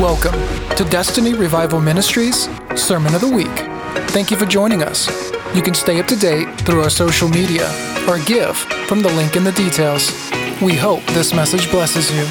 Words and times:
Welcome 0.00 0.38
to 0.76 0.84
Destiny 0.84 1.34
Revival 1.34 1.80
Ministries 1.80 2.48
Sermon 2.76 3.16
of 3.16 3.20
the 3.20 3.28
Week. 3.28 3.48
Thank 4.10 4.30
you 4.30 4.36
for 4.36 4.46
joining 4.46 4.84
us. 4.84 5.08
You 5.56 5.60
can 5.60 5.74
stay 5.74 5.98
up 5.98 6.06
to 6.06 6.14
date 6.14 6.46
through 6.60 6.82
our 6.84 6.88
social 6.88 7.28
media 7.28 7.68
or 8.06 8.20
give 8.20 8.56
from 8.86 9.02
the 9.02 9.08
link 9.08 9.34
in 9.34 9.42
the 9.42 9.50
details. 9.50 10.12
We 10.62 10.76
hope 10.76 11.04
this 11.06 11.34
message 11.34 11.68
blesses 11.72 12.12
you. 12.12 12.22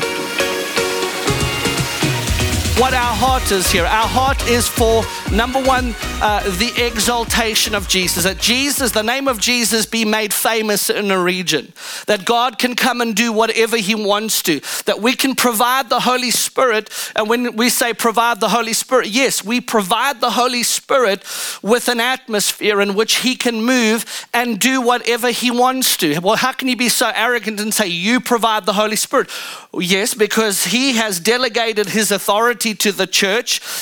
What 2.82 2.94
our 2.94 3.14
heart 3.14 3.44
is 3.52 3.72
here, 3.72 3.86
our 3.86 4.08
heart 4.08 4.46
is 4.48 4.68
for 4.68 5.04
number 5.32 5.62
one, 5.62 5.96
uh, 6.22 6.42
the 6.58 6.74
exaltation 6.78 7.76
of 7.76 7.88
Jesus. 7.88 8.24
That 8.24 8.40
Jesus, 8.40 8.92
the 8.92 9.04
name 9.04 9.28
of 9.28 9.40
Jesus, 9.40 9.86
be 9.86 10.06
made 10.06 10.34
famous 10.34 10.90
in 10.90 11.12
a 11.12 11.22
region. 11.22 11.72
That 12.08 12.26
God 12.26 12.58
can 12.58 12.76
come 12.76 13.00
and 13.02 13.16
do 13.16 13.32
whatever 13.32 13.78
He 13.78 13.96
wants 13.96 14.42
to. 14.44 14.60
That 14.86 15.02
we 15.02 15.16
can 15.16 15.36
provide 15.36 15.90
the 15.90 16.02
Holy 16.02 16.32
Spirit. 16.32 16.90
And 17.16 17.30
when 17.30 17.56
we 17.56 17.70
say 17.70 17.94
provide 17.94 18.40
the 18.40 18.50
Holy 18.50 18.74
Spirit, 18.74 19.08
yes, 19.08 19.44
we 19.44 19.62
provide 19.62 20.20
the 20.20 20.32
Holy 20.32 20.64
Spirit 20.64 21.24
with 21.62 21.88
an 21.88 22.00
atmosphere 22.00 22.82
in 22.82 22.96
which 22.96 23.18
He 23.18 23.36
can 23.36 23.64
move 23.64 24.28
and 24.34 24.60
do 24.60 24.82
whatever 24.82 25.32
He 25.32 25.52
wants 25.52 25.96
to. 25.98 26.20
Well, 26.20 26.38
how 26.38 26.52
can 26.52 26.68
you 26.68 26.76
be 26.76 26.90
so 26.90 27.12
arrogant 27.14 27.60
and 27.60 27.74
say 27.74 27.88
you 27.88 28.20
provide 28.20 28.66
the 28.66 28.74
Holy 28.74 28.96
Spirit? 28.96 29.30
Yes, 29.74 30.14
because 30.14 30.66
He 30.66 30.94
has 30.94 31.20
delegated 31.20 31.90
His 31.90 32.12
authority 32.12 32.74
to 32.76 32.92
the 32.92 33.08
church, 33.08 33.37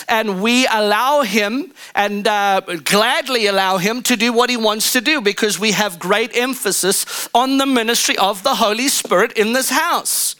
and 0.08 0.42
we 0.42 0.68
allow 0.68 1.22
Him 1.22 1.74
and 1.94 2.28
uh, 2.28 2.62
gladly 2.84 3.48
allow 3.48 3.78
Him 3.78 4.02
to 4.04 4.16
do 4.16 4.34
what 4.34 4.50
He 4.50 4.58
wants 4.58 4.92
to 4.94 5.02
do 5.02 5.22
because 5.22 5.60
we 5.60 5.72
have 5.72 6.00
great 6.00 6.36
emphasis 6.36 7.30
on 7.34 7.58
the 7.58 7.66
ministry 7.66 8.18
of 8.18 8.44
the 8.44 8.56
Holy 8.56 8.88
Spirit 8.88 9.32
in 9.34 9.54
this 9.54 9.70
house. 9.70 10.36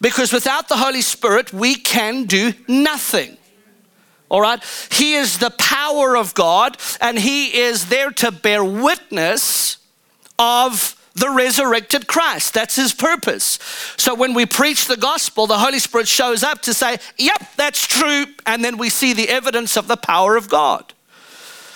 Because 0.00 0.32
without 0.32 0.68
the 0.68 0.76
Holy 0.76 1.02
Spirit, 1.02 1.52
we 1.52 1.74
can 1.74 2.24
do 2.24 2.52
nothing. 2.66 3.36
All 4.28 4.40
right? 4.40 4.62
He 4.90 5.14
is 5.14 5.38
the 5.38 5.50
power 5.50 6.16
of 6.16 6.34
God, 6.34 6.76
and 7.00 7.18
He 7.18 7.58
is 7.58 7.88
there 7.88 8.10
to 8.10 8.30
bear 8.30 8.62
witness 8.62 9.78
of 10.38 10.97
the 11.18 11.30
resurrected 11.30 12.06
Christ. 12.06 12.54
That's 12.54 12.76
his 12.76 12.92
purpose. 12.92 13.58
So 13.96 14.14
when 14.14 14.34
we 14.34 14.46
preach 14.46 14.86
the 14.86 14.96
gospel, 14.96 15.46
the 15.46 15.58
Holy 15.58 15.78
Spirit 15.78 16.08
shows 16.08 16.42
up 16.42 16.62
to 16.62 16.74
say, 16.74 16.98
Yep, 17.18 17.56
that's 17.56 17.86
true. 17.86 18.26
And 18.46 18.64
then 18.64 18.78
we 18.78 18.90
see 18.90 19.12
the 19.12 19.28
evidence 19.28 19.76
of 19.76 19.88
the 19.88 19.96
power 19.96 20.36
of 20.36 20.48
God. 20.48 20.94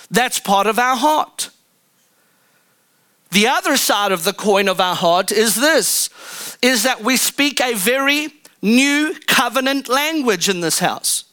That's 0.09 0.39
part 0.39 0.67
of 0.67 0.77
our 0.77 0.95
heart. 0.95 1.49
The 3.31 3.47
other 3.47 3.77
side 3.77 4.11
of 4.11 4.23
the 4.23 4.33
coin 4.33 4.67
of 4.67 4.79
our 4.79 4.95
heart 4.95 5.31
is 5.31 5.55
this 5.55 6.09
is 6.61 6.83
that 6.83 7.03
we 7.03 7.17
speak 7.17 7.59
a 7.59 7.73
very 7.73 8.29
new 8.61 9.15
covenant 9.27 9.89
language 9.89 10.47
in 10.47 10.61
this 10.61 10.79
house. 10.79 11.25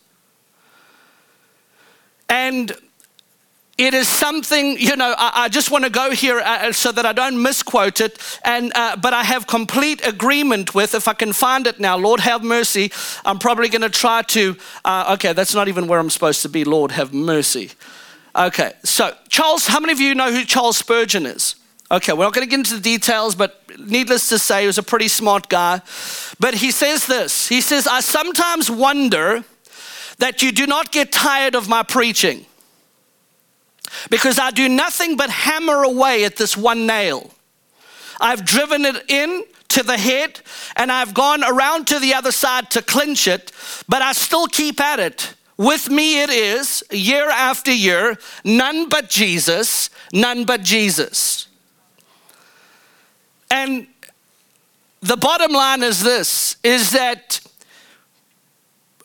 And 2.28 2.72
it 3.80 3.94
is 3.94 4.08
something 4.08 4.78
you 4.78 4.94
know 4.94 5.14
i, 5.16 5.44
I 5.44 5.48
just 5.48 5.70
want 5.70 5.84
to 5.84 5.90
go 5.90 6.10
here 6.10 6.38
uh, 6.38 6.70
so 6.70 6.92
that 6.92 7.06
i 7.06 7.14
don't 7.14 7.42
misquote 7.42 8.00
it. 8.00 8.18
And 8.44 8.72
uh, 8.74 8.96
but 8.96 9.14
i 9.14 9.24
have 9.24 9.46
complete 9.46 10.06
agreement 10.06 10.74
with 10.74 10.94
if 10.94 11.08
i 11.08 11.14
can 11.14 11.32
find 11.32 11.66
it 11.66 11.80
now 11.80 11.96
lord 11.96 12.20
have 12.20 12.44
mercy. 12.44 12.92
I'm 13.24 13.38
probably 13.38 13.68
going 13.70 13.82
to 13.82 13.88
try 13.88 14.22
to 14.22 14.56
uh, 14.84 15.14
okay 15.14 15.32
that's 15.32 15.54
not 15.54 15.68
even 15.68 15.86
where 15.88 15.98
i'm 15.98 16.10
supposed 16.10 16.42
to 16.42 16.48
be. 16.48 16.64
Lord 16.64 16.92
have 16.92 17.14
mercy. 17.14 17.70
Okay 18.36 18.72
so 18.84 19.16
charles 19.28 19.66
how 19.66 19.80
many 19.80 19.92
of 19.92 20.00
you 20.00 20.14
know 20.14 20.30
who 20.30 20.44
charles 20.44 20.76
spurgeon 20.76 21.24
is? 21.24 21.54
Okay 21.90 22.12
we're 22.12 22.24
not 22.24 22.34
going 22.34 22.46
to 22.46 22.50
get 22.50 22.58
into 22.58 22.74
the 22.74 22.82
details 22.82 23.34
but 23.34 23.62
needless 23.78 24.28
to 24.28 24.38
say 24.38 24.60
he 24.60 24.66
was 24.66 24.78
a 24.78 24.82
pretty 24.82 25.08
smart 25.08 25.48
guy. 25.48 25.80
But 26.38 26.54
he 26.54 26.70
says 26.70 27.06
this. 27.06 27.48
He 27.48 27.62
says 27.62 27.86
i 27.86 28.00
sometimes 28.00 28.70
wonder 28.70 29.42
that 30.18 30.42
you 30.42 30.52
do 30.52 30.66
not 30.66 30.92
get 30.92 31.10
tired 31.10 31.54
of 31.54 31.66
my 31.66 31.82
preaching 31.82 32.44
because 34.08 34.38
I 34.38 34.50
do 34.50 34.69
nothing 34.69 35.16
but 35.16 35.30
hammer 35.30 35.82
away 35.82 36.25
at 36.25 36.37
this 36.37 36.56
one 36.56 36.87
nail. 36.87 37.31
I've 38.20 38.44
driven 38.44 38.84
it 38.84 39.04
in 39.09 39.44
to 39.69 39.82
the 39.82 39.97
head 39.97 40.41
and 40.76 40.92
I've 40.92 41.14
gone 41.14 41.42
around 41.44 41.87
to 41.88 41.98
the 41.98 42.14
other 42.14 42.32
side 42.32 42.70
to 42.72 42.82
clinch 42.82 43.26
it, 43.26 43.53
but 43.88 44.03
I 44.03 44.12
still 44.12 44.47
keep 44.47 44.81
at 44.81 45.00
it. 45.00 45.34
With 45.56 45.91
me, 45.91 46.22
it 46.22 46.31
is 46.31 46.82
year 46.91 47.28
after 47.28 47.70
year, 47.70 48.16
none 48.44 48.88
but 48.88 49.10
Jesus, 49.10 49.91
none 50.12 50.44
but 50.44 50.62
Jesus. 50.62 51.48
And 53.50 53.87
the 55.00 55.16
bottom 55.16 55.53
line 55.53 55.82
is 55.82 56.03
this 56.03 56.56
is 56.62 56.93
that 56.93 57.41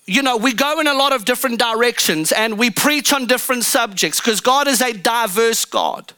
you 0.07 0.21
know, 0.21 0.37
we 0.37 0.53
go 0.53 0.79
in 0.79 0.87
a 0.87 0.93
lot 0.93 1.13
of 1.13 1.25
different 1.25 1.57
directions 1.59 2.31
and 2.31 2.57
we 2.59 2.69
preach 2.69 3.11
on 3.11 3.25
different 3.25 3.63
subjects 3.63 4.19
because 4.19 4.39
God 4.39 4.67
is 4.67 4.81
a 4.81 4.93
diverse 4.93 5.65
God. 5.65 6.13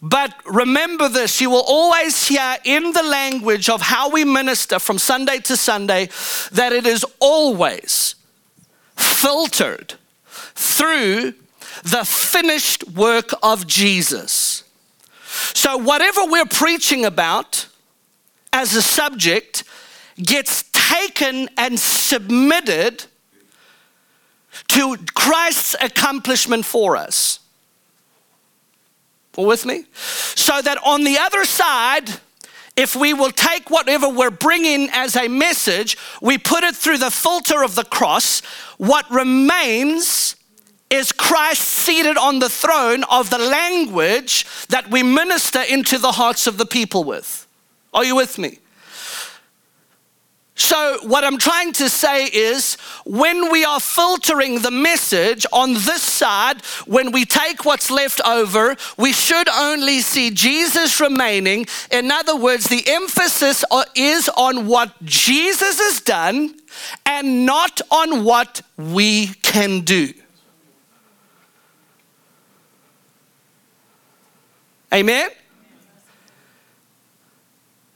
But 0.00 0.34
remember 0.44 1.08
this 1.08 1.40
you 1.40 1.50
will 1.50 1.64
always 1.66 2.28
hear 2.28 2.56
in 2.64 2.92
the 2.92 3.02
language 3.02 3.68
of 3.68 3.80
how 3.82 4.10
we 4.10 4.24
minister 4.24 4.78
from 4.78 4.98
Sunday 4.98 5.38
to 5.40 5.56
Sunday 5.56 6.08
that 6.52 6.72
it 6.72 6.86
is 6.86 7.06
always 7.20 8.14
filtered 8.96 9.94
through 10.54 11.34
the 11.82 12.04
finished 12.04 12.84
work 12.90 13.30
of 13.42 13.66
Jesus. 13.66 14.64
So, 15.54 15.76
whatever 15.76 16.24
we're 16.26 16.46
preaching 16.46 17.04
about 17.04 17.66
as 18.52 18.74
a 18.74 18.82
subject 18.82 19.64
gets 20.16 20.62
taken 20.94 21.48
and 21.56 21.78
submitted 21.78 23.04
to 24.68 24.96
Christ's 25.14 25.74
accomplishment 25.80 26.64
for 26.64 26.96
us. 26.96 27.40
All 29.36 29.46
with 29.46 29.66
me? 29.66 29.84
So 29.94 30.62
that 30.62 30.78
on 30.84 31.04
the 31.04 31.18
other 31.18 31.44
side, 31.44 32.08
if 32.76 32.94
we 32.94 33.14
will 33.14 33.30
take 33.30 33.70
whatever 33.70 34.08
we're 34.08 34.30
bringing 34.30 34.88
as 34.92 35.16
a 35.16 35.28
message, 35.28 35.96
we 36.22 36.38
put 36.38 36.62
it 36.62 36.76
through 36.76 36.98
the 36.98 37.10
filter 37.10 37.64
of 37.64 37.74
the 37.74 37.84
cross, 37.84 38.40
what 38.78 39.10
remains 39.10 40.36
is 40.90 41.10
Christ 41.10 41.62
seated 41.62 42.16
on 42.16 42.38
the 42.38 42.48
throne 42.48 43.02
of 43.04 43.30
the 43.30 43.38
language 43.38 44.46
that 44.68 44.90
we 44.90 45.02
minister 45.02 45.62
into 45.62 45.98
the 45.98 46.12
hearts 46.12 46.46
of 46.46 46.56
the 46.56 46.66
people 46.66 47.02
with. 47.02 47.46
Are 47.92 48.04
you 48.04 48.14
with 48.14 48.38
me? 48.38 48.58
So, 50.56 50.98
what 51.02 51.24
I'm 51.24 51.38
trying 51.38 51.72
to 51.74 51.88
say 51.88 52.26
is 52.26 52.76
when 53.04 53.50
we 53.50 53.64
are 53.64 53.80
filtering 53.80 54.60
the 54.60 54.70
message 54.70 55.44
on 55.52 55.74
this 55.74 56.00
side, 56.00 56.64
when 56.86 57.10
we 57.10 57.24
take 57.24 57.64
what's 57.64 57.90
left 57.90 58.20
over, 58.24 58.76
we 58.96 59.12
should 59.12 59.48
only 59.48 60.00
see 60.00 60.30
Jesus 60.30 61.00
remaining. 61.00 61.66
In 61.90 62.12
other 62.12 62.36
words, 62.36 62.66
the 62.66 62.84
emphasis 62.86 63.64
is 63.96 64.30
on 64.36 64.68
what 64.68 64.92
Jesus 65.04 65.80
has 65.80 66.00
done 66.00 66.54
and 67.04 67.44
not 67.44 67.80
on 67.90 68.22
what 68.22 68.62
we 68.76 69.28
can 69.42 69.80
do. 69.80 70.12
Amen? 74.92 75.30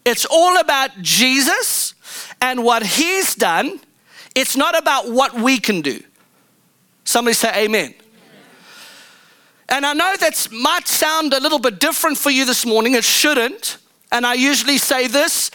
It's 0.04 0.24
all 0.24 0.58
about 0.58 0.90
Jesus 1.02 1.77
and 2.40 2.64
what 2.64 2.84
He's 2.84 3.34
done. 3.34 3.80
It's 4.34 4.56
not 4.56 4.78
about 4.78 5.10
what 5.10 5.34
we 5.34 5.58
can 5.58 5.80
do. 5.80 6.02
Somebody 7.04 7.34
say, 7.34 7.64
Amen. 7.64 7.94
And 9.68 9.84
I 9.84 9.92
know 9.92 10.14
that 10.20 10.48
might 10.50 10.88
sound 10.88 11.34
a 11.34 11.40
little 11.40 11.58
bit 11.58 11.78
different 11.78 12.16
for 12.16 12.30
you 12.30 12.44
this 12.46 12.64
morning. 12.64 12.94
It 12.94 13.04
shouldn't. 13.04 13.78
And 14.10 14.24
I 14.24 14.34
usually 14.34 14.78
say 14.78 15.06
this 15.06 15.50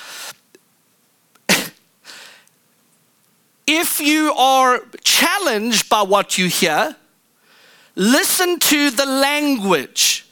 if 3.68 4.00
you 4.00 4.34
are 4.34 4.82
challenged 5.04 5.90
by 5.90 6.04
what 6.04 6.38
you 6.38 6.48
hear, 6.48 6.96
listen 7.96 8.60
to 8.60 8.92
the 8.92 9.06
language 9.06 10.23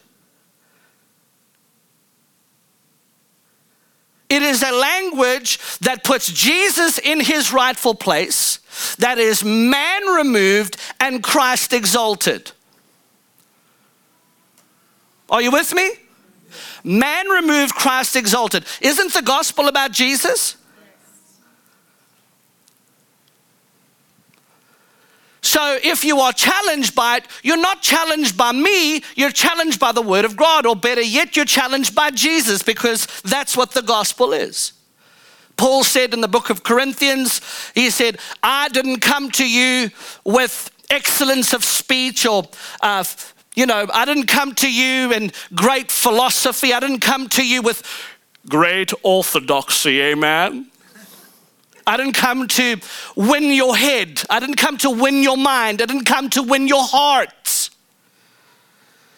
It 4.32 4.44
is 4.44 4.64
a 4.64 4.72
language 4.72 5.60
that 5.80 6.06
puts 6.06 6.32
Jesus 6.32 6.98
in 6.98 7.20
his 7.20 7.52
rightful 7.52 7.94
place, 7.94 8.60
that 8.98 9.18
is 9.18 9.44
man 9.44 10.06
removed 10.06 10.78
and 11.02 11.22
Christ 11.22 11.74
exalted. 11.74 12.54
Are 15.30 15.42
you 15.42 15.52
with 15.52 15.74
me? 15.74 15.92
Man 16.82 17.28
removed, 17.28 17.76
Christ 17.76 18.16
exalted. 18.16 18.64
Isn't 18.80 19.12
the 19.12 19.22
gospel 19.22 19.68
about 19.68 19.92
Jesus? 19.92 20.56
So 25.44 25.80
if 25.84 26.04
you 26.04 26.20
are 26.20 26.34
challenged 26.34 26.96
by 26.96 27.18
it, 27.18 27.26
you're 27.42 27.58
not 27.58 27.82
challenged 27.82 28.38
by 28.38 28.52
me, 28.52 29.04
you're 29.16 29.32
challenged 29.32 29.80
by 29.80 29.92
the 29.92 30.02
Word 30.02 30.24
of 30.24 30.36
God, 30.36 30.66
or 30.66 30.76
better 30.76 31.02
yet, 31.02 31.36
you're 31.36 31.46
challenged 31.46 31.96
by 31.96 32.12
Jesus 32.12 32.62
because 32.62 33.08
that's 33.24 33.58
what 33.58 33.72
the 33.72 33.82
gospel 33.82 34.34
is. 34.34 34.74
Paul 35.58 35.84
said 35.84 36.14
in 36.14 36.22
the 36.22 36.28
book 36.28 36.50
of 36.50 36.64
Corinthians, 36.64 37.42
he 37.76 37.90
said, 37.90 38.20
I 38.42 38.70
didn't 38.70 39.00
come 39.00 39.30
to 39.32 39.48
you 39.48 39.90
with 40.24 40.72
excellence 40.90 41.54
of 41.54 41.64
speech 41.64 42.26
or 42.26 42.48
uh, 42.82 43.04
you 43.56 43.66
know, 43.66 43.88
I 43.94 44.06
didn't 44.06 44.28
come 44.28 44.56
to 44.56 44.72
you 44.72 45.12
in 45.12 45.32
great 45.54 45.92
philosophy. 45.92 46.74
I 46.74 46.80
didn't 46.80 47.00
come 47.00 47.28
to 47.30 47.46
you 47.46 47.62
with 47.62 47.84
great 48.48 48.94
orthodoxy, 49.04 50.02
amen. 50.02 50.71
I 51.92 51.98
didn't 51.98 52.14
come 52.14 52.48
to 52.48 52.78
win 53.18 53.52
your 53.52 53.76
head. 53.76 54.24
I 54.30 54.40
didn't 54.40 54.56
come 54.56 54.78
to 54.78 54.90
win 54.90 55.22
your 55.22 55.36
mind. 55.36 55.82
I 55.82 55.86
didn't 55.86 56.06
come 56.06 56.30
to 56.30 56.42
win 56.42 56.70
your 56.70 56.86
heart. 56.86 57.70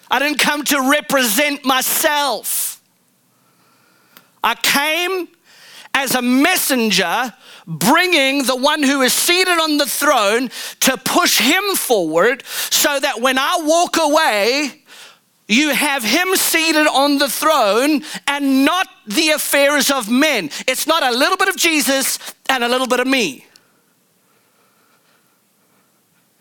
I 0.09 0.17
didn't 0.17 0.39
come 0.39 0.63
to 0.63 0.89
represent 0.89 1.63
myself. 1.63 2.81
I 4.43 4.55
came 4.55 5.27
as 5.93 6.15
a 6.15 6.23
messenger 6.23 7.35
bringing 7.67 8.45
the 8.45 8.55
one 8.55 8.81
who 8.81 9.03
is 9.03 9.13
seated 9.13 9.59
on 9.59 9.77
the 9.77 9.85
throne 9.85 10.49
to 10.79 10.97
push 10.97 11.37
him 11.37 11.75
forward 11.75 12.43
so 12.71 12.99
that 12.99 13.21
when 13.21 13.37
I 13.37 13.59
walk 13.61 13.97
away, 13.99 14.82
you 15.47 15.73
have 15.73 16.03
him 16.03 16.35
seated 16.35 16.87
on 16.87 17.17
the 17.17 17.29
throne 17.29 18.03
and 18.27 18.65
not 18.65 18.87
the 19.07 19.31
affairs 19.31 19.91
of 19.91 20.09
men. 20.09 20.49
It's 20.67 20.87
not 20.87 21.03
a 21.03 21.11
little 21.11 21.37
bit 21.37 21.49
of 21.49 21.57
Jesus 21.57 22.17
and 22.49 22.63
a 22.63 22.69
little 22.69 22.87
bit 22.87 22.99
of 22.99 23.07
me. 23.07 23.45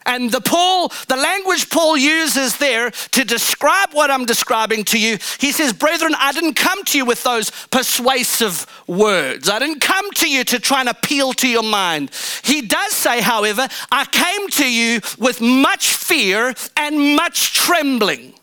And 0.05 0.31
the 0.31 0.41
Paul, 0.41 0.89
the 1.09 1.17
language 1.17 1.71
Paul 1.71 1.97
uses 1.97 2.57
there 2.59 2.91
to 2.91 3.25
describe 3.25 3.93
what 3.93 4.11
I'm 4.11 4.25
describing 4.25 4.85
to 4.85 4.99
you, 4.99 5.19
he 5.39 5.53
says, 5.53 5.73
Brethren, 5.73 6.15
I 6.19 6.33
didn't 6.33 6.55
come 6.55 6.83
to 6.85 6.99
you 6.99 7.05
with 7.05 7.23
those 7.23 7.51
persuasive 7.71 8.67
words. 8.89 9.49
I 9.49 9.59
didn't 9.61 9.81
come 9.81 10.11
to 10.13 10.29
you 10.29 10.43
to 10.45 10.59
try 10.59 10.81
and 10.81 10.89
appeal 10.89 11.33
to 11.35 11.49
your 11.49 11.63
mind. 11.63 12.11
He 12.43 12.63
does 12.63 12.93
say, 12.93 13.21
however, 13.21 13.69
I 13.93 14.05
came 14.07 14.49
to 14.51 14.71
you 14.71 15.01
with 15.19 15.41
much 15.41 15.95
fear 15.95 16.55
and 16.77 17.17
much 17.17 17.55
trembling. 17.55 18.35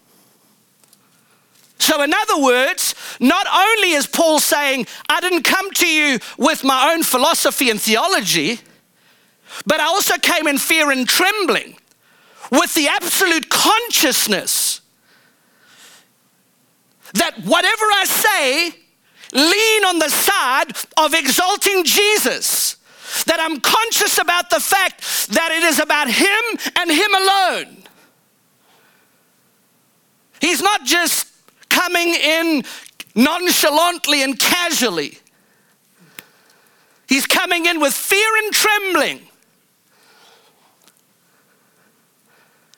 So, 1.80 2.02
in 2.02 2.14
other 2.14 2.42
words, 2.42 2.94
not 3.20 3.48
only 3.52 3.92
is 3.92 4.06
Paul 4.06 4.40
saying, 4.40 4.86
I 5.08 5.22
didn't 5.22 5.44
come 5.44 5.72
to 5.72 5.88
you 5.88 6.20
with 6.38 6.64
my 6.64 6.92
own 6.94 7.04
philosophy 7.04 7.70
and 7.70 7.81
theology, 7.81 8.60
but 9.66 9.80
I 9.80 9.86
also 9.86 10.18
came 10.18 10.48
in 10.48 10.58
fear 10.58 10.92
and 10.92 11.08
trembling 11.08 11.78
with 12.52 12.74
the 12.76 12.88
absolute 12.88 13.50
consciousness 13.50 14.81
that 17.14 17.40
whatever 17.40 17.86
I 17.86 18.06
say, 18.06 18.80
lean 19.34 19.86
on 19.86 20.00
the 20.00 20.10
side 20.10 20.72
of 20.98 21.14
exalting 21.14 21.84
Jesus. 21.84 22.75
That 23.25 23.40
I'm 23.40 23.60
conscious 23.60 24.20
about 24.20 24.52
the 24.52 24.60
fact 24.60 25.02
that 25.30 25.52
it 25.52 25.64
is 25.64 25.80
about 25.80 26.10
Him 26.10 26.72
and 26.75 26.92
Him 26.92 27.16
alone. 27.16 27.84
He's 30.40 30.62
not 30.62 30.86
just 30.86 31.29
coming 31.80 32.14
in 32.14 32.64
nonchalantly 33.16 34.24
and 34.24 34.38
casually. 34.38 35.18
He's 37.08 37.26
coming 37.26 37.66
in 37.66 37.80
with 37.80 37.94
fear 37.94 38.28
and 38.44 38.54
trembling. 38.54 39.22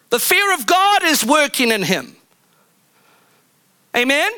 The 0.10 0.20
fear 0.20 0.54
of 0.54 0.66
God 0.66 1.04
is 1.04 1.26
working 1.26 1.72
in 1.72 1.84
him. 1.84 2.16
Amen? 3.96 4.32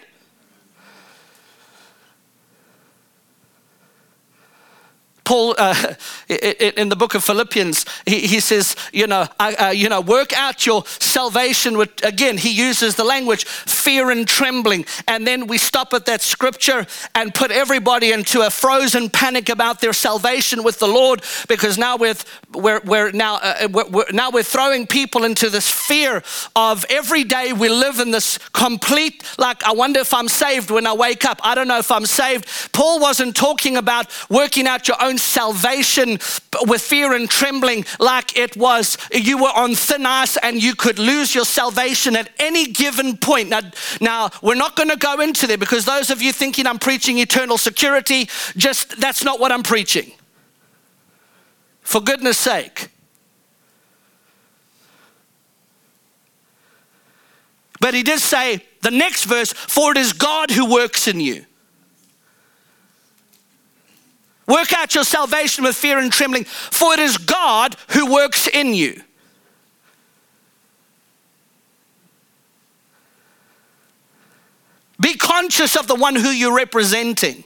Paul, 5.24 5.56
uh, 5.58 5.94
in 6.30 6.90
the 6.90 6.96
book 6.96 7.16
of 7.16 7.24
Philippians, 7.24 7.86
he, 8.06 8.40
says, 8.40 8.76
you 8.92 9.08
know, 9.08 9.28
uh, 9.40 9.74
you 9.74 9.90
know, 9.90 10.02
work 10.02 10.34
out 10.34 10.66
your 10.66 10.86
salvation 10.86 11.78
with, 11.78 12.04
again, 12.04 12.38
he 12.38 12.52
uses 12.52 12.96
the 12.96 13.04
language 13.04 13.46
fear 13.46 14.10
and 14.12 14.28
trembling. 14.28 14.86
And 15.08 15.26
then 15.26 15.48
we 15.48 15.58
stop 15.58 15.94
at 15.94 16.06
that 16.06 16.22
scripture 16.22 16.86
and 17.16 17.34
put 17.34 17.52
everybody 17.52 18.12
into 18.12 18.42
a 18.42 18.50
frozen 18.50 19.10
panic 19.10 19.50
about 19.50 19.82
their 19.82 19.94
salvation 19.94 20.64
with 20.64 20.80
the 20.80 20.88
Lord 20.88 21.24
because 21.48 21.78
now 21.78 21.98
we're, 21.98 22.16
we're, 22.54 22.82
we're 22.82 23.12
now, 23.12 23.40
uh, 23.42 23.68
we're, 23.72 23.88
we're, 23.90 24.12
now 24.12 24.30
we're 24.32 24.44
throwing 24.44 24.88
people 24.88 25.24
into 25.24 25.50
this 25.50 25.70
fear 25.70 26.24
of 26.56 26.86
every 26.90 27.24
day 27.24 27.54
we 27.54 27.70
live 27.70 28.00
in 28.00 28.12
this 28.12 28.38
complete, 28.54 29.24
like, 29.38 29.64
I 29.64 29.74
wonder 29.74 30.00
if 30.00 30.14
I'm 30.14 30.28
saved 30.28 30.72
when 30.72 30.88
I 30.88 30.94
wake 30.94 31.26
up. 31.26 31.40
I 31.44 31.56
don't 31.56 31.68
know 31.68 31.80
if 31.80 31.92
I'm 31.92 32.06
saved. 32.06 32.72
Paul 32.74 33.00
wasn't 33.00 33.36
talking 33.36 33.78
about 33.78 34.08
working 34.30 34.68
out 34.68 34.88
your 34.88 35.02
own 35.02 35.13
own 35.14 35.18
salvation 35.18 36.18
with 36.66 36.82
fear 36.82 37.14
and 37.14 37.30
trembling, 37.30 37.86
like 38.00 38.38
it 38.38 38.58
was 38.58 38.98
you 39.12 39.38
were 39.38 39.52
on 39.56 39.76
thin 39.76 40.06
ice 40.06 40.38
and 40.38 40.62
you 40.62 40.76
could 40.76 41.00
lose 41.00 41.36
your 41.36 41.46
salvation 41.46 42.16
at 42.16 42.30
any 42.40 42.68
given 42.68 43.18
point. 43.18 43.50
Now, 43.50 43.62
now 44.02 44.30
we're 44.42 44.56
not 44.56 44.76
going 44.76 44.90
to 44.90 44.98
go 44.98 45.20
into 45.22 45.48
there 45.48 45.58
because 45.58 45.86
those 45.86 46.10
of 46.10 46.22
you 46.22 46.34
thinking 46.34 46.66
I'm 46.66 46.80
preaching 46.80 47.20
eternal 47.20 47.58
security, 47.58 48.30
just 48.58 49.00
that's 49.00 49.24
not 49.24 49.40
what 49.40 49.52
I'm 49.52 49.64
preaching. 49.64 50.12
For 51.82 52.02
goodness 52.02 52.38
sake. 52.38 52.90
But 57.80 57.94
he 57.94 58.02
did 58.02 58.20
say, 58.20 58.64
the 58.82 58.92
next 58.92 59.26
verse, 59.26 59.52
for 59.52 59.92
it 59.92 59.98
is 59.98 60.14
God 60.14 60.52
who 60.52 60.72
works 60.72 61.08
in 61.08 61.20
you. 61.20 61.46
Work 64.54 64.72
out 64.74 64.94
your 64.94 65.04
salvation 65.04 65.64
with 65.64 65.76
fear 65.76 65.98
and 65.98 66.12
trembling, 66.12 66.44
for 66.44 66.94
it 66.94 67.00
is 67.00 67.18
God 67.18 67.76
who 67.90 68.14
works 68.14 68.48
in 68.48 68.76
you. 68.76 69.02
Be 75.00 75.16
conscious 75.16 75.76
of 75.76 75.88
the 75.88 75.96
one 75.96 76.16
who 76.16 76.30
you're 76.30 76.56
representing. 76.56 77.44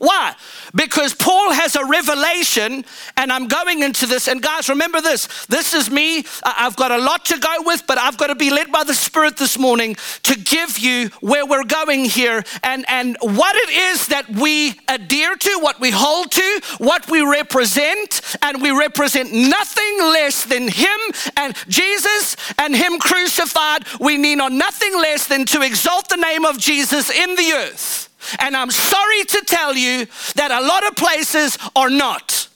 Why? 0.00 0.34
Because 0.74 1.12
Paul 1.12 1.52
has 1.52 1.76
a 1.76 1.84
revelation, 1.84 2.86
and 3.18 3.30
I'm 3.30 3.48
going 3.48 3.82
into 3.82 4.06
this. 4.06 4.28
And 4.28 4.40
guys, 4.40 4.70
remember 4.70 5.02
this 5.02 5.44
this 5.44 5.74
is 5.74 5.90
me. 5.90 6.24
I've 6.42 6.74
got 6.74 6.90
a 6.90 6.96
lot 6.96 7.26
to 7.26 7.38
go 7.38 7.54
with, 7.66 7.86
but 7.86 7.98
I've 7.98 8.16
got 8.16 8.28
to 8.28 8.34
be 8.34 8.48
led 8.48 8.72
by 8.72 8.82
the 8.82 8.94
Spirit 8.94 9.36
this 9.36 9.58
morning 9.58 9.96
to 10.22 10.38
give 10.38 10.78
you 10.78 11.10
where 11.20 11.44
we're 11.44 11.64
going 11.64 12.06
here 12.06 12.42
and, 12.62 12.86
and 12.88 13.18
what 13.20 13.54
it 13.56 13.68
is 13.68 14.06
that 14.06 14.26
we 14.30 14.80
adhere 14.88 15.36
to, 15.36 15.58
what 15.60 15.78
we 15.80 15.90
hold 15.90 16.32
to, 16.32 16.60
what 16.78 17.10
we 17.10 17.20
represent. 17.20 18.22
And 18.40 18.62
we 18.62 18.70
represent 18.70 19.34
nothing 19.34 19.98
less 19.98 20.44
than 20.44 20.68
Him 20.68 20.98
and 21.36 21.54
Jesus 21.68 22.38
and 22.56 22.74
Him 22.74 22.98
crucified. 22.98 23.84
We 24.00 24.16
need 24.16 24.40
on 24.40 24.56
nothing 24.56 24.94
less 24.94 25.26
than 25.26 25.44
to 25.46 25.60
exalt 25.60 26.08
the 26.08 26.16
name 26.16 26.46
of 26.46 26.56
Jesus 26.56 27.10
in 27.10 27.34
the 27.34 27.52
earth. 27.52 28.09
And 28.38 28.56
I'm 28.56 28.70
sorry 28.70 29.24
to 29.24 29.42
tell 29.46 29.76
you 29.76 30.06
that 30.34 30.50
a 30.50 30.60
lot 30.66 30.86
of 30.86 30.96
places 30.96 31.58
are 31.74 31.90
not. 31.90 32.48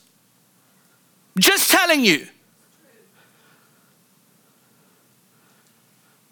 Just 1.38 1.71
telling 1.71 2.04
you. 2.04 2.26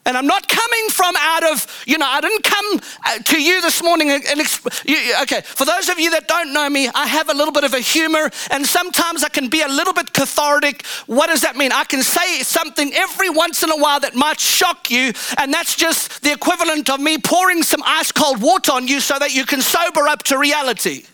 And 0.05 0.17
I'm 0.17 0.27
not 0.27 0.49
coming 0.49 0.89
from 0.91 1.15
out 1.17 1.45
of, 1.45 1.85
you 1.87 1.97
know, 1.97 2.07
I 2.07 2.21
didn't 2.21 2.43
come 2.43 2.81
uh, 3.07 3.19
to 3.19 3.41
you 3.41 3.63
this 3.63 3.83
morning 3.85 4.11
and, 4.11 4.25
and 4.25 4.41
you, 4.85 5.15
okay, 5.23 5.43
for 5.43 5.65
those 5.65 5.89
of 5.89 6.01
you 6.01 6.11
that 6.11 6.27
don't 6.27 6.53
know 6.53 6.69
me, 6.69 6.89
I 6.93 7.07
have 7.07 7.29
a 7.29 7.35
little 7.35 7.53
bit 7.53 7.63
of 7.63 7.73
a 7.73 7.79
humor 7.79 8.29
and 8.51 8.67
sometimes 8.67 9.23
I 9.23 9.29
can 9.29 9.49
be 9.49 9.61
a 9.61 9.69
little 9.69 9.93
bit 9.93 10.13
cathartic. 10.13 10.85
What 11.07 11.29
does 11.29 11.43
that 11.43 11.55
mean? 11.55 11.71
I 11.71 11.85
can 11.85 12.03
say 12.03 12.43
something 12.43 12.93
every 12.95 13.31
once 13.31 13.63
in 13.63 13.71
a 13.71 13.77
while 13.77 14.01
that 14.01 14.17
might 14.17 14.41
shock 14.41 14.91
you, 14.91 15.13
and 15.39 15.55
that's 15.55 15.77
just 15.77 16.23
the 16.23 16.33
equivalent 16.33 16.91
of 16.91 16.99
me 16.99 17.19
pouring 17.19 17.63
some 17.63 17.83
ice 17.85 18.11
cold 18.11 18.43
water 18.43 18.73
on 18.73 18.89
you 18.89 18.99
so 19.01 19.19
that 19.21 19.33
you 19.35 19.47
can 19.47 19.61
sober 19.61 20.09
up 20.09 20.25
to 20.25 20.39
reality. 20.39 21.05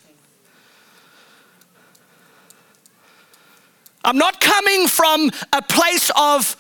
I'm 4.03 4.17
not 4.17 4.41
coming 4.41 4.89
from 4.89 5.31
a 5.53 5.61
place 5.61 6.11
of 6.17 6.57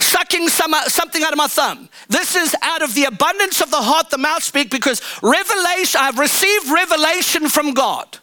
sucking 0.00 0.48
some, 0.48 0.74
uh, 0.74 0.84
something 0.88 1.22
out 1.22 1.32
of 1.32 1.38
my 1.38 1.46
thumb. 1.48 1.88
This 2.08 2.36
is 2.36 2.54
out 2.62 2.82
of 2.82 2.94
the 2.94 3.04
abundance 3.04 3.60
of 3.60 3.70
the 3.70 3.82
heart, 3.82 4.10
the 4.10 4.18
mouth 4.18 4.42
speak, 4.42 4.70
because 4.70 5.00
revelation, 5.22 6.00
I've 6.00 6.18
received 6.18 6.70
revelation 6.70 7.48
from 7.48 7.74
God. 7.74 8.18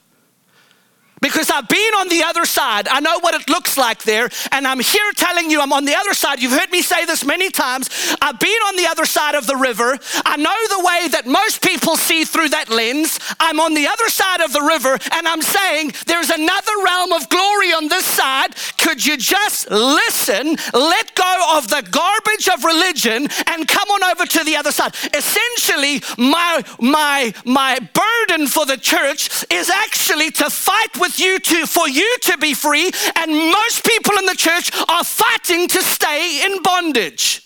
because 1.22 1.50
I've 1.50 1.67
been 1.67 1.94
on 1.96 2.08
the 2.10 2.22
other 2.24 2.46
side. 2.46 2.88
I 2.88 3.00
know 3.00 3.17
what 3.20 3.34
it 3.34 3.50
looks 3.50 3.77
like 3.77 4.03
there, 4.03 4.29
and 4.51 4.67
I'm 4.67 4.79
here 4.79 5.12
telling 5.15 5.50
you 5.50 5.60
I'm 5.60 5.74
on 5.74 5.86
the 5.86 5.96
other 5.96 6.13
side. 6.13 6.39
You've 6.39 6.51
heard 6.51 6.70
me 6.70 6.84
say 6.84 7.05
this 7.05 7.25
many 7.25 7.50
times. 7.50 7.89
I've 8.22 8.39
been 8.39 8.62
on 8.67 8.75
the 8.75 8.86
other 8.86 9.05
side 9.05 9.34
of 9.34 9.48
the 9.48 9.55
river. 9.55 9.98
I 10.24 10.38
know 10.38 10.55
the 10.70 10.86
way 10.86 11.08
that 11.10 11.25
most 11.25 11.63
people 11.63 11.96
see 11.96 12.25
through 12.25 12.50
that 12.50 12.70
lens. 12.70 13.20
I'm 13.39 13.60
on 13.60 13.74
the 13.74 13.88
other 13.88 14.08
side 14.10 14.41
of 14.41 14.53
the 14.53 14.62
river, 14.62 15.00
and 15.13 15.27
I'm 15.27 15.41
saying 15.41 15.94
there's 16.05 16.29
another 16.29 16.74
realm 16.84 17.12
of 17.13 17.27
glory 17.29 17.74
on 17.74 17.88
this 17.88 18.05
side. 18.05 18.53
Could 18.86 19.04
you 19.04 19.18
just 19.18 19.72
listen, 19.72 20.56
let 20.72 21.15
go 21.15 21.58
of 21.58 21.68
the 21.70 21.82
garbage 21.89 22.48
of 22.48 22.63
religion, 22.63 23.27
and 23.48 23.68
come 23.68 23.89
on 23.89 24.04
over 24.12 24.27
to 24.27 24.44
the 24.44 24.56
other 24.56 24.72
side? 24.72 24.94
Essentially, 25.12 26.04
my 26.20 26.63
my 26.80 27.34
my 27.46 27.80
burden 27.80 28.46
for 28.46 28.63
the 28.68 28.77
church 28.77 29.44
is 29.51 29.72
actually 29.72 30.30
to 30.32 30.51
fight 30.51 31.00
with 31.00 31.20
you 31.20 31.39
to 31.39 31.65
for 31.65 31.89
you 31.89 32.15
to 32.22 32.38
be 32.38 32.54
free, 32.54 32.92
and 33.15 33.32
most 33.32 33.84
people 33.84 34.13
in 34.20 34.27
the 34.27 34.36
church 34.36 34.70
are 34.88 35.04
fighting 35.04 35.68
to 35.68 35.82
stay 35.82 36.46
in 36.46 36.62
bondage. 36.62 37.42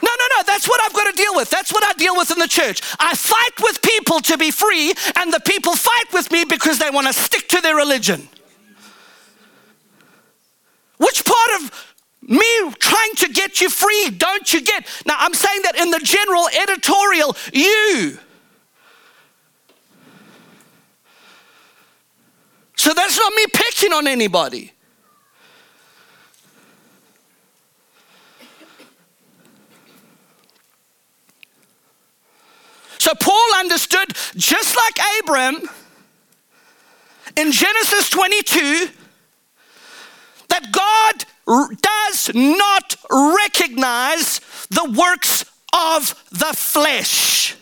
No, 0.00 0.10
no, 0.20 0.26
no, 0.36 0.42
that's 0.46 0.66
what 0.66 0.80
I've 0.80 0.94
got 0.94 1.14
to 1.14 1.22
deal 1.22 1.34
with. 1.34 1.50
That's 1.50 1.70
what 1.70 1.84
I 1.84 1.92
deal 1.98 2.16
with 2.16 2.30
in 2.30 2.38
the 2.38 2.48
church. 2.48 2.80
I 2.98 3.14
fight 3.14 3.60
with 3.60 3.82
people 3.82 4.20
to 4.20 4.38
be 4.38 4.50
free, 4.50 4.94
and 5.16 5.30
the 5.30 5.40
people 5.40 5.76
fight 5.76 6.14
with 6.14 6.32
me 6.32 6.46
because 6.46 6.78
they 6.78 6.88
want 6.88 7.08
to 7.08 7.12
stick 7.12 7.46
to 7.48 7.60
their 7.60 7.76
religion. 7.76 8.26
Which 10.98 11.24
part 11.24 11.62
of 11.62 11.94
me 12.22 12.44
trying 12.78 13.14
to 13.16 13.28
get 13.28 13.60
you 13.60 13.70
free 13.70 14.10
don't 14.10 14.52
you 14.52 14.60
get? 14.60 14.86
Now, 15.06 15.16
I'm 15.18 15.34
saying 15.34 15.62
that 15.62 15.76
in 15.76 15.90
the 15.90 16.00
general 16.00 16.48
editorial, 16.62 17.36
you. 17.52 18.18
So 22.76 22.92
that's 22.94 23.18
not 23.18 23.32
me 23.34 23.44
picking 23.52 23.92
on 23.92 24.06
anybody. 24.06 24.72
So 32.98 33.14
Paul 33.14 33.54
understood, 33.56 34.08
just 34.36 34.76
like 34.76 34.98
Abram 35.20 35.56
in 37.36 37.52
Genesis 37.52 38.10
22, 38.10 38.90
that 40.48 40.72
God 40.72 41.24
does 41.80 42.30
not 42.34 42.96
recognize 43.10 44.40
the 44.70 44.94
works 44.96 45.44
of 45.72 46.14
the 46.30 46.52
flesh. 46.54 47.56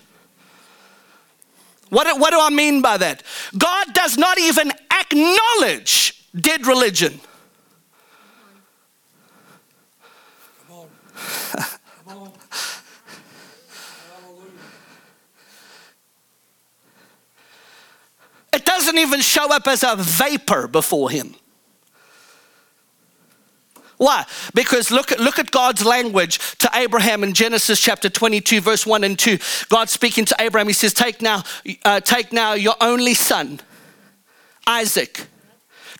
What, 1.88 2.18
what 2.18 2.30
do 2.30 2.40
I 2.40 2.50
mean 2.50 2.82
by 2.82 2.96
that? 2.96 3.22
God 3.56 3.94
does 3.94 4.18
not 4.18 4.38
even 4.38 4.72
acknowledge 4.90 6.24
dead 6.34 6.66
religion. 6.66 7.20
it 18.52 18.64
doesn't 18.64 18.98
even 18.98 19.20
show 19.20 19.52
up 19.52 19.68
as 19.68 19.84
a 19.84 19.94
vapor 19.96 20.66
before 20.66 21.10
him. 21.10 21.36
Why? 23.98 24.26
Because 24.54 24.90
look 24.90 25.10
at, 25.10 25.20
look 25.20 25.38
at 25.38 25.50
God's 25.50 25.84
language 25.84 26.38
to 26.58 26.70
Abraham 26.74 27.24
in 27.24 27.32
Genesis 27.32 27.80
chapter 27.80 28.10
22, 28.10 28.60
verse 28.60 28.86
1 28.86 29.04
and 29.04 29.18
2. 29.18 29.38
God 29.68 29.88
speaking 29.88 30.24
to 30.26 30.36
Abraham, 30.38 30.66
he 30.66 30.74
says, 30.74 30.92
Take 30.92 31.22
now, 31.22 31.42
uh, 31.84 32.00
take 32.00 32.32
now 32.32 32.52
your 32.52 32.74
only 32.80 33.14
son, 33.14 33.60
Isaac, 34.66 35.26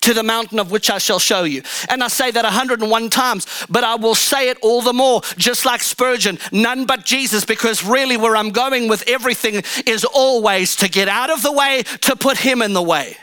to 0.01 0.13
the 0.13 0.21
mountain 0.21 0.59
of 0.59 0.69
which 0.69 0.91
I 0.91 0.99
shall 0.99 1.17
show 1.17 1.43
you. 1.43 1.63
And 1.89 2.03
I 2.03 2.07
say 2.07 2.29
that 2.29 2.43
101 2.43 3.09
times, 3.09 3.65
but 3.67 3.83
I 3.83 3.95
will 3.95 4.15
say 4.15 4.49
it 4.49 4.59
all 4.61 4.83
the 4.83 4.93
more, 4.93 5.21
just 5.37 5.65
like 5.65 5.81
Spurgeon, 5.81 6.37
none 6.51 6.85
but 6.85 7.03
Jesus, 7.03 7.45
because 7.45 7.83
really 7.83 8.15
where 8.15 8.35
I'm 8.35 8.51
going 8.51 8.89
with 8.89 9.03
everything 9.07 9.63
is 9.87 10.05
always 10.05 10.75
to 10.77 10.89
get 10.89 11.07
out 11.07 11.31
of 11.31 11.41
the 11.41 11.51
way, 11.51 11.81
to 12.01 12.15
put 12.15 12.37
him 12.37 12.61
in 12.61 12.73
the 12.73 12.83
way. 12.83 13.17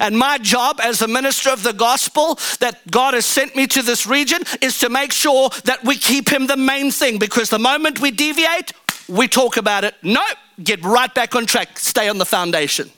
And 0.00 0.16
my 0.16 0.38
job 0.38 0.80
as 0.82 1.02
a 1.02 1.08
minister 1.08 1.50
of 1.50 1.62
the 1.62 1.72
gospel 1.72 2.38
that 2.60 2.80
God 2.90 3.14
has 3.14 3.26
sent 3.26 3.54
me 3.56 3.66
to 3.68 3.82
this 3.82 4.06
region 4.06 4.40
is 4.60 4.78
to 4.78 4.88
make 4.88 5.12
sure 5.12 5.50
that 5.64 5.84
we 5.84 5.96
keep 5.96 6.28
Him 6.28 6.46
the 6.46 6.56
main 6.56 6.90
thing 6.90 7.18
because 7.18 7.50
the 7.50 7.58
moment 7.58 8.00
we 8.00 8.10
deviate, 8.10 8.72
we 9.08 9.28
talk 9.28 9.56
about 9.56 9.84
it. 9.84 9.94
No, 10.02 10.22
get 10.62 10.82
right 10.84 11.12
back 11.14 11.34
on 11.34 11.46
track, 11.46 11.78
stay 11.78 12.08
on 12.08 12.18
the 12.18 12.24
foundation. 12.24 12.90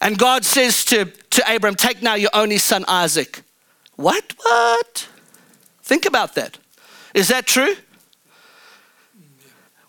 And 0.00 0.16
God 0.16 0.44
says 0.44 0.84
to, 0.86 1.06
to 1.06 1.54
Abram, 1.54 1.74
Take 1.74 2.02
now 2.02 2.14
your 2.14 2.30
only 2.32 2.58
son 2.58 2.84
Isaac. 2.86 3.42
What? 3.96 4.32
What? 4.42 5.08
Think 5.82 6.06
about 6.06 6.34
that. 6.34 6.58
Is 7.14 7.28
that 7.28 7.46
true? 7.46 7.74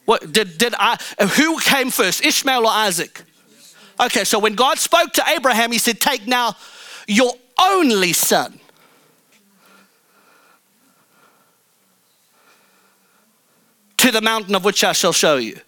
What 0.09 0.31
did, 0.31 0.57
did 0.57 0.73
I, 0.79 0.97
who 1.37 1.59
came 1.59 1.91
first, 1.91 2.25
Ishmael 2.25 2.65
or 2.65 2.71
Isaac? 2.71 3.21
Okay, 3.99 4.23
so 4.23 4.39
when 4.39 4.55
God 4.55 4.79
spoke 4.79 5.13
to 5.13 5.23
Abraham, 5.27 5.71
he 5.71 5.77
said, 5.77 6.01
Take 6.01 6.25
now 6.25 6.55
your 7.07 7.31
only 7.61 8.13
son. 8.13 8.59
To 13.97 14.09
the 14.09 14.19
mountain 14.19 14.55
of 14.55 14.65
which 14.65 14.83
I 14.83 14.93
shall 14.93 15.13
show 15.13 15.37
you. 15.37 15.59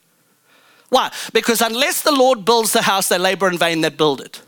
Why? 0.90 1.12
Because 1.34 1.62
unless 1.62 2.02
the 2.02 2.12
Lord 2.12 2.44
builds 2.44 2.74
the 2.74 2.82
house, 2.82 3.10
they 3.10 3.20
labor 3.20 3.48
in 3.48 3.60
vain 3.60 3.82
that 3.82 3.96
build 3.96 4.22
it. 4.22 4.42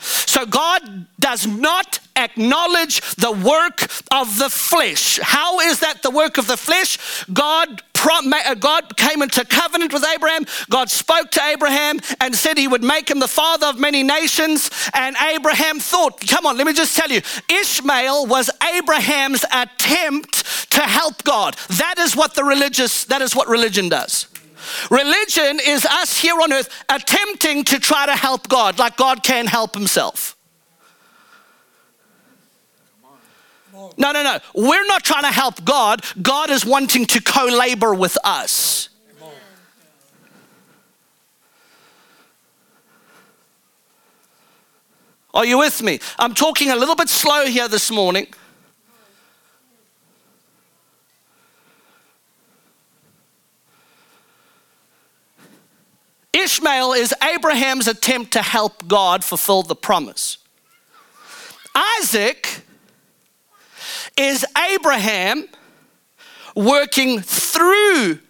So 0.00 0.46
God 0.46 1.06
does 1.20 1.46
not 1.46 2.00
acknowledge 2.16 3.00
the 3.16 3.32
work 3.32 3.82
of 4.10 4.38
the 4.38 4.48
flesh. 4.48 5.18
How 5.22 5.60
is 5.60 5.80
that 5.80 6.02
the 6.02 6.10
work 6.10 6.38
of 6.38 6.46
the 6.46 6.56
flesh? 6.56 7.24
God 7.32 7.82
Uh, 8.04 8.54
God 8.54 8.96
came 8.96 9.22
into 9.22 9.44
covenant 9.44 9.92
with 9.92 10.04
Abraham. 10.04 10.44
God 10.70 10.90
spoke 10.90 11.30
to 11.32 11.42
Abraham 11.42 11.98
and 12.20 12.34
said 12.34 12.58
he 12.58 12.68
would 12.68 12.84
make 12.84 13.10
him 13.10 13.18
the 13.18 13.28
father 13.28 13.66
of 13.66 13.78
many 13.78 14.02
nations. 14.02 14.70
And 14.94 15.16
Abraham 15.20 15.80
thought, 15.80 16.20
come 16.26 16.46
on, 16.46 16.56
let 16.56 16.66
me 16.66 16.72
just 16.72 16.96
tell 16.96 17.10
you, 17.10 17.20
Ishmael 17.50 18.26
was 18.26 18.50
Abraham's 18.74 19.44
attempt 19.52 20.70
to 20.72 20.80
help 20.80 21.22
God. 21.24 21.54
That 21.78 21.96
is 21.98 22.14
what 22.14 22.34
the 22.34 22.44
religious, 22.44 23.04
that 23.06 23.22
is 23.22 23.34
what 23.34 23.48
religion 23.48 23.88
does. 23.88 24.28
Religion 24.90 25.60
is 25.64 25.84
us 25.84 26.18
here 26.18 26.40
on 26.40 26.52
earth 26.52 26.68
attempting 26.88 27.64
to 27.64 27.78
try 27.78 28.06
to 28.06 28.16
help 28.16 28.48
God 28.48 28.78
like 28.78 28.96
God 28.96 29.22
can 29.22 29.46
help 29.46 29.74
himself. 29.74 30.35
No, 33.98 34.12
no, 34.12 34.22
no. 34.22 34.38
We're 34.54 34.86
not 34.86 35.04
trying 35.04 35.24
to 35.24 35.32
help 35.32 35.64
God. 35.64 36.02
God 36.20 36.50
is 36.50 36.64
wanting 36.64 37.06
to 37.06 37.20
co 37.20 37.44
labor 37.46 37.94
with 37.94 38.16
us. 38.24 38.88
Are 45.34 45.44
you 45.44 45.58
with 45.58 45.82
me? 45.82 46.00
I'm 46.18 46.32
talking 46.32 46.70
a 46.70 46.76
little 46.76 46.96
bit 46.96 47.10
slow 47.10 47.44
here 47.44 47.68
this 47.68 47.90
morning. 47.90 48.26
Ishmael 56.32 56.92
is 56.94 57.14
Abraham's 57.22 57.88
attempt 57.88 58.32
to 58.32 58.42
help 58.42 58.86
God 58.88 59.22
fulfill 59.24 59.62
the 59.62 59.76
promise. 59.76 60.38
Isaac 61.74 62.65
is 64.16 64.44
Abraham 64.72 65.46
working 66.54 67.20
through 67.20 68.20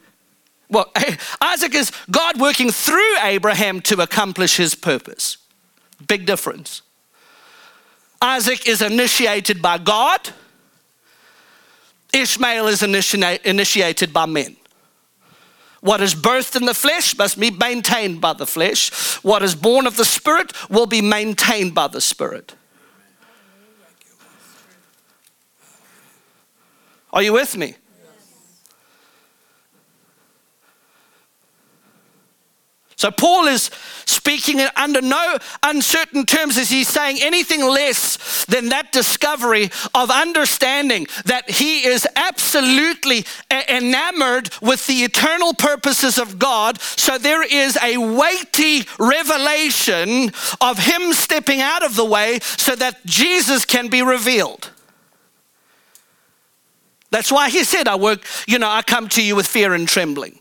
well, 0.69 0.93
Isaac 1.41 1.75
is 1.75 1.93
God 2.11 2.41
working 2.41 2.71
through 2.71 3.19
Abraham 3.23 3.81
to 3.83 4.01
accomplish 4.03 4.57
his 4.57 4.75
purpose. 4.75 5.39
Big 6.09 6.27
difference. 6.27 6.83
Isaac 8.21 8.67
is 8.67 8.83
initiated 8.83 9.63
by 9.63 9.79
God, 9.79 10.31
Ishmael 12.13 12.69
is 12.69 12.83
initiated 12.83 14.13
by 14.13 14.27
men. 14.27 14.57
What 15.81 16.01
is 16.01 16.15
birthed 16.15 16.57
in 16.57 16.65
the 16.65 16.75
flesh 16.75 17.17
must 17.17 17.39
be 17.39 17.51
maintained 17.51 18.21
by 18.21 18.33
the 18.33 18.47
flesh. 18.47 18.91
What 19.23 19.43
is 19.43 19.55
born 19.55 19.87
of 19.87 19.97
the 19.97 20.05
Spirit 20.05 20.53
will 20.71 20.87
be 20.87 21.03
maintained 21.03 21.75
by 21.75 21.89
the 21.89 22.01
Spirit. 22.01 22.55
Are 27.17 27.23
you 27.23 27.33
with 27.33 27.57
me? 27.57 27.75
So 32.97 33.11
Paul 33.11 33.47
is 33.47 33.71
speaking 34.05 34.61
under 34.77 35.01
no 35.01 35.39
uncertain 35.63 36.27
terms 36.27 36.59
as 36.59 36.69
he's 36.69 36.89
saying 36.89 37.17
anything 37.23 37.63
less 37.65 38.45
than 38.45 38.69
that 38.69 38.93
discovery 38.93 39.71
of 39.95 40.11
understanding 40.11 41.07
that 41.25 41.49
he 41.49 41.87
is 41.87 42.07
absolutely 42.17 43.25
enamored 43.51 44.51
with 44.61 44.87
the 44.87 45.03
eternal 45.03 45.55
purposes 45.55 46.19
of 46.19 46.39
God. 46.39 46.79
So 46.83 47.17
there 47.17 47.43
is 47.43 47.79
a 47.83 47.97
weighty 47.97 48.83
revelation 48.99 50.33
of 50.61 50.81
him 50.81 51.15
stepping 51.15 51.63
out 51.63 51.83
of 51.83 51.97
the 51.97 52.05
way 52.05 52.41
so 52.43 52.77
that 52.77 53.07
Jesus 53.07 53.65
can 53.65 53.89
be 53.89 54.03
revealed. 54.03 54.71
That's 57.11 57.31
why 57.31 57.51
he 57.51 57.65
said, 57.65 57.89
I 57.89 57.97
work, 57.97 58.25
you 58.47 58.59
know, 58.59 58.69
I 58.69 58.83
come 58.83 59.09
to 59.11 59.23
you 59.23 59.37
with 59.37 59.47
fear 59.47 59.75
and 59.75 59.89
trembling. 59.89 60.41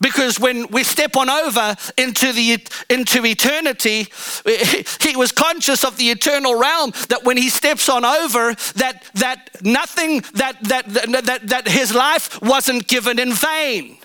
Because 0.00 0.38
when 0.38 0.68
we 0.68 0.84
step 0.84 1.16
on 1.16 1.30
over 1.30 1.74
into, 1.96 2.32
the, 2.32 2.58
into 2.90 3.24
eternity, 3.24 4.08
he 5.00 5.16
was 5.16 5.32
conscious 5.32 5.84
of 5.84 5.96
the 5.96 6.10
eternal 6.10 6.58
realm 6.58 6.92
that 7.08 7.24
when 7.24 7.36
he 7.36 7.48
steps 7.48 7.88
on 7.88 8.04
over, 8.04 8.54
that, 8.74 9.04
that 9.14 9.50
nothing, 9.62 10.20
that, 10.34 10.62
that, 10.64 10.86
that, 11.24 11.40
that 11.48 11.68
his 11.68 11.94
life 11.94 12.40
wasn't 12.42 12.86
given 12.86 13.18
in 13.18 13.32
vain. 13.32 13.96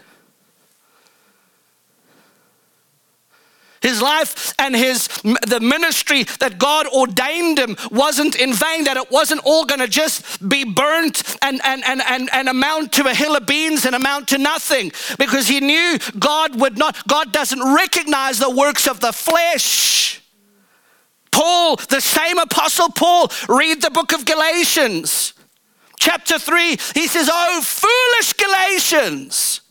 His 3.82 4.02
life 4.02 4.54
and 4.60 4.76
his 4.76 5.08
the 5.48 5.60
ministry 5.60 6.24
that 6.40 6.60
God 6.60 6.86
ordained 6.88 7.58
him 7.58 7.76
wasn't 7.90 8.36
in 8.36 8.54
vain, 8.54 8.84
that 8.84 8.96
it 8.96 9.10
wasn't 9.10 9.42
all 9.44 9.66
gonna 9.66 9.88
just 9.88 10.48
be 10.48 10.64
burnt 10.64 11.24
and, 11.42 11.60
and, 11.64 11.84
and, 11.86 12.02
and, 12.08 12.30
and 12.32 12.48
amount 12.48 12.94
to 12.94 13.08
a 13.08 13.14
hill 13.14 13.36
of 13.36 13.48
beans 13.48 13.86
and 13.86 13.96
amount 13.96 14.28
to 14.30 14.38
nothing. 14.38 14.92
Because 15.18 15.48
he 15.48 15.60
knew 15.60 15.98
God 16.20 16.60
would 16.60 16.78
not, 16.78 17.08
God 17.08 17.34
doesn't 17.34 17.76
recognize 17.76 18.38
the 18.38 18.52
works 18.52 18.88
of 18.88 19.00
the 19.00 19.12
flesh. 19.12 20.22
Paul, 21.32 21.78
the 21.78 22.02
same 22.02 22.38
apostle 22.38 22.90
Paul, 22.90 23.32
read 23.50 23.82
the 23.82 23.90
book 23.90 24.14
of 24.14 24.26
Galatians, 24.26 25.34
chapter 25.98 26.38
3. 26.38 26.78
He 26.94 27.08
says, 27.08 27.30
Oh, 27.32 27.62
foolish 27.64 28.34
Galatians. 28.34 29.62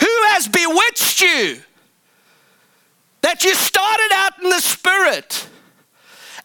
Who 0.00 0.22
has 0.28 0.48
bewitched 0.48 1.20
you? 1.20 1.60
That 3.22 3.44
you 3.44 3.54
started 3.54 4.10
out 4.12 4.42
in 4.42 4.50
the 4.50 4.60
spirit 4.60 5.48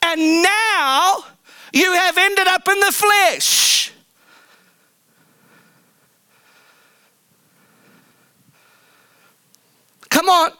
and 0.02 0.44
now 0.44 1.26
you 1.74 1.94
have 1.94 2.18
ended 2.18 2.48
up 2.48 2.68
in 2.68 2.80
the 2.80 2.92
flesh. 2.92 3.92
Come 10.10 10.28
on. 10.28 10.52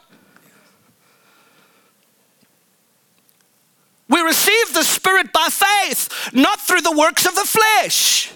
We 4.08 4.20
receive 4.20 4.74
the 4.74 4.82
Spirit 4.82 5.32
by 5.32 5.48
faith, 5.50 6.34
not 6.34 6.60
through 6.60 6.82
the 6.82 6.92
works 6.92 7.24
of 7.24 7.34
the 7.34 7.46
flesh. 7.46 8.30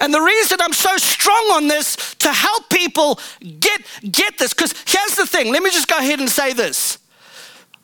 And 0.00 0.12
the 0.12 0.20
reason 0.20 0.58
I'm 0.60 0.72
so 0.72 0.96
strong 0.96 1.50
on 1.52 1.68
this 1.68 2.14
to 2.16 2.32
help 2.32 2.68
people 2.70 3.20
get 3.60 3.82
get 4.10 4.38
this 4.38 4.54
cuz 4.54 4.74
here's 4.86 5.16
the 5.16 5.26
thing. 5.26 5.52
Let 5.52 5.62
me 5.62 5.70
just 5.70 5.88
go 5.88 5.98
ahead 5.98 6.18
and 6.20 6.30
say 6.30 6.52
this. 6.52 6.98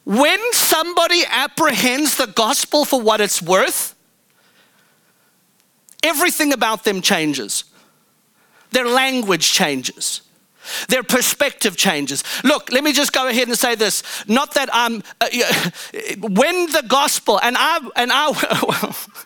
When 0.05 0.41
somebody 0.53 1.25
apprehends 1.29 2.17
the 2.17 2.29
gospel 2.29 2.85
for 2.85 3.01
what 3.01 3.21
it's 3.21 3.43
worth, 3.43 3.95
everything 6.03 6.53
about 6.53 6.85
them 6.85 7.01
changes. 7.03 7.65
Their 8.71 8.89
language 8.89 9.53
changes. 9.53 10.23
Their 10.89 11.03
perspective 11.03 11.77
changes. 11.77 12.25
Look, 12.45 12.71
let 12.73 12.83
me 12.85 12.93
just 12.93 13.13
go 13.13 13.29
ahead 13.29 13.49
and 13.49 13.59
say 13.59 13.75
this. 13.75 14.03
Not 14.29 14.55
that 14.55 14.69
I'm, 14.73 15.03
uh, 15.21 15.29
when 16.21 16.67
the 16.73 16.85
gospel, 16.87 17.39
and 17.41 17.57
I, 17.59 17.79
and 17.97 18.11
I, 18.13 18.95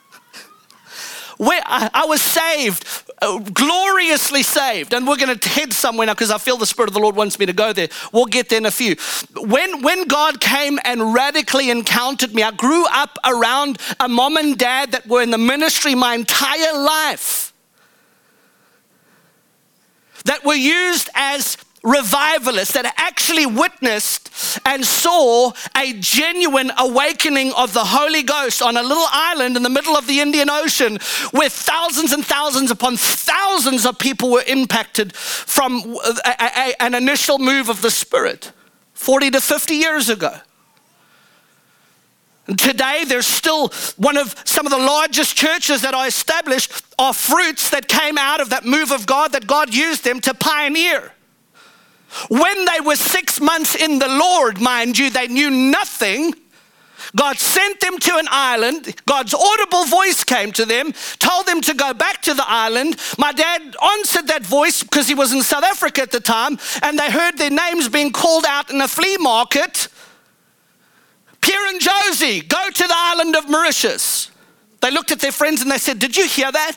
I, 1.43 2.05
was 2.07 2.21
saved, 2.21 2.85
uh, 3.23 3.39
gloriously 3.39 4.43
saved. 4.43 4.93
And 4.93 5.07
we're 5.07 5.17
going 5.17 5.39
to 5.39 5.49
head 5.49 5.73
somewhere 5.73 6.07
now 6.07 6.15
because 6.15 6.31
I 6.31 6.39
feel 6.39 6.57
the 6.57 6.67
Spirit 6.67 6.89
of 6.89 6.95
the 6.95 7.01
Lord 7.01 7.17
wants 7.17 7.39
me 7.39 7.47
to 7.47 7.53
go 7.53 7.73
there. 7.73 7.89
We'll 8.13 8.27
get 8.27 8.49
there 8.49 8.59
in 8.59 8.67
a 8.67 8.71
few. 8.71 8.97
When, 9.37 9.83
when 9.83 10.07
God 10.07 10.41
came 10.41 10.79
and 10.85 11.15
radically 11.15 11.71
encountered 11.71 12.35
me, 12.35 12.43
I 12.43 12.51
grew 12.51 12.87
up 12.93 13.19
around 13.25 13.79
a 13.99 14.09
mom 14.09 14.37
and 14.37 14.59
dad 14.59 14.93
that 14.93 15.07
were 15.07 15.23
in 15.23 15.31
the 15.31 15.39
ministry 15.39 15.95
my 15.95 16.15
entire 16.15 16.75
life, 16.75 17.53
that 20.25 20.45
were 20.45 20.55
used 20.55 21.09
as 21.15 21.57
revivalists 21.83 22.75
that 22.75 22.93
actually 22.97 23.47
witnessed 23.47 24.31
and 24.67 24.85
saw 24.85 25.53
a 25.77 25.95
genuine 25.95 26.71
awakening 26.79 27.53
of 27.57 27.73
the 27.73 27.85
Holy 27.85 28.23
Ghost 28.23 28.61
on 28.61 28.77
a 28.77 28.83
little 28.83 29.07
island 29.11 29.57
in 29.57 29.63
the 29.63 29.71
middle 29.71 29.97
of 29.97 30.07
the 30.07 30.21
Indian 30.21 30.51
Ocean 30.51 30.99
where 31.31 31.49
thousands 31.49 32.13
and 32.13 32.25
thousands 32.25 32.71
upon 32.71 32.97
thousands 32.97 33.87
of 33.87 33.99
people 33.99 34.31
were 34.31 34.45
impacted 34.47 35.15
from 35.15 35.97
uh, 36.05 36.15
a, 36.25 36.45
a, 36.45 36.83
an 36.83 36.95
initial 36.95 37.39
move 37.39 37.69
of 37.69 37.81
the 37.83 37.91
Spirit 37.91 38.53
40 38.93 39.31
to 39.31 39.41
50 39.41 39.75
years 39.75 40.09
ago. 40.09 40.35
Today, 42.57 43.05
there's 43.07 43.27
still 43.27 43.69
one 43.97 44.17
of 44.17 44.35
some 44.45 44.67
of 44.67 44.73
the 44.73 44.79
largest 44.79 45.37
churches 45.37 45.83
that 45.83 45.95
are 45.95 46.07
established 46.07 46.73
are 46.99 47.15
fruits 47.15 47.71
that 47.71 47.87
came 47.87 48.19
out 48.19 48.41
of 48.41 48.51
that 48.51 48.65
move 48.65 48.91
of 48.91 49.07
God 49.07 49.33
that 49.33 49.47
God 49.47 49.73
used 49.73 50.05
them 50.05 50.21
to 50.23 50.35
pioneer. 50.35 51.13
When 52.29 52.65
they 52.65 52.81
were 52.81 52.97
six 52.97 53.41
months 53.41 53.75
in 53.75 53.99
the 53.99 54.09
Lord, 54.09 54.61
mind 54.61 54.99
you, 54.99 55.11
they 55.11 55.29
knew 55.29 55.51
nothing. 55.51 56.35
God 57.17 57.39
sent 57.39 57.81
them 57.81 57.99
to 57.99 58.17
an 58.17 58.27
island. 58.31 58.95
God's 59.07 59.35
audible 59.35 59.85
voice 59.87 60.23
came 60.23 60.53
to 60.53 60.67
them, 60.67 60.93
told 61.19 61.47
them 61.47 61.61
to 61.63 61.75
go 61.75 61.95
back 61.95 62.23
to 62.23 62.35
the 62.35 62.45
island. 62.47 62.97
My 63.19 63.33
dad 63.33 63.75
answered 63.97 64.27
that 64.29 64.45
voice 64.45 64.83
because 64.83 65.09
he 65.09 65.15
was 65.15 65.33
in 65.33 65.43
South 65.43 65.65
Africa 65.65 66.03
at 66.03 66.11
the 66.11 66.21
time, 66.21 66.59
and 66.83 66.99
they 66.99 67.11
heard 67.11 67.39
their 67.39 67.51
names 67.51 67.89
being 67.89 68.13
called 68.13 68.45
out 68.47 68.71
in 68.71 68.81
a 68.81 68.89
flea 68.89 69.17
market. 69.19 69.89
Pierre 71.41 71.67
and 71.69 71.81
Josie, 71.81 72.43
go 72.43 72.71
to 72.71 72.87
the 72.87 72.95
island 72.95 73.35
of 73.37 73.49
Mauritius. 73.49 74.31
They 74.81 74.91
looked 74.91 75.11
at 75.11 75.21
their 75.21 75.33
friends 75.33 75.63
and 75.63 75.71
they 75.71 75.79
said, 75.79 75.99
Did 75.99 76.17
you 76.17 76.27
hear 76.27 76.51
that? 76.53 76.77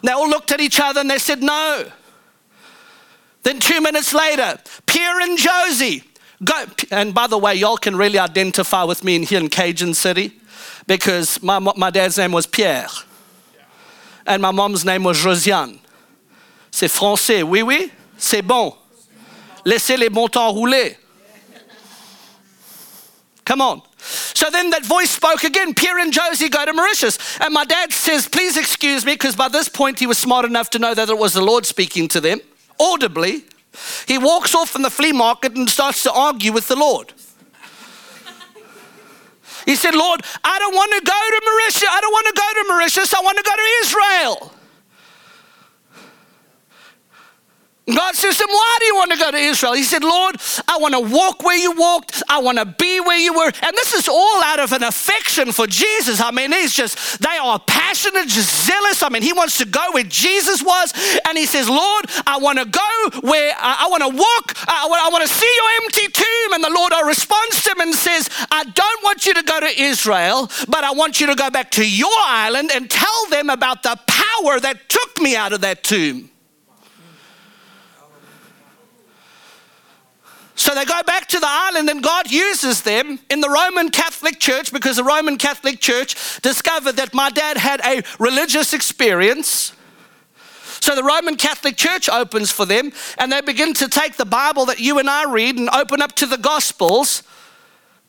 And 0.00 0.08
they 0.08 0.12
all 0.12 0.28
looked 0.28 0.52
at 0.52 0.60
each 0.60 0.80
other 0.80 1.00
and 1.00 1.10
they 1.10 1.18
said, 1.18 1.42
No. 1.42 1.90
Then 3.42 3.58
two 3.58 3.80
minutes 3.80 4.14
later, 4.14 4.58
Pierre 4.86 5.20
and 5.20 5.36
Josie 5.36 6.04
go. 6.44 6.64
And 6.90 7.12
by 7.12 7.26
the 7.26 7.38
way, 7.38 7.54
y'all 7.54 7.76
can 7.76 7.96
really 7.96 8.18
identify 8.18 8.84
with 8.84 9.02
me 9.02 9.16
in 9.16 9.22
here 9.24 9.40
in 9.40 9.48
Cajun 9.48 9.94
City 9.94 10.32
because 10.86 11.42
my, 11.42 11.58
my 11.58 11.90
dad's 11.90 12.18
name 12.18 12.32
was 12.32 12.46
Pierre 12.46 12.88
and 14.26 14.40
my 14.40 14.50
mom's 14.50 14.84
name 14.84 15.04
was 15.04 15.18
Josiane. 15.18 15.78
C'est 16.70 16.88
français, 16.88 17.42
oui, 17.42 17.62
oui, 17.62 17.90
c'est 18.16 18.42
bon. 18.42 18.74
Laissez 19.64 19.96
les 19.96 20.08
bons 20.08 20.28
temps 20.28 20.50
rouler. 20.50 20.96
Come 23.44 23.60
on. 23.60 23.82
So 24.34 24.50
then 24.50 24.70
that 24.70 24.84
voice 24.84 25.10
spoke 25.10 25.44
again. 25.44 25.74
Pierre 25.74 25.98
and 25.98 26.12
Josie 26.12 26.48
go 26.48 26.64
to 26.64 26.72
Mauritius. 26.72 27.18
And 27.40 27.52
my 27.52 27.64
dad 27.64 27.92
says, 27.92 28.28
Please 28.28 28.56
excuse 28.56 29.04
me, 29.04 29.14
because 29.14 29.36
by 29.36 29.48
this 29.48 29.68
point 29.68 29.98
he 29.98 30.06
was 30.06 30.18
smart 30.18 30.44
enough 30.44 30.70
to 30.70 30.78
know 30.78 30.94
that 30.94 31.08
it 31.08 31.18
was 31.18 31.34
the 31.34 31.42
Lord 31.42 31.66
speaking 31.66 32.08
to 32.08 32.20
them 32.20 32.40
audibly, 32.82 33.44
he 34.06 34.18
walks 34.18 34.54
off 34.54 34.70
from 34.70 34.82
the 34.82 34.90
flea 34.90 35.12
market 35.12 35.56
and 35.56 35.68
starts 35.68 36.02
to 36.02 36.12
argue 36.12 36.52
with 36.52 36.68
the 36.68 36.76
Lord. 36.76 37.12
He 39.64 39.76
said, 39.76 39.94
Lord, 39.94 40.22
I 40.42 40.58
don't 40.58 40.74
want 40.74 40.90
to 40.92 41.00
go 41.00 41.12
to 41.12 41.40
Mauritius. 41.44 41.88
I 41.88 42.00
don't 42.00 42.12
want 42.12 42.26
to 42.26 42.34
go 42.34 42.62
to 42.62 42.68
Mauritius. 42.68 43.14
I 43.14 43.20
want 43.20 43.38
to 43.38 43.44
go 43.44 43.54
to 43.54 43.68
Israel. 43.82 44.61
God 47.96 48.14
says 48.14 48.36
to 48.38 48.44
him, 48.44 48.50
Why 48.50 48.76
do 48.80 48.86
you 48.86 48.94
want 48.96 49.12
to 49.12 49.18
go 49.18 49.30
to 49.30 49.36
Israel? 49.36 49.72
He 49.72 49.82
said, 49.82 50.04
Lord, 50.04 50.36
I 50.68 50.78
want 50.78 50.94
to 50.94 51.00
walk 51.00 51.42
where 51.42 51.56
you 51.56 51.72
walked. 51.72 52.22
I 52.28 52.40
want 52.40 52.58
to 52.58 52.66
be 52.66 53.00
where 53.00 53.18
you 53.18 53.34
were. 53.34 53.50
And 53.62 53.76
this 53.76 53.92
is 53.92 54.08
all 54.08 54.42
out 54.44 54.60
of 54.60 54.72
an 54.72 54.82
affection 54.82 55.52
for 55.52 55.66
Jesus. 55.66 56.20
I 56.20 56.30
mean, 56.30 56.52
he's 56.52 56.74
just, 56.74 57.20
they 57.20 57.36
are 57.38 57.58
passionate, 57.58 58.28
just 58.28 58.66
zealous. 58.66 59.02
I 59.02 59.08
mean, 59.08 59.22
he 59.22 59.32
wants 59.32 59.58
to 59.58 59.64
go 59.64 59.80
where 59.92 60.04
Jesus 60.04 60.62
was. 60.62 60.92
And 61.28 61.36
he 61.36 61.46
says, 61.46 61.68
Lord, 61.68 62.06
I 62.26 62.38
want 62.38 62.58
to 62.58 62.64
go 62.64 63.20
where 63.28 63.54
I, 63.58 63.84
I 63.84 63.88
want 63.88 64.02
to 64.02 64.16
walk. 64.16 64.54
I, 64.68 65.06
I 65.06 65.08
want 65.10 65.26
to 65.26 65.32
see 65.32 65.52
your 65.56 65.84
empty 65.84 66.08
tomb. 66.12 66.52
And 66.54 66.64
the 66.64 66.72
Lord 66.74 66.92
responds 67.06 67.62
to 67.64 67.70
him 67.70 67.80
and 67.80 67.94
says, 67.94 68.28
I 68.50 68.64
don't 68.64 69.04
want 69.04 69.26
you 69.26 69.34
to 69.34 69.42
go 69.42 69.60
to 69.60 69.80
Israel, 69.80 70.50
but 70.68 70.84
I 70.84 70.92
want 70.92 71.20
you 71.20 71.26
to 71.28 71.34
go 71.34 71.50
back 71.50 71.70
to 71.72 71.88
your 71.88 72.10
island 72.18 72.70
and 72.74 72.90
tell 72.90 73.26
them 73.30 73.50
about 73.50 73.82
the 73.82 73.98
power 74.06 74.60
that 74.60 74.88
took 74.88 75.20
me 75.20 75.36
out 75.36 75.52
of 75.52 75.60
that 75.62 75.82
tomb. 75.82 76.31
So 80.62 80.76
they 80.76 80.84
go 80.84 81.02
back 81.02 81.26
to 81.26 81.40
the 81.40 81.48
island, 81.48 81.90
and 81.90 82.00
God 82.00 82.30
uses 82.30 82.82
them 82.82 83.18
in 83.28 83.40
the 83.40 83.48
Roman 83.48 83.90
Catholic 83.90 84.38
Church 84.38 84.72
because 84.72 84.94
the 84.94 85.02
Roman 85.02 85.36
Catholic 85.36 85.80
Church 85.80 86.40
discovered 86.40 86.92
that 86.92 87.12
my 87.12 87.30
dad 87.30 87.56
had 87.56 87.80
a 87.84 88.04
religious 88.20 88.72
experience. 88.72 89.72
So 90.78 90.94
the 90.94 91.02
Roman 91.02 91.34
Catholic 91.34 91.76
Church 91.76 92.08
opens 92.08 92.52
for 92.52 92.64
them, 92.64 92.92
and 93.18 93.32
they 93.32 93.40
begin 93.40 93.74
to 93.74 93.88
take 93.88 94.14
the 94.14 94.24
Bible 94.24 94.64
that 94.66 94.78
you 94.78 95.00
and 95.00 95.10
I 95.10 95.28
read 95.28 95.56
and 95.56 95.68
open 95.68 96.00
up 96.00 96.12
to 96.12 96.26
the 96.26 96.38
Gospels 96.38 97.24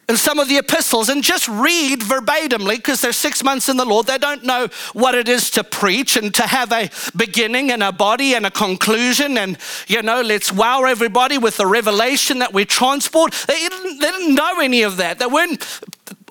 and 0.08 0.20
some 0.20 0.39
of 0.39 0.50
the 0.50 0.58
epistles 0.58 1.10
and 1.10 1.24
just 1.24 1.48
read 1.48 2.02
verbatimly 2.02 2.78
because 2.78 3.02
they're 3.02 3.13
six 3.13 3.44
months 3.44 3.70
in 3.70 3.78
the 3.78 3.86
Lord. 3.86 4.08
They 4.08 4.18
don't 4.18 4.44
know 4.44 4.68
what 4.94 5.16
it 5.16 5.30
is 5.30 5.50
to 5.52 5.63
preach 5.63 6.18
and 6.18 6.34
to 6.36 6.44
have 6.44 6.72
a 6.72 6.89
beginning 7.16 7.72
and 7.72 7.82
a 7.82 7.92
body 7.92 8.34
and 8.34 8.46
a 8.46 8.52
conclusion. 8.52 9.38
And, 9.38 9.58
you 9.88 10.02
know, 10.02 10.22
let's 10.22 10.52
wow 10.52 10.84
everybody 10.84 11.38
with 11.38 11.58
the 11.58 11.66
revelation 11.66 12.39
that 12.39 12.54
we 12.54 12.66
transport. 12.66 13.32
They 13.48 13.58
didn't, 13.58 14.00
they 14.00 14.12
didn't 14.12 14.36
know 14.36 14.60
any 14.60 14.82
of 14.82 14.98
that. 14.98 15.20
They 15.20 15.26
weren't 15.26 15.62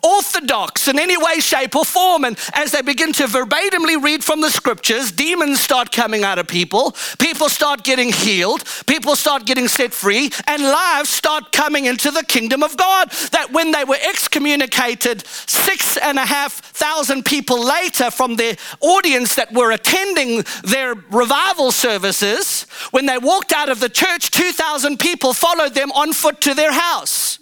orthodox 0.02 0.88
in 0.88 0.98
any 0.98 1.16
way, 1.16 1.38
shape, 1.40 1.76
or 1.76 1.84
form. 1.84 2.24
And 2.24 2.38
as 2.54 2.72
they 2.72 2.82
begin 2.82 3.12
to 3.14 3.24
verbatimly 3.26 4.02
read 4.02 4.24
from 4.24 4.40
the 4.40 4.50
scriptures, 4.50 5.12
demons 5.12 5.60
start 5.60 5.92
coming 5.92 6.24
out 6.24 6.38
of 6.38 6.48
people, 6.48 6.94
people 7.18 7.48
start 7.48 7.84
getting 7.84 8.12
healed, 8.12 8.64
people 8.86 9.16
start 9.16 9.46
getting 9.46 9.68
set 9.68 9.92
free, 9.92 10.30
and 10.46 10.62
lives 10.62 11.10
start 11.10 11.52
coming 11.52 11.86
into 11.86 12.10
the 12.10 12.24
kingdom 12.24 12.62
of 12.62 12.76
God. 12.76 13.10
That 13.30 13.52
when 13.52 13.70
they 13.70 13.84
were 13.84 13.98
excommunicated, 14.08 15.26
six 15.26 15.96
and 15.96 16.18
a 16.18 16.26
half 16.26 16.52
thousand 16.52 17.24
people 17.24 17.64
later 17.64 18.10
from 18.10 18.36
their 18.36 18.56
audience 18.80 19.34
that 19.36 19.52
were 19.52 19.72
attending 19.72 20.44
their 20.64 20.94
revival 21.10 21.70
services, 21.70 22.62
when 22.90 23.06
they 23.06 23.18
walked 23.18 23.52
out 23.52 23.68
of 23.68 23.80
the 23.80 23.88
church, 23.88 24.30
2,000 24.30 24.98
people 24.98 25.32
followed 25.32 25.74
them 25.74 25.92
on 25.92 26.12
foot 26.12 26.40
to 26.42 26.54
their 26.54 26.72
house. 26.72 27.38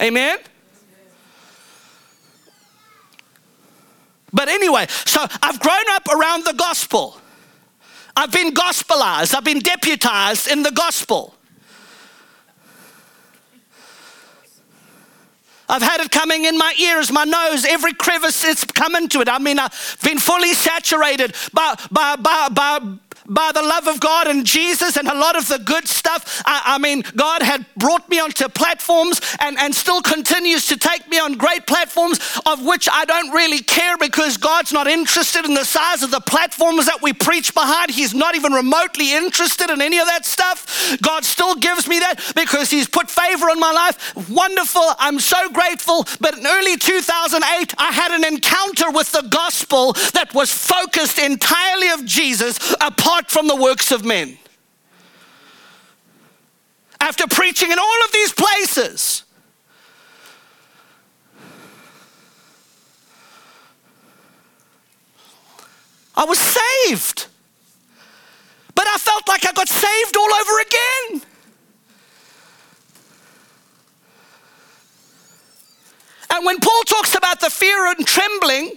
Amen? 0.00 0.38
But 4.32 4.48
anyway, 4.48 4.86
so 4.88 5.26
I've 5.42 5.60
grown 5.60 5.84
up 5.90 6.08
around 6.08 6.44
the 6.44 6.54
gospel. 6.54 7.16
I've 8.16 8.32
been 8.32 8.52
gospelized, 8.52 9.34
I've 9.34 9.44
been 9.44 9.60
deputized 9.60 10.50
in 10.50 10.62
the 10.62 10.70
gospel. 10.70 11.34
I've 15.68 15.82
had 15.82 16.00
it 16.00 16.10
coming 16.10 16.46
in 16.46 16.58
my 16.58 16.74
ears, 16.80 17.12
my 17.12 17.22
nose, 17.22 17.64
every 17.64 17.94
crevice 17.94 18.44
it's 18.44 18.64
come 18.64 18.96
into 18.96 19.20
it. 19.20 19.28
I 19.28 19.38
mean, 19.38 19.58
I've 19.60 19.98
been 20.02 20.18
fully 20.18 20.52
saturated 20.52 21.32
by, 21.52 21.76
by, 21.92 22.16
by, 22.16 22.48
by 22.48 22.80
by 23.26 23.50
the 23.52 23.62
love 23.62 23.86
of 23.86 24.00
God 24.00 24.26
and 24.26 24.44
Jesus 24.44 24.96
and 24.96 25.08
a 25.08 25.14
lot 25.14 25.36
of 25.36 25.48
the 25.48 25.58
good 25.58 25.86
stuff. 25.88 26.42
I, 26.46 26.62
I, 26.76 26.78
mean, 26.78 27.02
God 27.16 27.42
had 27.42 27.66
brought 27.76 28.08
me 28.08 28.20
onto 28.20 28.48
platforms 28.48 29.20
and, 29.40 29.58
and 29.58 29.74
still 29.74 30.02
continues 30.02 30.66
to 30.66 30.76
take 30.76 31.08
me 31.08 31.18
on 31.18 31.34
great 31.34 31.66
platforms 31.66 32.18
of 32.46 32.64
which 32.64 32.88
I 32.90 33.04
don't 33.04 33.30
really 33.30 33.60
care 33.60 33.96
because 33.98 34.36
God's 34.36 34.72
not 34.72 34.86
interested 34.86 35.44
in 35.44 35.54
the 35.54 35.64
size 35.64 36.02
of 36.02 36.10
the 36.10 36.20
platforms 36.20 36.86
that 36.86 37.02
we 37.02 37.12
preach 37.12 37.54
behind. 37.54 37.90
He's 37.90 38.14
not 38.14 38.34
even 38.34 38.52
remotely 38.52 39.14
interested 39.14 39.70
in 39.70 39.80
any 39.80 39.98
of 39.98 40.06
that 40.06 40.24
stuff. 40.24 40.98
God 41.02 41.24
still 41.24 41.54
gives 41.54 41.88
me 41.88 41.98
that 42.00 42.32
because 42.34 42.70
He's 42.70 42.88
put 42.88 43.10
favor 43.10 43.46
on 43.46 43.60
my 43.60 43.72
life. 43.72 44.28
Wonderful. 44.28 44.82
I'm 44.98 45.20
so 45.20 45.48
grateful. 45.50 46.06
But 46.20 46.38
in 46.38 46.46
early 46.46 46.76
2008, 46.76 47.74
I 47.78 47.92
had 47.92 48.12
an 48.12 48.24
encounter 48.24 48.90
with 48.90 49.12
the 49.12 49.26
gospel 49.30 49.92
that 50.14 50.32
was 50.34 50.52
focused 50.52 51.18
entirely 51.18 51.88
of 51.90 52.04
Jesus 52.04 52.74
apart 52.80 53.19
from 53.28 53.48
the 53.48 53.56
works 53.56 53.90
of 53.90 54.04
men. 54.04 54.38
After 57.00 57.26
preaching 57.26 57.72
in 57.72 57.78
all 57.78 58.04
of 58.04 58.12
these 58.12 58.32
places, 58.32 59.24
I 66.16 66.24
was 66.24 66.38
saved. 66.38 67.26
But 68.74 68.86
I 68.86 68.98
felt 68.98 69.26
like 69.28 69.46
I 69.46 69.52
got 69.52 69.68
saved 69.68 70.16
all 70.16 70.34
over 70.34 70.60
again. 70.60 71.22
And 76.32 76.46
when 76.46 76.58
Paul 76.60 76.82
talks 76.84 77.14
about 77.14 77.40
the 77.40 77.50
fear 77.50 77.86
and 77.86 78.06
trembling, 78.06 78.76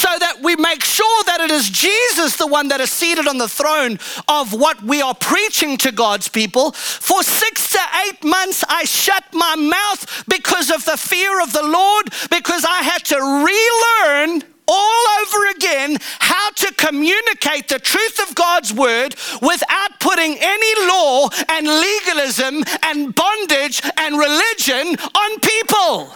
so 0.00 0.08
that 0.18 0.40
we 0.40 0.56
make 0.56 0.82
sure 0.82 1.24
that 1.24 1.42
it 1.42 1.50
is 1.50 1.68
Jesus, 1.68 2.36
the 2.36 2.46
one 2.46 2.68
that 2.68 2.80
is 2.80 2.90
seated 2.90 3.28
on 3.28 3.36
the 3.36 3.46
throne 3.46 3.98
of 4.28 4.54
what 4.54 4.82
we 4.82 5.02
are 5.02 5.14
preaching 5.14 5.76
to 5.76 5.92
God's 5.92 6.26
people. 6.26 6.72
For 6.72 7.22
six 7.22 7.72
to 7.72 7.80
eight 8.06 8.24
months, 8.24 8.64
I 8.66 8.84
shut 8.84 9.24
my 9.34 9.56
mouth 9.56 10.24
because 10.26 10.70
of 10.70 10.86
the 10.86 10.96
fear 10.96 11.42
of 11.42 11.52
the 11.52 11.62
Lord, 11.62 12.06
because 12.30 12.64
I 12.64 12.80
had 12.80 13.04
to 13.12 13.18
relearn 13.20 14.42
all 14.66 15.04
over 15.20 15.50
again 15.50 15.98
how 16.18 16.48
to 16.50 16.72
communicate 16.78 17.68
the 17.68 17.78
truth 17.78 18.26
of 18.26 18.34
God's 18.34 18.72
word 18.72 19.14
without 19.42 20.00
putting 20.00 20.38
any 20.40 20.88
law 20.88 21.28
and 21.50 21.66
legalism 21.66 22.64
and 22.84 23.14
bondage 23.14 23.82
and 23.98 24.16
religion 24.16 24.96
on 24.96 25.40
people. 25.40 26.10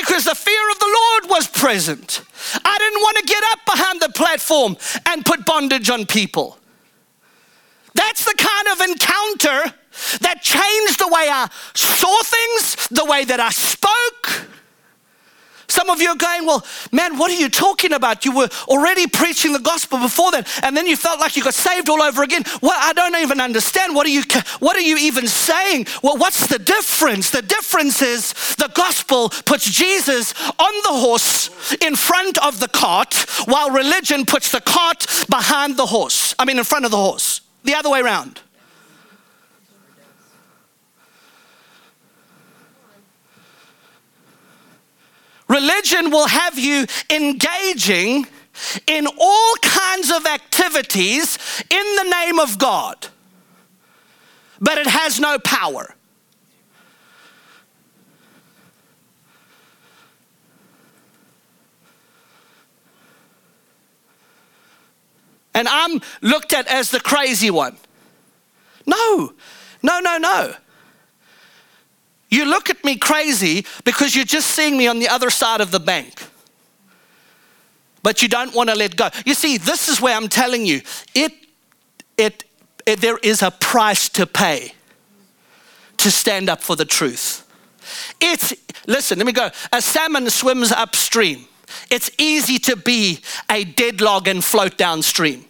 Because 0.00 0.24
the 0.24 0.34
fear 0.34 0.70
of 0.70 0.78
the 0.78 0.86
Lord 0.86 1.30
was 1.30 1.46
present. 1.48 2.22
I 2.64 2.78
didn't 2.78 3.00
want 3.00 3.16
to 3.18 3.24
get 3.24 3.42
up 3.50 3.58
behind 3.66 4.00
the 4.00 4.08
platform 4.10 4.76
and 5.06 5.24
put 5.24 5.44
bondage 5.44 5.90
on 5.90 6.06
people. 6.06 6.58
That's 7.94 8.24
the 8.24 8.34
kind 8.36 8.68
of 8.68 8.80
encounter 8.88 9.74
that 10.20 10.42
changed 10.42 10.98
the 10.98 11.08
way 11.08 11.28
I 11.28 11.48
saw 11.74 12.22
things, 12.22 12.88
the 12.88 13.04
way 13.04 13.24
that 13.24 13.40
I 13.40 13.50
spoke. 13.50 14.48
Some 15.78 15.90
of 15.90 16.02
you 16.02 16.08
are 16.08 16.16
going, 16.16 16.44
Well, 16.44 16.66
man, 16.90 17.18
what 17.18 17.30
are 17.30 17.36
you 17.36 17.48
talking 17.48 17.92
about? 17.92 18.24
You 18.24 18.36
were 18.36 18.48
already 18.66 19.06
preaching 19.06 19.52
the 19.52 19.60
gospel 19.60 20.00
before 20.00 20.32
that, 20.32 20.48
and 20.64 20.76
then 20.76 20.88
you 20.88 20.96
felt 20.96 21.20
like 21.20 21.36
you 21.36 21.44
got 21.44 21.54
saved 21.54 21.88
all 21.88 22.02
over 22.02 22.24
again. 22.24 22.42
Well, 22.60 22.76
I 22.76 22.92
don't 22.92 23.14
even 23.14 23.40
understand. 23.40 23.94
What 23.94 24.04
are 24.04 24.10
you, 24.10 24.24
what 24.58 24.74
are 24.74 24.80
you 24.80 24.98
even 24.98 25.28
saying? 25.28 25.86
Well, 26.02 26.16
what's 26.16 26.48
the 26.48 26.58
difference? 26.58 27.30
The 27.30 27.42
difference 27.42 28.02
is 28.02 28.32
the 28.56 28.72
gospel 28.74 29.28
puts 29.28 29.70
Jesus 29.70 30.34
on 30.58 30.74
the 30.82 30.98
horse 30.98 31.48
in 31.76 31.94
front 31.94 32.44
of 32.44 32.58
the 32.58 32.66
cart, 32.66 33.14
while 33.44 33.70
religion 33.70 34.26
puts 34.26 34.50
the 34.50 34.60
cart 34.60 35.06
behind 35.30 35.76
the 35.76 35.86
horse. 35.86 36.34
I 36.40 36.44
mean, 36.44 36.58
in 36.58 36.64
front 36.64 36.86
of 36.86 36.90
the 36.90 36.96
horse, 36.96 37.40
the 37.62 37.76
other 37.76 37.88
way 37.88 38.00
around. 38.00 38.40
Religion 45.48 46.10
will 46.10 46.26
have 46.26 46.58
you 46.58 46.86
engaging 47.10 48.26
in 48.86 49.06
all 49.06 49.54
kinds 49.62 50.10
of 50.10 50.26
activities 50.26 51.38
in 51.70 51.96
the 51.96 52.10
name 52.10 52.38
of 52.38 52.58
God, 52.58 53.08
but 54.60 54.78
it 54.78 54.86
has 54.86 55.18
no 55.18 55.38
power. 55.38 55.94
And 65.54 65.66
I'm 65.66 66.00
looked 66.20 66.52
at 66.52 66.68
as 66.68 66.90
the 66.90 67.00
crazy 67.00 67.50
one. 67.50 67.76
No, 68.86 69.32
no, 69.82 69.98
no, 69.98 70.16
no. 70.18 70.54
You 72.28 72.44
look 72.44 72.68
at 72.70 72.84
me 72.84 72.96
crazy 72.96 73.64
because 73.84 74.14
you're 74.14 74.24
just 74.24 74.48
seeing 74.48 74.76
me 74.76 74.86
on 74.86 74.98
the 74.98 75.08
other 75.08 75.30
side 75.30 75.60
of 75.60 75.70
the 75.70 75.80
bank. 75.80 76.22
But 78.02 78.22
you 78.22 78.28
don't 78.28 78.54
want 78.54 78.70
to 78.70 78.76
let 78.76 78.96
go. 78.96 79.08
You 79.24 79.34
see, 79.34 79.58
this 79.58 79.88
is 79.88 80.00
where 80.00 80.14
I'm 80.14 80.28
telling 80.28 80.64
you 80.64 80.82
it, 81.14 81.32
it, 82.16 82.44
it, 82.86 83.00
there 83.00 83.18
is 83.18 83.42
a 83.42 83.50
price 83.50 84.08
to 84.10 84.26
pay 84.26 84.72
to 85.98 86.10
stand 86.10 86.48
up 86.48 86.62
for 86.62 86.76
the 86.76 86.84
truth. 86.84 87.44
It's, 88.20 88.54
listen, 88.86 89.18
let 89.18 89.26
me 89.26 89.32
go. 89.32 89.50
A 89.72 89.82
salmon 89.82 90.28
swims 90.30 90.70
upstream. 90.72 91.46
It's 91.90 92.10
easy 92.18 92.58
to 92.60 92.76
be 92.76 93.20
a 93.50 93.64
dead 93.64 94.00
log 94.00 94.28
and 94.28 94.42
float 94.42 94.76
downstream. 94.76 95.44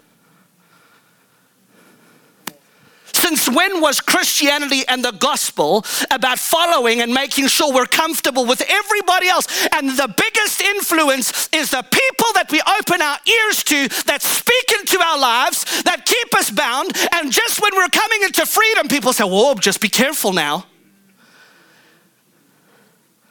Since 3.28 3.50
when 3.50 3.82
was 3.82 4.00
Christianity 4.00 4.88
and 4.88 5.04
the 5.04 5.12
gospel 5.12 5.84
about 6.10 6.38
following 6.38 7.02
and 7.02 7.12
making 7.12 7.48
sure 7.48 7.70
we're 7.70 7.84
comfortable 7.84 8.46
with 8.46 8.62
everybody 8.66 9.28
else? 9.28 9.46
And 9.70 9.90
the 9.90 10.08
biggest 10.08 10.62
influence 10.62 11.50
is 11.52 11.70
the 11.70 11.82
people 11.82 12.32
that 12.32 12.50
we 12.50 12.62
open 12.62 13.02
our 13.02 13.18
ears 13.26 13.62
to 13.64 13.88
that 14.06 14.22
speak 14.22 14.80
into 14.80 14.98
our 15.04 15.18
lives, 15.18 15.82
that 15.82 16.06
keep 16.06 16.34
us 16.36 16.50
bound. 16.50 16.92
And 17.12 17.30
just 17.30 17.60
when 17.60 17.72
we're 17.76 17.90
coming 17.90 18.22
into 18.22 18.46
freedom, 18.46 18.88
people 18.88 19.12
say, 19.12 19.24
Whoa, 19.24 19.56
just 19.56 19.82
be 19.82 19.90
careful 19.90 20.32
now. 20.32 20.64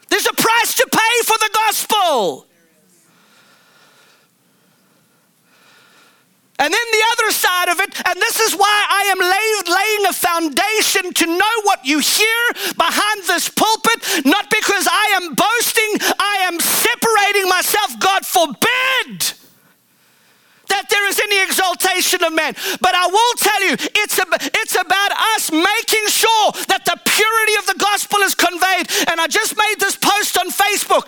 There's 0.10 0.28
a 0.28 0.34
price 0.34 0.76
to 0.76 0.88
pay 0.92 1.26
for 1.26 1.38
the 1.40 1.50
gospel. 1.56 2.47
And 6.60 6.74
then 6.74 6.88
the 6.92 7.04
other 7.14 7.32
side 7.32 7.70
of 7.70 7.80
it, 7.80 7.94
and 8.08 8.18
this 8.20 8.40
is 8.40 8.56
why 8.56 8.86
I 8.90 9.14
am 9.14 9.20
lay, 9.22 9.50
laying 9.70 10.06
a 10.10 10.14
foundation 10.14 11.14
to 11.14 11.26
know 11.28 11.56
what 11.64 11.86
you 11.86 12.00
hear 12.00 12.42
behind 12.74 13.24
this 13.28 13.48
pulpit, 13.50 14.26
not 14.26 14.50
because 14.50 14.88
I 14.90 15.22
am 15.22 15.36
boasting, 15.36 15.92
I 16.18 16.50
am 16.50 16.60
separating 16.60 17.48
myself. 17.48 18.00
God 18.00 18.26
forbid 18.26 19.38
that 20.70 20.90
there 20.90 21.08
is 21.08 21.20
any 21.20 21.44
exaltation 21.44 22.24
of 22.24 22.34
man. 22.34 22.54
But 22.82 22.96
I 22.96 23.06
will 23.06 23.34
tell 23.38 23.62
you, 23.64 23.74
it's, 23.74 24.20
it's 24.58 24.76
about 24.76 25.12
us 25.38 25.52
making 25.52 26.08
sure 26.10 26.52
that 26.68 26.84
the 26.86 26.98
purity 27.06 27.56
of 27.60 27.66
the 27.68 27.78
gospel 27.80 28.20
is 28.20 28.36
conveyed. 28.36 28.90
And 29.10 29.22
I 29.22 29.28
just 29.28 29.56
made 29.56 29.80
this 29.80 29.96
post 29.96 30.38
on 30.38 30.50
Facebook. 30.50 31.08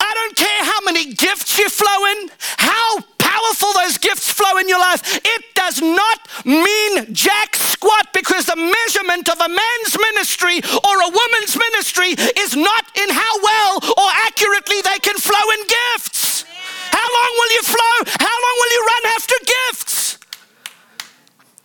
I 0.00 0.12
don't 0.14 0.36
care 0.36 0.64
how 0.64 0.80
many 0.84 1.14
gifts 1.14 1.58
you 1.58 1.68
flow 1.68 2.04
in, 2.18 2.30
how 2.58 2.98
powerful 3.32 3.72
those 3.72 3.96
gifts 3.98 4.30
flow 4.30 4.58
in 4.58 4.68
your 4.68 4.78
life. 4.78 5.02
It 5.24 5.42
does 5.54 5.80
not 5.80 6.20
mean 6.44 7.14
jack 7.14 7.56
squat 7.56 8.12
because 8.12 8.46
the 8.46 8.56
measurement 8.56 9.28
of 9.28 9.40
a 9.40 9.48
man's 9.48 9.94
ministry 9.96 10.60
or 10.60 10.94
a 11.00 11.10
woman's 11.10 11.56
ministry 11.56 12.12
is 12.36 12.56
not 12.56 12.84
in 12.96 13.08
how 13.08 13.34
well 13.42 13.72
or 13.82 14.08
accurately 14.28 14.80
they 14.84 14.98
can 15.00 15.16
flow 15.16 15.46
in 15.56 15.60
gifts. 15.66 16.44
How 16.92 17.08
long 17.08 17.32
will 17.38 17.52
you 17.56 17.62
flow? 17.62 17.96
How 18.20 18.36
long 18.44 18.56
will 18.60 18.72
you 18.76 18.82
run 18.92 19.04
after 19.16 19.36
gifts? 19.56 20.18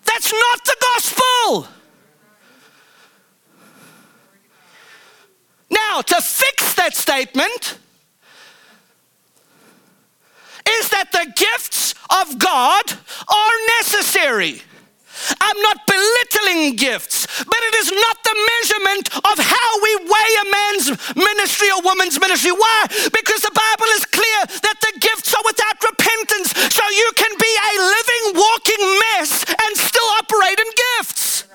That's 0.06 0.32
not 0.32 0.58
the 0.64 0.78
gospel. 0.90 1.68
Now, 5.70 6.02
to 6.02 6.22
fix 6.22 6.74
that 6.76 6.96
statement, 6.96 7.78
is 10.80 10.90
that 10.90 11.12
the 11.12 11.32
gifts 11.36 11.94
of 12.10 12.38
God 12.40 12.86
are 13.28 13.56
necessary. 13.80 14.62
I'm 15.42 15.60
not 15.62 15.82
belittling 15.90 16.78
gifts, 16.78 17.26
but 17.26 17.58
it 17.58 17.76
is 17.82 17.90
not 17.90 18.18
the 18.22 18.38
measurement 18.38 19.06
of 19.18 19.36
how 19.42 19.70
we 19.82 19.92
weigh 20.06 20.34
a 20.38 20.46
man's 20.46 20.88
ministry 21.18 21.74
or 21.74 21.82
woman's 21.82 22.20
ministry. 22.22 22.54
Why? 22.54 22.86
Because 23.10 23.42
the 23.42 23.54
Bible 23.54 23.90
is 23.98 24.06
clear 24.06 24.40
that 24.62 24.78
the 24.78 24.94
gifts 25.02 25.34
are 25.34 25.42
without 25.46 25.78
repentance. 25.82 26.54
So 26.70 26.84
you 26.86 27.10
can 27.18 27.34
be 27.34 27.50
a 27.50 27.74
living, 27.82 28.24
walking 28.38 28.84
mess 29.10 29.42
and 29.50 29.72
still 29.74 30.10
operate 30.22 30.60
in 30.60 30.70
gifts. 31.02 31.50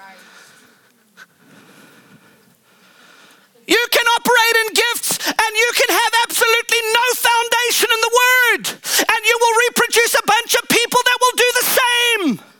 You 3.63 3.85
can 3.95 4.07
operate 4.19 4.57
in 4.67 4.69
gifts 4.75 5.23
and 5.23 5.51
you 5.55 5.71
can 5.79 5.91
have 5.95 6.13
absolutely 6.27 6.83
no 6.93 7.07
foundation 7.15 7.89
in 7.95 8.01
the 8.03 8.13
Word, 8.13 8.63
and 9.07 9.21
you 9.23 9.37
will 9.39 9.57
reproduce 9.71 10.15
a 10.19 10.27
bunch 10.27 10.53
of 10.59 10.69
people 10.69 10.99
that 10.99 11.19
will 11.23 11.37
do 11.39 11.51
the 11.55 11.67
same. 11.79 12.53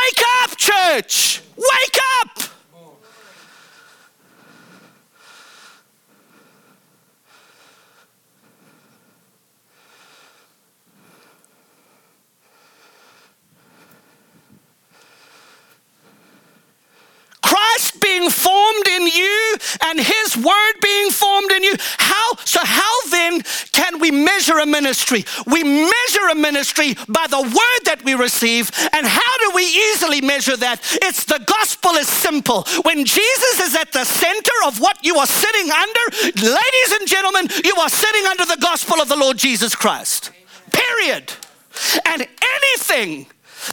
Wake 0.00 0.24
up, 0.42 0.56
church! 0.56 1.42
Wake 1.56 1.98
up! 2.20 2.59
Christ 17.50 18.00
being 18.00 18.30
formed 18.30 18.86
in 18.86 19.06
you 19.08 19.56
and 19.86 19.98
his 19.98 20.36
word 20.36 20.74
being 20.80 21.10
formed 21.10 21.50
in 21.50 21.64
you. 21.64 21.74
How 21.98 22.36
so 22.44 22.60
how 22.62 22.94
then 23.10 23.42
can 23.72 23.98
we 23.98 24.12
measure 24.12 24.58
a 24.58 24.66
ministry? 24.66 25.24
We 25.46 25.64
measure 25.64 26.26
a 26.30 26.36
ministry 26.36 26.94
by 27.08 27.26
the 27.28 27.42
word 27.42 27.80
that 27.86 28.02
we 28.04 28.14
receive. 28.14 28.70
And 28.92 29.04
how 29.04 29.32
do 29.38 29.50
we 29.56 29.64
easily 29.64 30.20
measure 30.20 30.56
that? 30.58 30.78
It's 31.02 31.24
the 31.24 31.42
gospel 31.44 31.92
is 31.92 32.06
simple. 32.06 32.62
When 32.82 33.04
Jesus 33.04 33.60
is 33.60 33.74
at 33.74 33.90
the 33.90 34.04
center 34.04 34.58
of 34.66 34.78
what 34.78 35.04
you 35.04 35.16
are 35.16 35.26
sitting 35.26 35.70
under, 35.72 36.04
ladies 36.38 36.90
and 37.00 37.08
gentlemen, 37.08 37.48
you 37.64 37.74
are 37.76 37.88
sitting 37.88 38.26
under 38.26 38.44
the 38.44 38.58
gospel 38.60 39.00
of 39.00 39.08
the 39.08 39.16
Lord 39.16 39.38
Jesus 39.38 39.74
Christ. 39.74 40.30
Period. 40.70 41.32
And 42.04 42.26
anything 42.42 43.26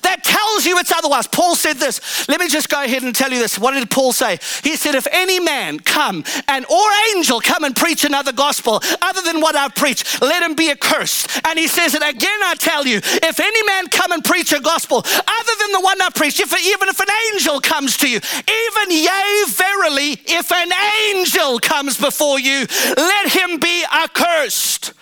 that 0.03 0.23
tells 0.23 0.65
you 0.65 0.77
it's 0.79 0.91
otherwise. 0.91 1.27
Paul 1.27 1.55
said 1.55 1.77
this. 1.77 2.27
Let 2.27 2.39
me 2.39 2.47
just 2.47 2.69
go 2.69 2.83
ahead 2.83 3.03
and 3.03 3.15
tell 3.15 3.31
you 3.31 3.39
this. 3.39 3.57
What 3.57 3.71
did 3.71 3.89
Paul 3.89 4.13
say? 4.13 4.39
He 4.63 4.75
said, 4.75 4.95
If 4.95 5.07
any 5.11 5.39
man 5.39 5.79
come 5.79 6.23
and 6.47 6.65
or 6.65 6.87
angel 7.15 7.39
come 7.39 7.63
and 7.63 7.75
preach 7.75 8.03
another 8.03 8.31
gospel 8.31 8.81
other 9.01 9.21
than 9.21 9.41
what 9.41 9.55
I've 9.55 9.75
preached, 9.75 10.21
let 10.21 10.43
him 10.43 10.55
be 10.55 10.71
accursed. 10.71 11.41
And 11.45 11.57
he 11.57 11.67
says, 11.67 11.93
And 11.95 12.03
again 12.03 12.39
I 12.43 12.55
tell 12.55 12.85
you, 12.85 12.97
if 12.97 13.39
any 13.39 13.63
man 13.65 13.87
come 13.87 14.11
and 14.11 14.23
preach 14.23 14.51
a 14.51 14.59
gospel 14.59 14.97
other 14.97 15.53
than 15.59 15.71
the 15.71 15.81
one 15.81 16.01
I 16.01 16.09
preached, 16.13 16.39
if, 16.39 16.53
even 16.53 16.89
if 16.89 16.99
an 16.99 17.07
angel 17.33 17.59
comes 17.59 17.97
to 17.97 18.09
you, 18.09 18.17
even 18.17 18.91
yea, 18.91 19.43
verily, 19.47 20.19
if 20.25 20.51
an 20.51 20.71
angel 21.13 21.59
comes 21.59 21.97
before 21.99 22.39
you, 22.39 22.65
let 22.97 23.29
him 23.29 23.59
be 23.59 23.83
accursed. 23.91 24.93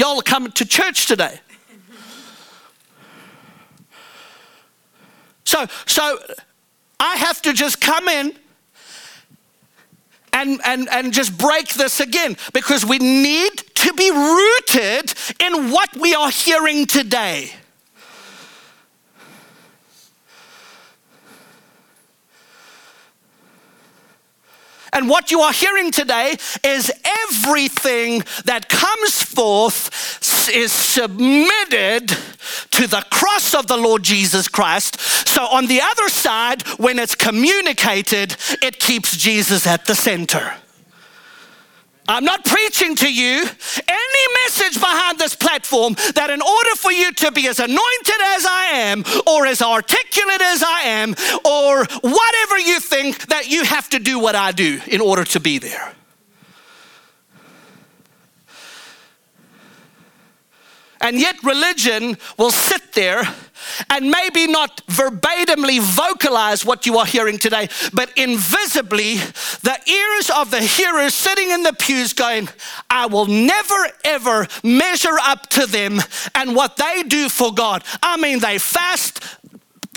Y'all 0.00 0.18
are 0.18 0.22
coming 0.22 0.50
to 0.52 0.64
church 0.64 1.04
today. 1.04 1.38
So, 5.44 5.66
so 5.84 6.18
I 6.98 7.16
have 7.16 7.42
to 7.42 7.52
just 7.52 7.82
come 7.82 8.08
in 8.08 8.34
and, 10.32 10.58
and, 10.64 10.88
and 10.90 11.12
just 11.12 11.36
break 11.36 11.74
this 11.74 12.00
again 12.00 12.38
because 12.54 12.86
we 12.86 12.96
need 12.96 13.58
to 13.74 13.92
be 13.92 14.10
rooted 14.10 15.12
in 15.38 15.70
what 15.70 15.94
we 15.94 16.14
are 16.14 16.30
hearing 16.30 16.86
today. 16.86 17.50
And 24.92 25.08
what 25.08 25.30
you 25.30 25.40
are 25.40 25.52
hearing 25.52 25.90
today 25.90 26.36
is 26.64 26.92
everything 27.30 28.22
that 28.44 28.68
comes 28.68 29.22
forth 29.22 29.90
is 30.52 30.72
submitted 30.72 32.08
to 32.72 32.86
the 32.86 33.04
cross 33.10 33.54
of 33.54 33.66
the 33.66 33.76
Lord 33.76 34.02
Jesus 34.02 34.48
Christ. 34.48 35.00
So, 35.00 35.44
on 35.46 35.66
the 35.66 35.80
other 35.80 36.08
side, 36.08 36.62
when 36.78 36.98
it's 36.98 37.14
communicated, 37.14 38.36
it 38.62 38.78
keeps 38.78 39.16
Jesus 39.16 39.66
at 39.66 39.86
the 39.86 39.94
center. 39.94 40.54
I'm 42.08 42.24
not 42.24 42.44
preaching 42.44 42.96
to 42.96 43.12
you 43.12 43.44
any 43.88 44.24
message 44.44 44.80
behind 44.80 45.18
this 45.18 45.36
platform 45.36 45.94
that 46.14 46.30
in 46.30 46.42
order 46.42 46.74
for 46.76 46.90
you 46.90 47.12
to 47.12 47.30
be 47.30 47.46
as 47.46 47.60
anointed 47.60 48.20
as 48.36 48.46
I 48.46 48.64
am, 48.72 49.04
or 49.26 49.46
as 49.46 49.62
articulate 49.62 50.40
as 50.40 50.62
I 50.62 50.80
am, 50.82 51.14
or 51.44 51.84
whatever 52.00 52.58
you 52.58 52.80
think, 52.80 53.26
that 53.28 53.48
you 53.48 53.64
have 53.64 53.88
to 53.90 53.98
do 53.98 54.18
what 54.18 54.34
I 54.34 54.52
do 54.52 54.80
in 54.88 55.00
order 55.00 55.24
to 55.24 55.40
be 55.40 55.58
there. 55.58 55.94
And 61.00 61.18
yet, 61.18 61.42
religion 61.42 62.16
will 62.36 62.50
sit 62.50 62.92
there 62.92 63.22
and 63.88 64.10
maybe 64.10 64.46
not 64.46 64.82
verbatimly 64.86 65.80
vocalize 65.80 66.64
what 66.64 66.86
you 66.86 66.98
are 66.98 67.06
hearing 67.06 67.38
today, 67.38 67.68
but 67.92 68.10
invisibly, 68.16 69.16
the 69.62 69.78
ears 69.86 70.30
of 70.30 70.50
the 70.50 70.60
hearers 70.60 71.14
sitting 71.14 71.50
in 71.50 71.62
the 71.62 71.72
pews 71.72 72.12
going, 72.12 72.48
I 72.88 73.06
will 73.06 73.26
never 73.26 73.88
ever 74.04 74.46
measure 74.62 75.18
up 75.22 75.48
to 75.50 75.66
them 75.66 76.00
and 76.34 76.54
what 76.54 76.76
they 76.76 77.02
do 77.02 77.28
for 77.28 77.52
God. 77.52 77.84
I 78.02 78.16
mean, 78.16 78.40
they 78.40 78.58
fast, 78.58 79.20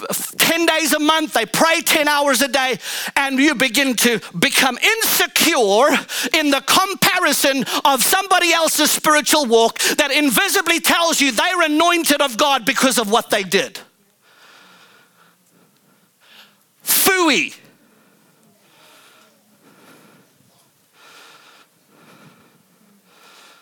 10 0.10 0.66
days 0.66 0.94
a 0.94 1.00
month, 1.00 1.34
they 1.34 1.46
pray 1.46 1.82
10 1.82 2.08
hours 2.08 2.42
a 2.42 2.48
day, 2.48 2.78
and 3.16 3.40
you 3.40 3.56
begin 3.56 3.96
to 3.96 4.20
become 4.38 4.78
insecure 4.78 5.90
in 6.34 6.50
the 6.52 6.64
comparison 6.66 7.66
of 7.86 8.04
somebody 8.04 8.52
else's 8.52 8.92
spiritual 8.92 9.46
walk 9.46 9.80
that 9.98 10.12
invisibly 10.12 10.80
tells 10.80 11.22
you 11.22 11.32
they're 11.32 11.64
anointed 11.64 12.22
of 12.22 12.38
God 12.38 12.66
because 12.66 12.98
of 12.98 13.12
what 13.12 13.30
they 13.30 13.44
did. 13.44 13.80
Fooey. 16.84 17.56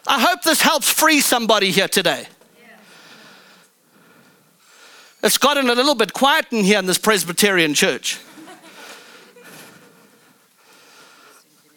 I 0.07 0.19
hope 0.19 0.41
this 0.41 0.61
helps 0.61 0.89
free 0.89 1.21
somebody 1.21 1.71
here 1.71 1.87
today. 1.87 2.27
It's 5.23 5.37
gotten 5.37 5.69
a 5.69 5.75
little 5.75 5.95
bit 5.95 6.13
quiet 6.13 6.47
in 6.51 6.63
here 6.63 6.79
in 6.79 6.87
this 6.87 6.97
Presbyterian 6.97 7.73
church. 7.73 8.19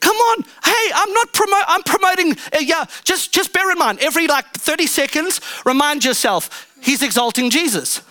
Come 0.00 0.16
on, 0.16 0.44
hey, 0.64 0.90
I'm 0.94 1.12
not 1.12 1.32
promoting. 1.32 1.64
I'm 1.68 1.82
promoting. 1.82 2.32
Uh, 2.52 2.58
yeah, 2.60 2.84
just 3.04 3.32
just 3.32 3.52
bear 3.52 3.70
in 3.70 3.78
mind 3.78 4.00
every 4.00 4.26
like 4.26 4.46
30 4.52 4.86
seconds, 4.86 5.40
remind 5.64 6.04
yourself 6.04 6.70
he's 6.82 7.02
exalting 7.02 7.50
Jesus. 7.50 8.02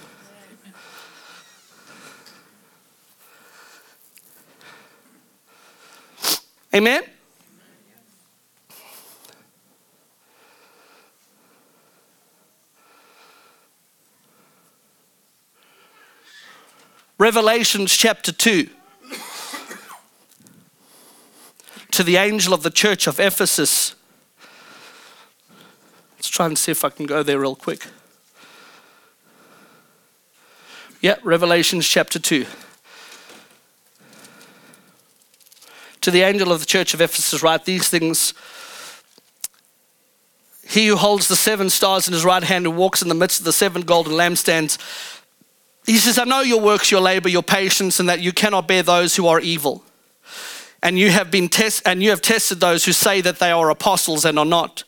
Amen. 6.74 7.04
Revelations 17.24 17.96
chapter 17.96 18.34
2. 18.34 18.68
To 21.92 22.04
the 22.04 22.18
angel 22.18 22.54
of 22.54 22.64
the 22.64 22.70
church 22.70 23.08
of 23.08 23.18
Ephesus. 23.18 23.96
Let's 26.18 26.28
try 26.28 26.48
and 26.48 26.58
see 26.58 26.74
if 26.74 26.84
I 26.84 26.90
can 26.90 27.06
go 27.06 27.24
there 27.24 27.40
real 27.40 27.56
quick. 27.56 27.88
Yeah, 31.00 31.16
Revelations 31.24 31.88
chapter 31.88 32.20
2. 32.20 32.46
To 36.02 36.12
the 36.12 36.24
angel 36.24 36.52
of 36.52 36.60
the 36.60 36.66
church 36.66 36.94
of 36.94 37.00
Ephesus, 37.00 37.42
write 37.42 37.64
these 37.64 37.88
things. 37.88 38.34
He 40.68 40.88
who 40.88 40.98
holds 40.98 41.30
the 41.30 41.38
seven 41.38 41.70
stars 41.70 42.06
in 42.06 42.14
his 42.14 42.26
right 42.26 42.44
hand 42.44 42.66
and 42.66 42.76
walks 42.76 43.02
in 43.02 43.08
the 43.08 43.16
midst 43.16 43.40
of 43.40 43.46
the 43.46 43.54
seven 43.54 43.84
golden 43.84 44.12
lampstands 44.12 44.78
he 45.86 45.98
says, 45.98 46.18
I 46.18 46.24
know 46.24 46.42
your 46.42 46.62
works, 46.62 46.92
your 46.92 47.02
labor, 47.02 47.30
your 47.30 47.44
patience, 47.44 48.00
and 48.00 48.08
that 48.10 48.22
you 48.22 48.32
cannot 48.32 48.68
bear 48.68 48.84
those 48.84 49.16
who 49.16 49.28
are 49.28 49.40
evil. 49.40 49.84
And 50.82 50.98
you 50.98 51.10
have 51.12 51.32
been 51.32 51.50
test 51.50 51.82
and 51.86 52.02
you 52.04 52.10
have 52.10 52.22
tested 52.22 52.60
those 52.60 52.86
who 52.86 52.92
say 52.92 53.22
that 53.22 53.40
they 53.40 53.52
are 53.52 53.70
apostles 53.70 54.26
and 54.26 54.38
are 54.38 54.46
not, 54.46 54.84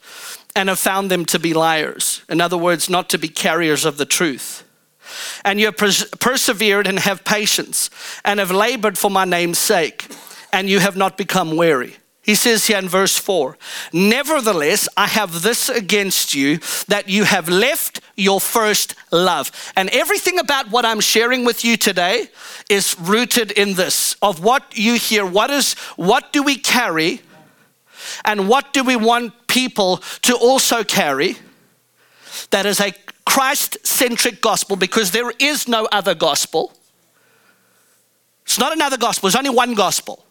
and 0.56 0.70
have 0.70 0.80
found 0.80 1.12
them 1.12 1.26
to 1.26 1.40
be 1.40 1.54
liars. 1.54 2.22
In 2.30 2.42
other 2.42 2.58
words, 2.58 2.90
not 2.90 3.10
to 3.10 3.18
be 3.18 3.28
carriers 3.28 3.86
of 3.86 3.98
the 3.98 4.06
truth. 4.06 4.64
And 5.44 5.60
you 5.60 5.68
have 5.68 5.78
pers- 5.78 6.10
persevered 6.20 6.88
and 6.88 7.00
have 7.00 7.24
patience, 7.24 7.90
and 8.24 8.40
have 8.40 8.52
labored 8.52 8.98
for 8.98 9.12
my 9.12 9.26
name's 9.26 9.60
sake, 9.60 10.08
and 10.52 10.70
you 10.70 10.80
have 10.80 10.98
not 10.98 11.18
become 11.18 11.56
weary. 11.56 11.98
He 12.26 12.34
says 12.34 12.66
here 12.66 12.80
in 12.80 12.90
verse 12.90 13.20
4 13.20 13.56
Nevertheless, 13.94 14.90
I 14.98 15.06
have 15.06 15.44
this 15.44 15.70
against 15.70 16.34
you 16.34 16.58
that 16.88 17.08
you 17.08 17.24
have 17.24 17.48
left 17.48 18.02
your 18.16 18.42
first 18.42 18.96
love. 19.12 19.52
And 19.76 19.90
everything 19.92 20.40
about 20.40 20.72
what 20.72 20.86
I'm 20.86 21.02
sharing 21.02 21.46
with 21.46 21.64
you 21.64 21.78
today 21.78 22.30
is 22.68 23.00
rooted 23.00 23.52
in 23.52 23.76
this 23.76 24.16
of 24.24 24.44
what 24.44 24.76
you 24.76 24.96
hear. 24.96 25.24
What 25.24 25.52
is 25.52 25.74
what 25.98 26.34
do 26.34 26.42
we 26.42 26.58
carry? 26.58 27.22
And 28.24 28.50
what 28.50 28.74
do 28.74 28.84
we 28.84 28.96
want 28.96 29.48
people 29.48 29.98
to 30.24 30.36
also 30.36 30.84
carry? 30.84 31.38
That 32.50 32.66
is 32.66 32.80
a 32.80 32.92
Christ 33.28 33.86
centric 33.86 34.42
gospel 34.42 34.76
because 34.78 35.12
there 35.12 35.32
is 35.38 35.68
no 35.68 35.88
other 35.92 36.16
gospel. 36.16 36.74
It's 38.46 38.58
not 38.58 38.74
another 38.74 38.98
gospel, 38.98 39.28
there's 39.28 39.36
only 39.36 39.56
one 39.56 39.76
gospel. 39.76 40.26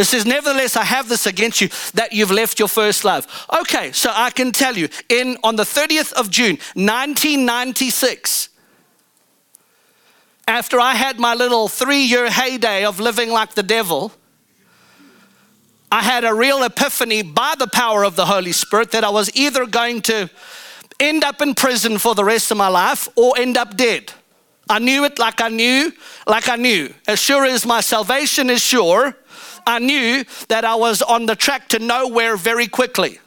It 0.00 0.06
says, 0.06 0.24
Nevertheless, 0.24 0.76
I 0.76 0.84
have 0.84 1.10
this 1.10 1.26
against 1.26 1.60
you 1.60 1.68
that 1.92 2.14
you've 2.14 2.30
left 2.30 2.58
your 2.58 2.68
first 2.68 3.04
love. 3.04 3.26
Okay, 3.60 3.92
so 3.92 4.10
I 4.10 4.30
can 4.30 4.50
tell 4.50 4.74
you, 4.74 4.88
in 5.10 5.36
on 5.44 5.56
the 5.56 5.64
30th 5.64 6.14
of 6.14 6.30
June, 6.30 6.56
1996, 6.72 8.48
after 10.48 10.80
I 10.80 10.94
had 10.94 11.20
my 11.20 11.34
little 11.34 11.68
three 11.68 12.00
year 12.00 12.30
heyday 12.30 12.86
of 12.86 12.98
living 12.98 13.28
like 13.28 13.52
the 13.54 13.62
devil, 13.62 14.10
I 15.92 16.00
had 16.00 16.24
a 16.24 16.32
real 16.32 16.62
epiphany 16.62 17.20
by 17.20 17.54
the 17.58 17.66
power 17.66 18.02
of 18.02 18.16
the 18.16 18.24
Holy 18.24 18.52
Spirit 18.52 18.92
that 18.92 19.04
I 19.04 19.10
was 19.10 19.30
either 19.36 19.66
going 19.66 20.00
to 20.02 20.30
end 20.98 21.24
up 21.24 21.42
in 21.42 21.54
prison 21.54 21.98
for 21.98 22.14
the 22.14 22.24
rest 22.24 22.50
of 22.50 22.56
my 22.56 22.68
life 22.68 23.06
or 23.16 23.34
end 23.36 23.58
up 23.58 23.76
dead. 23.76 24.14
I 24.70 24.78
knew 24.78 25.04
it 25.04 25.18
like 25.18 25.42
I 25.42 25.48
knew, 25.48 25.92
like 26.26 26.48
I 26.48 26.56
knew. 26.56 26.94
As 27.06 27.18
sure 27.18 27.44
as 27.44 27.66
my 27.66 27.82
salvation 27.82 28.48
is 28.48 28.62
sure, 28.62 29.16
I 29.70 29.78
knew 29.78 30.24
that 30.48 30.64
I 30.64 30.74
was 30.74 31.00
on 31.00 31.26
the 31.26 31.36
track 31.36 31.68
to 31.70 31.78
nowhere 31.78 32.36
very 32.36 32.66
quickly. 32.66 33.20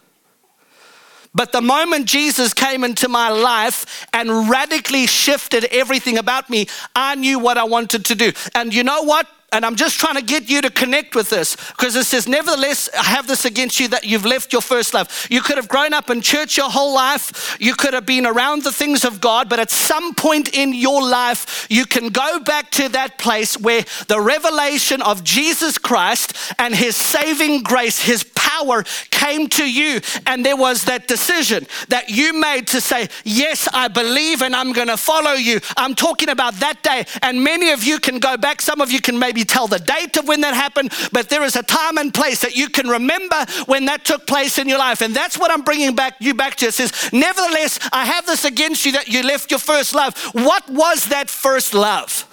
But 1.36 1.51
the 1.51 1.62
moment 1.62 2.06
Jesus 2.06 2.53
came 2.53 2.84
into 2.84 3.10
my 3.10 3.29
life 3.29 4.06
and 4.13 4.49
radically 4.49 5.08
shifted 5.08 5.65
everything 5.65 6.17
about 6.19 6.49
me, 6.49 6.67
I 6.95 7.15
knew 7.15 7.39
what 7.39 7.58
I 7.58 7.63
wanted 7.63 8.06
to 8.06 8.15
do. 8.15 8.32
And 8.53 8.73
you 8.73 8.84
know 8.84 9.01
what? 9.01 9.27
And 9.53 9.63
I'm 9.63 9.75
just 9.75 9.99
trying 9.99 10.15
to 10.15 10.23
get 10.23 10.49
you 10.49 10.61
to 10.61 10.71
connect 10.71 11.13
with 11.13 11.29
this 11.29 11.55
because 11.55 11.95
it 11.95 12.05
says, 12.05 12.27
Nevertheless, 12.27 12.89
I 12.97 13.03
have 13.03 13.27
this 13.27 13.45
against 13.45 13.79
you 13.79 13.87
that 13.89 14.03
you've 14.03 14.25
left 14.25 14.51
your 14.51 14.63
first 14.63 14.95
love. 14.95 15.27
You 15.29 15.41
could 15.41 15.57
have 15.57 15.67
grown 15.67 15.93
up 15.93 16.09
in 16.09 16.21
church 16.21 16.57
your 16.57 16.71
whole 16.71 16.95
life, 16.95 17.55
you 17.59 17.75
could 17.75 17.93
have 17.93 18.07
been 18.07 18.25
around 18.25 18.63
the 18.63 18.71
things 18.71 19.05
of 19.05 19.21
God, 19.21 19.49
but 19.49 19.59
at 19.59 19.69
some 19.69 20.15
point 20.15 20.55
in 20.55 20.73
your 20.73 21.07
life, 21.07 21.67
you 21.69 21.85
can 21.85 22.09
go 22.09 22.39
back 22.39 22.71
to 22.71 22.89
that 22.89 23.19
place 23.19 23.55
where 23.55 23.85
the 24.07 24.19
revelation 24.19 25.03
of 25.03 25.23
Jesus 25.23 25.77
Christ 25.77 26.33
and 26.57 26.73
his 26.73 26.95
saving 26.95 27.61
grace, 27.61 28.01
his 28.01 28.23
power 28.53 28.83
came 29.09 29.47
to 29.47 29.69
you. 29.69 30.01
And 30.25 30.45
there 30.45 30.57
was 30.57 30.85
that 30.85 31.07
decision 31.07 31.65
that 31.89 32.09
you 32.09 32.39
made 32.39 32.67
to 32.67 32.81
say, 32.81 33.09
Yes, 33.23 33.67
I 33.73 33.87
believe 33.87 34.41
and 34.41 34.55
I'm 34.55 34.73
going 34.73 34.87
to 34.87 34.97
follow 34.97 35.33
you. 35.33 35.59
I'm 35.77 35.95
talking 35.95 36.29
about 36.29 36.55
that 36.55 36.83
day. 36.83 37.05
And 37.21 37.43
many 37.43 37.71
of 37.71 37.83
you 37.83 37.99
can 37.99 38.19
go 38.19 38.37
back, 38.37 38.61
some 38.61 38.81
of 38.81 38.91
you 38.91 39.01
can 39.01 39.17
maybe 39.17 39.43
tell 39.43 39.67
the 39.67 39.79
date 39.79 40.17
of 40.17 40.27
when 40.27 40.41
that 40.41 40.53
happened, 40.53 40.91
but 41.11 41.29
there 41.29 41.43
is 41.43 41.55
a 41.55 41.63
time 41.63 41.97
and 41.97 42.13
place 42.13 42.41
that 42.41 42.55
you 42.55 42.69
can 42.69 42.87
remember 42.87 43.45
when 43.65 43.85
that 43.85 44.05
took 44.05 44.27
place 44.27 44.57
in 44.57 44.67
your 44.67 44.79
life. 44.79 45.01
And 45.01 45.15
that's 45.15 45.37
what 45.37 45.51
I'm 45.51 45.61
bringing 45.61 45.95
back 45.95 46.15
you 46.19 46.33
back 46.33 46.55
to. 46.57 46.67
It 46.67 46.73
says, 46.73 46.91
Nevertheless, 47.11 47.79
I 47.91 48.05
have 48.05 48.25
this 48.25 48.45
against 48.45 48.85
you 48.85 48.93
that 48.93 49.07
you 49.07 49.23
left 49.23 49.51
your 49.51 49.59
first 49.59 49.95
love. 49.95 50.17
What 50.33 50.69
was 50.69 51.05
that 51.05 51.29
first 51.29 51.73
love? 51.73 52.27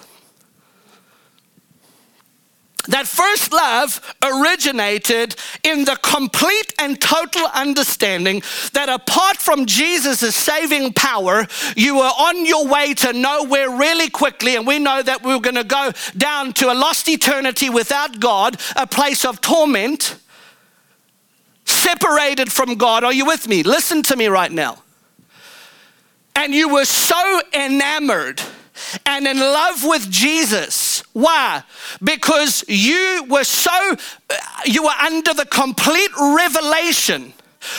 That 2.87 3.05
first 3.07 3.51
love 3.51 4.15
originated 4.23 5.35
in 5.63 5.85
the 5.85 5.97
complete 6.01 6.73
and 6.79 6.99
total 6.99 7.47
understanding 7.53 8.41
that 8.73 8.89
apart 8.89 9.37
from 9.37 9.65
Jesus' 9.65 10.35
saving 10.35 10.93
power, 10.93 11.47
you 11.75 11.97
were 11.97 12.01
on 12.01 12.45
your 12.45 12.67
way 12.67 12.93
to 12.95 13.13
nowhere 13.13 13.69
really 13.69 14.09
quickly. 14.09 14.55
And 14.55 14.65
we 14.65 14.79
know 14.79 15.01
that 15.01 15.23
we 15.23 15.33
we're 15.33 15.39
going 15.39 15.55
to 15.55 15.63
go 15.63 15.91
down 16.17 16.53
to 16.53 16.71
a 16.71 16.75
lost 16.75 17.07
eternity 17.07 17.69
without 17.69 18.19
God, 18.19 18.59
a 18.75 18.87
place 18.87 19.25
of 19.25 19.41
torment, 19.41 20.17
separated 21.65 22.51
from 22.51 22.75
God. 22.75 23.03
Are 23.03 23.13
you 23.13 23.25
with 23.25 23.47
me? 23.47 23.63
Listen 23.63 24.01
to 24.03 24.15
me 24.15 24.27
right 24.27 24.51
now. 24.51 24.81
And 26.35 26.53
you 26.53 26.73
were 26.73 26.85
so 26.85 27.41
enamored 27.53 28.41
and 29.05 29.27
in 29.27 29.37
love 29.37 29.83
with 29.83 30.09
Jesus. 30.09 31.03
Why? 31.13 31.63
Because 32.03 32.63
you 32.67 33.25
were 33.29 33.43
so, 33.43 33.95
you 34.65 34.83
were 34.83 34.89
under 34.89 35.33
the 35.33 35.45
complete 35.45 36.11
revelation 36.17 37.33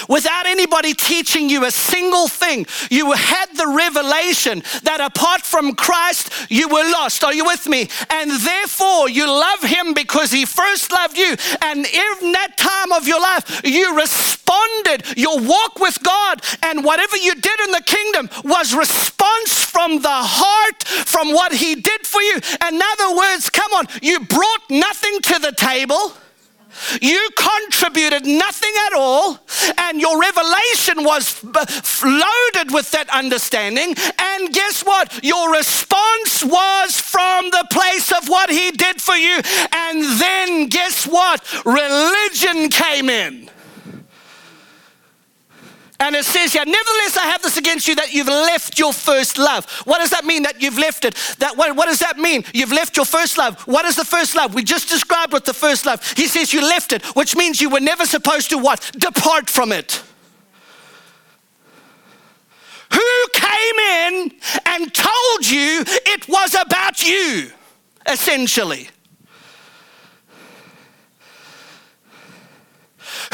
without 0.09 0.47
anybody 0.47 0.95
teaching 0.95 1.49
you 1.49 1.65
a 1.65 1.71
single 1.71 2.29
thing. 2.29 2.67
You 2.91 3.13
had 3.13 3.47
the 3.57 3.69
revelation 3.69 4.63
that 4.83 5.01
apart 5.01 5.43
from 5.43 5.75
Christ, 5.75 6.31
you 6.51 6.69
were 6.69 6.91
lost. 6.93 7.25
Are 7.25 7.35
you 7.35 7.45
with 7.45 7.67
me? 7.67 7.89
And 8.11 8.31
therefore, 8.31 9.09
you 9.09 9.27
love 9.27 9.63
Him 9.63 9.95
because 9.95 10.31
He 10.31 10.45
first 10.45 10.93
loved 10.93 11.17
you. 11.17 11.37
And 11.63 11.79
in 11.87 12.33
that 12.33 12.57
time 12.57 12.93
of 12.93 13.07
your 13.07 13.21
life, 13.21 13.63
you 13.65 13.97
responded. 13.97 15.17
Your 15.17 15.41
walk 15.41 15.79
with 15.79 16.03
God 16.03 16.43
and 16.63 16.85
whatever 16.85 17.17
you 17.17 17.35
did 17.35 17.61
in 17.61 17.71
the 17.71 17.83
kingdom 17.85 18.29
was 18.45 18.75
response 18.75 19.65
from 19.65 20.03
the 20.03 20.09
heart, 20.09 20.85
from 20.85 21.33
what 21.33 21.53
He 21.53 21.75
did 21.77 22.07
for 22.07 22.21
you. 22.21 22.37
In 22.69 22.81
other 22.83 23.17
words, 23.17 23.51
come 23.51 23.73
on, 23.73 23.87
you 24.03 24.21
brought 24.21 24.71
nothing 24.71 25.21
to 25.23 25.39
the 25.39 25.53
table. 25.53 26.13
You 27.01 27.29
contributed 27.37 28.27
nothing 28.27 28.73
at 28.87 28.93
all, 28.95 29.39
and 29.79 30.01
your 30.01 30.21
revelation 30.21 31.05
was 31.05 31.43
loaded 31.45 32.73
with 32.73 32.91
that 32.93 33.09
understanding. 33.13 33.95
And 34.19 34.53
guess 34.53 34.83
what? 34.83 35.25
Your 35.25 35.53
response 35.53 36.45
was 36.45 37.01
from 37.01 37.51
the 37.51 37.67
place 37.71 38.13
of 38.13 38.29
what 38.29 38.51
He 38.51 38.71
did 38.73 39.01
for 39.01 39.15
you. 39.15 39.41
And 39.73 40.21
then 40.21 40.69
guess 40.69 41.07
what? 41.07 41.43
Religion 41.65 42.69
came 42.69 43.09
in. 43.09 43.51
And 46.03 46.17
it 46.17 46.25
says 46.25 46.53
here, 46.53 46.65
nevertheless, 46.65 47.17
I 47.17 47.27
have 47.27 47.43
this 47.43 47.57
against 47.57 47.87
you 47.87 47.95
that 47.95 48.13
you've 48.13 48.27
left 48.27 48.77
your 48.77 48.93
first 48.93 49.39
love. 49.39 49.71
What 49.85 49.99
does 49.99 50.11
that 50.11 50.25
mean 50.25 50.43
that 50.43 50.61
you've 50.61 50.77
left 50.77 51.05
it? 51.05 51.15
That 51.39 51.57
what, 51.57 51.77
what 51.77 51.87
does 51.87 52.01
that 52.01 52.19
mean? 52.19 52.43
You've 52.53 52.73
left 52.73 52.97
your 52.97 53.07
first 53.07 53.39
love. 53.39 53.61
What 53.69 53.85
is 53.85 53.95
the 53.95 54.05
first 54.05 54.35
love? 54.35 54.53
We 54.53 54.65
just 54.65 54.89
described 54.89 55.33
what 55.33 55.45
the 55.45 55.55
first 55.55 55.87
love. 55.87 56.05
He 56.17 56.27
says 56.27 56.53
you 56.53 56.61
left 56.61 56.93
it, 56.93 57.05
which 57.15 57.37
means 57.37 57.61
you 57.61 57.71
were 57.71 57.81
never 57.81 58.05
supposed 58.05 58.51
to 58.51 58.59
what? 58.59 58.91
Depart 58.99 59.49
from 59.49 59.71
it. 59.71 60.03
Who 62.93 63.29
came 63.33 63.79
in 63.79 64.33
and 64.67 64.93
told 64.93 65.49
you 65.49 65.85
it 65.87 66.29
was 66.29 66.57
about 66.61 67.07
you, 67.07 67.53
essentially? 68.07 68.89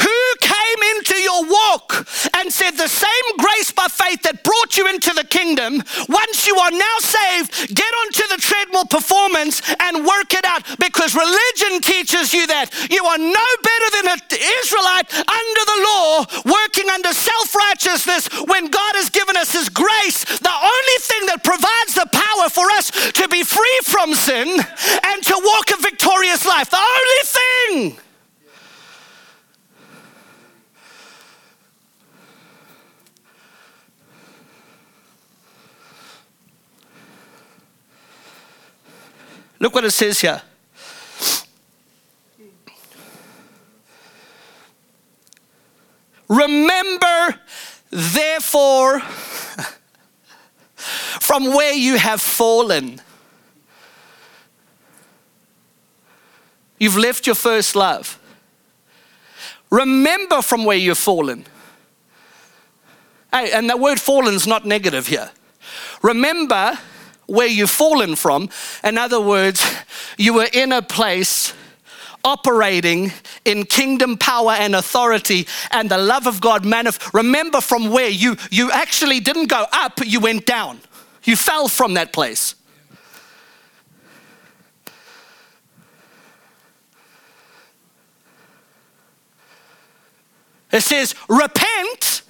Who 0.01 0.18
came 0.41 0.81
into 0.95 1.15
your 1.15 1.45
walk 1.45 2.07
and 2.35 2.51
said, 2.51 2.71
The 2.71 2.87
same 2.87 3.27
grace 3.37 3.71
by 3.71 3.87
faith 3.87 4.23
that 4.23 4.43
brought 4.43 4.77
you 4.77 4.87
into 4.87 5.13
the 5.13 5.23
kingdom, 5.23 5.83
once 6.07 6.47
you 6.47 6.55
are 6.57 6.71
now 6.71 6.97
saved, 6.99 7.75
get 7.75 7.91
onto 8.05 8.23
the 8.29 8.41
treadmill 8.41 8.85
performance 8.85 9.61
and 9.79 10.05
work 10.05 10.33
it 10.33 10.45
out 10.45 10.63
because 10.79 11.15
religion 11.15 11.81
teaches 11.81 12.33
you 12.33 12.47
that. 12.47 12.71
You 12.89 13.03
are 13.05 13.17
no 13.17 13.47
better 13.63 13.89
than 13.99 14.05
an 14.15 14.21
Israelite 14.63 15.07
under 15.13 15.63
the 15.65 15.79
law, 15.83 16.25
working 16.45 16.89
under 16.89 17.13
self 17.13 17.55
righteousness 17.55 18.27
when 18.47 18.69
God 18.69 18.93
has 18.95 19.09
given 19.09 19.37
us 19.37 19.53
His 19.53 19.69
grace. 19.69 20.23
The 20.25 20.53
only 20.53 20.97
thing 20.99 21.23
that 21.27 21.43
provides 21.43 21.93
the 21.95 22.09
power 22.11 22.49
for 22.49 22.65
us 22.77 22.91
to 23.13 23.27
be 23.27 23.43
free 23.43 23.79
from 23.83 24.13
sin 24.13 24.47
and 24.47 25.23
to 25.23 25.35
walk 25.43 25.71
a 25.71 25.81
victorious 25.81 26.45
life. 26.45 26.69
The 26.69 26.77
only 26.81 27.21
thing. 27.23 28.08
Look 39.59 39.75
what 39.75 39.85
it 39.85 39.91
says 39.91 40.21
here. 40.21 40.41
Remember, 46.29 47.39
therefore, 47.89 48.99
from 50.79 51.45
where 51.45 51.73
you 51.73 51.97
have 51.97 52.21
fallen. 52.21 53.01
You've 56.79 56.97
left 56.97 57.25
your 57.25 57.35
first 57.35 57.75
love. 57.75 58.19
Remember 59.69 60.41
from 60.41 60.65
where 60.65 60.77
you've 60.77 60.97
fallen. 60.97 61.45
Hey, 63.31 63.51
and 63.51 63.69
that 63.69 63.79
word 63.79 63.99
fallen 63.99 64.33
is 64.33 64.47
not 64.47 64.65
negative 64.65 65.07
here. 65.07 65.29
Remember 66.01 66.77
where 67.29 67.47
you've 67.47 67.69
fallen 67.69 68.15
from. 68.15 68.49
In 68.83 68.97
other 68.97 69.21
words, 69.21 69.63
you 70.17 70.33
were 70.33 70.47
in 70.51 70.71
a 70.71 70.81
place 70.81 71.53
operating 72.23 73.11
in 73.45 73.65
kingdom 73.65 74.17
power 74.17 74.51
and 74.51 74.75
authority 74.75 75.47
and 75.71 75.89
the 75.89 75.97
love 75.97 76.27
of 76.27 76.41
God 76.41 76.63
manif- 76.63 77.13
remember 77.13 77.61
from 77.61 77.89
where 77.89 78.09
you 78.09 78.35
you 78.51 78.69
actually 78.71 79.19
didn't 79.19 79.47
go 79.47 79.65
up 79.71 79.99
you 80.05 80.19
went 80.19 80.45
down. 80.45 80.79
You 81.23 81.35
fell 81.35 81.67
from 81.67 81.93
that 81.93 82.11
place. 82.11 82.55
It 90.71 90.81
says 90.81 91.15
repent 91.27 92.21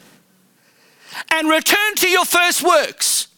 and 1.32 1.50
return 1.50 1.96
to 1.96 2.08
your 2.08 2.26
first 2.26 2.64
works 2.64 3.29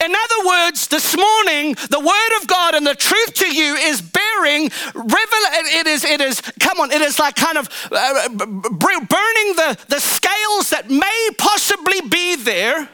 in 0.00 0.12
other 0.14 0.46
words, 0.46 0.88
this 0.88 1.16
morning, 1.16 1.74
the 1.90 2.00
word 2.00 2.40
of 2.40 2.48
God 2.48 2.74
and 2.74 2.86
the 2.86 2.94
truth 2.94 3.34
to 3.34 3.54
you 3.54 3.74
is 3.74 4.02
bearing 4.02 4.70
it 4.94 5.86
is 5.86 6.04
it 6.04 6.20
is 6.20 6.40
come 6.60 6.80
on, 6.80 6.90
it 6.90 7.02
is 7.02 7.18
like 7.18 7.36
kind 7.36 7.58
of 7.58 7.68
uh, 7.90 8.28
burning 8.28 9.54
the 9.56 9.78
the 9.88 10.00
scales 10.00 10.70
that 10.70 10.86
may 10.88 11.28
possibly 11.38 12.00
be 12.00 12.36
there. 12.36 12.88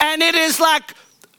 And 0.00 0.22
it 0.22 0.34
is 0.34 0.58
like 0.58 0.94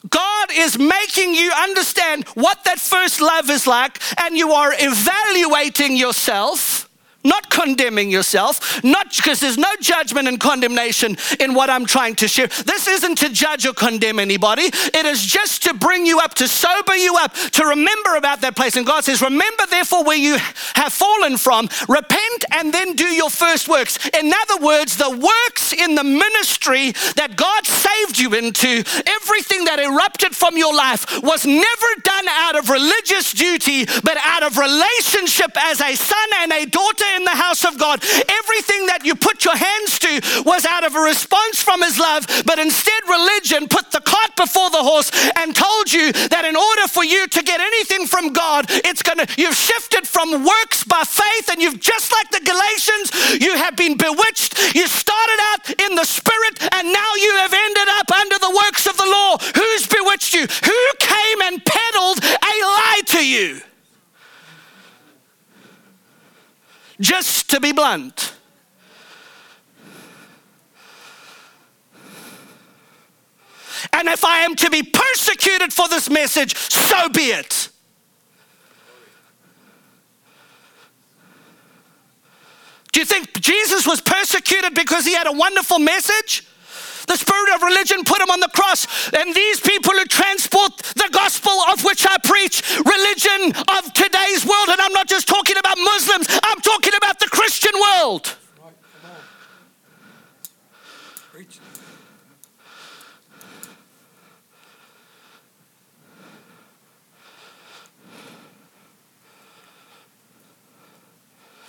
God 0.10 0.50
is 0.54 0.78
making 0.78 1.34
you 1.34 1.52
understand 1.52 2.28
what 2.30 2.64
that 2.66 2.80
first 2.80 3.20
love 3.20 3.50
is 3.50 3.68
like, 3.68 4.00
and 4.22 4.38
you 4.38 4.52
are 4.52 4.72
evaluating 4.78 5.98
yourself 5.98 6.87
not 7.28 7.50
condemning 7.50 8.10
yourself, 8.10 8.84
not 8.84 9.16
because 9.16 9.40
there's 9.40 9.58
no 9.58 9.70
judgment 9.82 10.28
and 10.28 10.40
condemnation 10.40 11.18
in 11.40 11.54
what 11.54 11.70
I'm 11.70 11.86
trying 11.86 12.16
to 12.16 12.28
share. 12.28 12.48
This 12.48 12.88
isn't 12.88 13.18
to 13.20 13.30
judge 13.30 13.66
or 13.66 13.74
condemn 13.74 14.20
anybody, 14.20 14.64
it 14.64 15.06
is 15.06 15.24
just 15.24 15.64
to 15.64 15.74
bring 15.74 16.06
you 16.06 16.20
up, 16.20 16.34
to 16.36 16.48
sober 16.48 16.96
you 16.96 17.16
up, 17.18 17.34
to 17.34 17.66
remember 17.66 18.16
about 18.16 18.42
that 18.42 18.56
place. 18.56 18.76
And 18.76 18.86
God 18.86 19.04
says, 19.04 19.22
Remember 19.22 19.66
therefore 19.70 20.04
where 20.04 20.18
you 20.18 20.38
have 20.76 20.94
fallen 20.94 21.38
from, 21.38 21.70
repent 21.88 22.46
and 22.52 22.74
then 22.74 22.96
do 22.96 23.06
your 23.06 23.30
first 23.30 23.68
works. 23.68 23.98
In 24.08 24.32
other 24.34 24.66
words, 24.66 24.98
the 24.98 25.10
works 25.10 25.74
in 25.74 25.96
the 25.96 26.04
ministry 26.04 26.92
that 27.16 27.36
God 27.36 27.66
saved 27.66 28.20
you 28.20 28.34
into, 28.34 28.84
everything 29.06 29.66
that 29.66 29.80
erupted 29.80 30.36
from 30.36 30.58
your 30.58 30.74
life 30.74 31.22
was 31.22 31.46
never 31.46 31.90
done 32.04 32.28
out 32.30 32.56
of 32.56 32.70
religious 32.70 33.34
duty, 33.34 33.86
but 33.86 34.18
out 34.24 34.44
of 34.44 34.58
relationship 34.58 35.52
as 35.58 35.82
a 35.82 35.96
son 35.96 36.30
and 36.40 36.52
a 36.52 36.66
daughter 36.66 37.06
in 37.18 37.26
the 37.26 37.36
house 37.36 37.66
of 37.66 37.78
God. 37.78 38.00
Everything 38.30 38.86
that 38.88 39.02
you 39.04 39.16
put 39.16 39.44
your 39.44 39.58
hands 39.58 39.98
to 40.00 40.44
was 40.46 40.66
out 40.66 40.86
of 40.86 40.96
a 40.96 41.02
response 41.02 41.62
from 41.62 41.82
His 41.82 41.98
love, 41.98 42.30
but 42.46 42.60
instead, 42.62 43.02
religion 43.10 43.68
put 43.68 43.92
the 43.92 44.02
cart 44.02 44.38
before 44.38 44.70
the 44.70 44.86
horse 44.86 45.10
and 45.36 45.56
told 45.56 45.92
you 45.92 46.14
that 46.30 46.46
in 46.46 46.56
order 46.56 46.86
for 46.88 47.04
you 47.04 47.28
to 47.28 47.42
get 47.42 47.60
anything 47.60 48.06
from 48.06 48.32
God, 48.32 48.70
it's 48.86 49.02
gonna, 49.02 49.26
you've 49.36 49.58
shifted 49.58 50.08
from 50.08 50.46
works 50.46 50.86
by 50.86 51.02
faith, 51.04 51.50
and 51.50 51.62
you've 51.62 51.82
just 51.82 52.14
like 52.14 52.30
the 52.30 52.46
Galatians, 52.46 53.42
you 53.42 53.58
have 53.58 53.76
been 53.76 53.98
bewitched. 53.98 54.78
You 54.78 54.86
started 54.88 55.40
out 55.52 55.62
in 55.90 55.98
the 55.98 56.06
spirit, 56.06 56.62
and 56.62 56.94
now 56.94 57.12
you 57.18 57.34
have 57.42 57.54
ended 57.54 57.90
up 57.98 58.12
under 58.14 58.38
the 58.38 58.54
works 58.54 58.86
of 58.86 58.96
the 58.96 59.10
law. 59.10 59.38
Who's 59.58 59.88
bewitched 59.90 60.34
you? 60.38 60.46
Who 60.46 60.80
came 61.00 61.42
and 61.42 61.66
peddled 61.66 62.22
a 62.24 62.54
lie 62.62 63.02
to 63.18 63.26
you? 63.26 63.67
Just 67.00 67.50
to 67.52 67.60
be 67.60 67.72
blunt. 67.72 68.34
And 73.94 74.08
if 74.08 74.26
I 74.26 74.40
am 74.40 74.56
to 74.56 74.70
be 74.70 74.84
persecuted 74.84 75.72
for 75.72 75.88
this 75.88 76.10
message, 76.10 76.56
so 76.56 77.10
be 77.10 77.32
it. 77.32 77.70
Do 82.92 83.02
you 83.02 83.06
think 83.06 83.40
Jesus 83.40 83.86
was 83.86 84.02
persecuted 84.02 84.74
because 84.74 85.06
he 85.06 85.14
had 85.14 85.28
a 85.28 85.32
wonderful 85.32 85.78
message? 85.78 86.48
The 87.08 87.16
spirit 87.16 87.56
of 87.56 87.64
religion 87.64 88.04
put 88.04 88.22
him 88.22 88.30
on 88.30 88.40
the 88.40 88.50
cross. 88.54 88.86
And 89.14 89.34
these 89.34 89.60
people 89.60 89.94
who 89.94 90.06
transport 90.06 90.78
the 90.96 91.10
gospel 91.12 91.54
of 91.72 91.84
which 91.84 92.06
I 92.06 92.18
preach, 92.24 92.62
religion 92.84 93.54
of 93.68 93.94
today's 93.94 94.46
world, 94.46 94.70
and 94.70 94.80
I'm 94.80 94.94
not 94.94 95.08
just 95.08 95.28
talking 95.28 95.58
about 95.58 95.78
Muslims, 95.78 96.28
I'm 96.44 96.60
talking 96.60 96.94
about 96.96 97.20
the 97.20 97.28
Christian 97.28 97.74
world. 97.80 98.36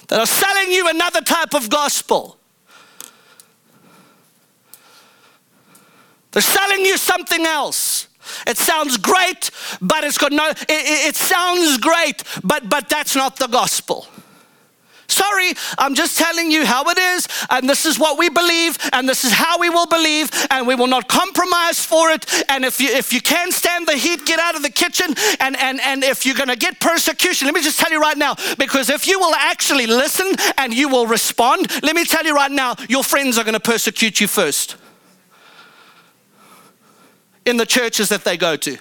that 0.08 0.18
are 0.18 0.26
selling 0.26 0.72
you 0.72 0.88
another 0.88 1.20
type 1.20 1.54
of 1.54 1.68
gospel. 1.68 2.37
They're 6.32 6.42
selling 6.42 6.84
you 6.84 6.96
something 6.96 7.44
else. 7.46 8.08
It 8.46 8.58
sounds 8.58 8.96
great, 8.96 9.50
but 9.80 10.04
it's 10.04 10.18
got 10.18 10.32
no, 10.32 10.50
it, 10.50 10.66
it, 10.68 11.16
sounds 11.16 11.78
great, 11.78 12.22
but, 12.44 12.68
but 12.68 12.88
that's 12.88 13.16
not 13.16 13.36
the 13.36 13.46
gospel. 13.46 14.06
Sorry, 15.10 15.54
I'm 15.78 15.94
just 15.94 16.18
telling 16.18 16.50
you 16.50 16.66
how 16.66 16.84
it 16.90 16.98
is, 16.98 17.26
and 17.48 17.66
this 17.66 17.86
is 17.86 17.98
what 17.98 18.18
we 18.18 18.28
believe, 18.28 18.76
and 18.92 19.08
this 19.08 19.24
is 19.24 19.32
how 19.32 19.58
we 19.58 19.70
will 19.70 19.86
believe, 19.86 20.28
and 20.50 20.66
we 20.66 20.74
will 20.74 20.86
not 20.86 21.08
compromise 21.08 21.80
for 21.80 22.10
it. 22.10 22.26
And 22.50 22.62
if 22.62 22.78
you 22.78 22.90
if 22.90 23.10
you 23.10 23.22
can't 23.22 23.52
stand 23.54 23.88
the 23.88 23.94
heat, 23.94 24.26
get 24.26 24.38
out 24.38 24.54
of 24.54 24.62
the 24.62 24.70
kitchen. 24.70 25.14
And 25.40 25.56
and 25.56 25.80
and 25.80 26.04
if 26.04 26.26
you're 26.26 26.34
gonna 26.34 26.56
get 26.56 26.78
persecution, 26.78 27.46
let 27.46 27.54
me 27.54 27.62
just 27.62 27.80
tell 27.80 27.90
you 27.90 28.00
right 28.00 28.18
now, 28.18 28.36
because 28.58 28.90
if 28.90 29.08
you 29.08 29.18
will 29.18 29.34
actually 29.34 29.86
listen 29.86 30.30
and 30.58 30.74
you 30.74 30.90
will 30.90 31.06
respond, 31.06 31.82
let 31.82 31.96
me 31.96 32.04
tell 32.04 32.24
you 32.26 32.34
right 32.34 32.52
now, 32.52 32.74
your 32.90 33.02
friends 33.02 33.38
are 33.38 33.44
gonna 33.44 33.58
persecute 33.58 34.20
you 34.20 34.28
first 34.28 34.76
in 37.48 37.56
the 37.56 37.66
churches 37.66 38.10
that 38.10 38.24
they 38.24 38.36
go 38.36 38.56
to 38.56 38.76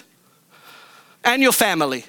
and 1.24 1.42
your 1.42 1.52
family. 1.52 2.04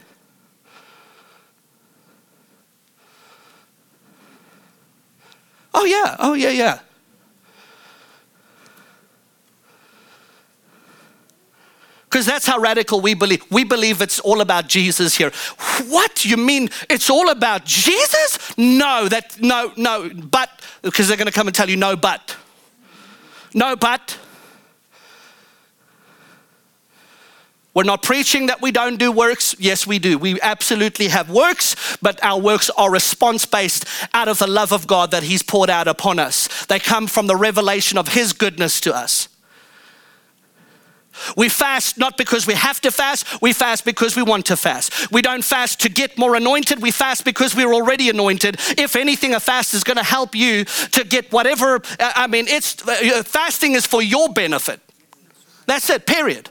Oh, 5.74 5.86
yeah, 5.86 6.16
oh, 6.20 6.34
yeah, 6.34 6.49
yeah. 6.49 6.80
Because 12.10 12.26
that's 12.26 12.45
how 12.47 12.60
radical 12.60 13.01
we 13.01 13.14
believe. 13.14 13.43
We 13.51 13.64
believe 13.64 14.01
it's 14.01 14.20
all 14.20 14.41
about 14.41 14.68
Jesus 14.68 15.16
here. 15.16 15.32
What? 15.88 16.26
You 16.26 16.38
mean 16.38 16.70
it's 16.89 17.10
all 17.10 17.30
about 17.30 17.66
Jesus? 17.66 18.57
No, 18.57 19.07
that 19.07 19.39
no, 19.39 19.72
no, 19.78 20.10
but 20.10 20.49
because 20.82 21.07
they're 21.07 21.18
going 21.18 21.28
to 21.28 21.32
come 21.32 21.47
and 21.47 21.55
tell 21.55 21.70
you 21.70 21.78
no, 21.78 21.95
but. 21.95 22.36
No, 23.53 23.76
but. 23.76 24.18
We're 27.80 27.84
not 27.84 28.04
preaching 28.04 28.48
that 28.48 28.62
we 28.62 28.74
don't 28.74 28.98
do 28.98 29.10
works. 29.10 29.56
Yes, 29.58 29.88
we 29.88 30.00
do. 30.00 30.18
We 30.18 30.38
absolutely 30.42 31.08
have 31.08 31.30
works, 31.30 31.98
but 32.02 32.22
our 32.22 32.38
works 32.38 32.70
are 32.72 32.92
response 32.92 33.46
based 33.46 33.86
out 34.14 34.28
of 34.28 34.38
the 34.40 34.48
love 34.48 34.74
of 34.74 34.86
God 34.86 35.12
that 35.12 35.24
He's 35.24 35.42
poured 35.42 35.70
out 35.70 35.88
upon 35.88 36.20
us. 36.20 36.66
They 36.66 36.78
come 36.78 37.08
from 37.08 37.28
the 37.28 37.38
revelation 37.38 37.98
of 37.98 38.10
His 38.10 38.34
goodness 38.34 38.82
to 38.82 38.94
us. 38.94 39.30
We 41.38 41.48
fast 41.48 41.98
not 41.98 42.18
because 42.18 42.46
we 42.46 42.54
have 42.56 42.82
to 42.82 42.92
fast, 42.92 43.42
we 43.42 43.54
fast 43.54 43.86
because 43.86 44.14
we 44.14 44.24
want 44.24 44.48
to 44.48 44.58
fast. 44.58 45.10
We 45.10 45.22
don't 45.22 45.46
fast 45.46 45.80
to 45.80 45.88
get 45.88 46.18
more 46.18 46.36
anointed, 46.36 46.82
we 46.82 46.92
fast 46.92 47.24
because 47.24 47.56
we're 47.56 47.74
already 47.74 48.10
anointed. 48.10 48.58
If 48.78 48.98
anything, 48.98 49.34
a 49.34 49.40
fast 49.40 49.74
is 49.74 49.86
going 49.86 49.96
to 49.96 50.04
help 50.04 50.36
you 50.36 50.66
to 50.66 51.06
get 51.06 51.32
whatever. 51.32 51.80
I 51.98 52.28
mean, 52.28 52.50
it's 52.50 52.86
uh, 52.86 53.24
fasting 53.24 53.76
is 53.76 53.86
for 53.86 54.02
your 54.02 54.28
benefit. 54.28 54.82
That's 55.66 55.90
it, 55.90 56.06
period. 56.06 56.50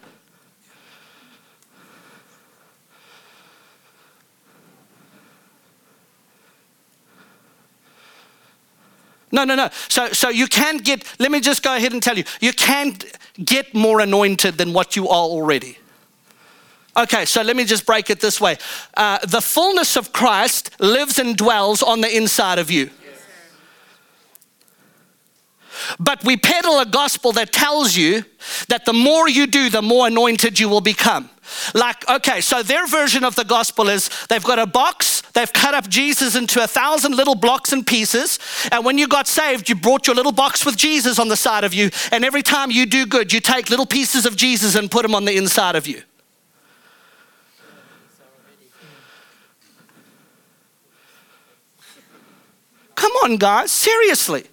No, 9.31 9.45
no, 9.45 9.55
no. 9.55 9.69
So, 9.89 10.13
so 10.13 10.29
you 10.29 10.47
can't 10.47 10.85
get, 10.85 11.05
let 11.19 11.31
me 11.31 11.41
just 11.41 11.63
go 11.63 11.77
ahead 11.77 11.93
and 11.93 12.03
tell 12.03 12.17
you, 12.17 12.25
you 12.41 12.53
can't 12.53 13.05
get 13.45 13.75
more 13.75 14.01
anointed 14.01 14.59
than 14.59 14.73
what 14.73 14.97
you 14.97 15.09
are 15.09 15.25
already. 15.25 15.79
Okay, 16.97 17.25
so 17.27 17.43
let 17.43 17.57
me 17.57 17.65
just 17.65 17.87
break 17.87 18.11
it 18.11 18.21
this 18.21 18.41
way. 18.41 18.57
Uh, 18.97 19.19
the 19.25 19.41
fullness 19.41 19.97
of 19.97 20.13
Christ 20.13 20.71
lives 20.81 21.19
and 21.19 21.37
dwells 21.37 21.83
on 21.83 22.01
the 22.01 22.17
inside 22.17 22.59
of 22.59 22.71
you. 22.71 22.91
But 25.99 26.25
we 26.25 26.37
peddle 26.37 26.81
a 26.81 26.87
gospel 26.87 27.33
that 27.33 27.53
tells 27.53 27.97
you 27.97 28.25
that 28.69 28.85
the 28.85 28.93
more 28.93 29.29
you 29.29 29.47
do, 29.47 29.71
the 29.71 29.83
more 29.83 30.07
anointed 30.07 30.59
you 30.59 30.69
will 30.69 30.81
become. 30.81 31.31
Like, 31.75 32.09
okay, 32.09 32.41
so 32.41 32.63
their 32.63 32.87
version 32.87 33.25
of 33.25 33.35
the 33.35 33.45
gospel 33.45 33.89
is 33.89 34.11
they've 34.29 34.45
got 34.45 34.59
a 34.59 34.67
box, 34.67 35.23
they've 35.33 35.53
cut 35.53 35.75
up 35.75 35.89
Jesus 35.89 36.37
into 36.37 36.63
a 36.63 36.67
thousand 36.67 37.17
little 37.17 37.35
blocks 37.35 37.73
and 37.73 37.87
pieces. 37.87 38.39
And 38.71 38.85
when 38.85 38.99
you 38.99 39.09
got 39.09 39.27
saved, 39.27 39.69
you 39.69 39.75
brought 39.75 40.07
your 40.07 40.17
little 40.17 40.33
box 40.33 40.67
with 40.67 40.77
Jesus 40.77 41.19
on 41.19 41.29
the 41.29 41.37
side 41.37 41.65
of 41.65 41.73
you. 41.73 41.91
And 42.13 42.25
every 42.25 42.43
time 42.43 42.71
you 42.71 42.87
do 42.87 43.07
good, 43.07 43.33
you 43.33 43.41
take 43.41 43.71
little 43.71 43.87
pieces 43.87 44.27
of 44.27 44.37
Jesus 44.37 44.75
and 44.75 44.91
put 44.91 45.03
them 45.03 45.15
on 45.15 45.25
the 45.25 45.37
inside 45.37 45.77
of 45.77 45.87
you. 45.87 46.03
Come 52.95 53.13
on, 53.23 53.37
guys, 53.37 53.71
seriously. 53.71 54.45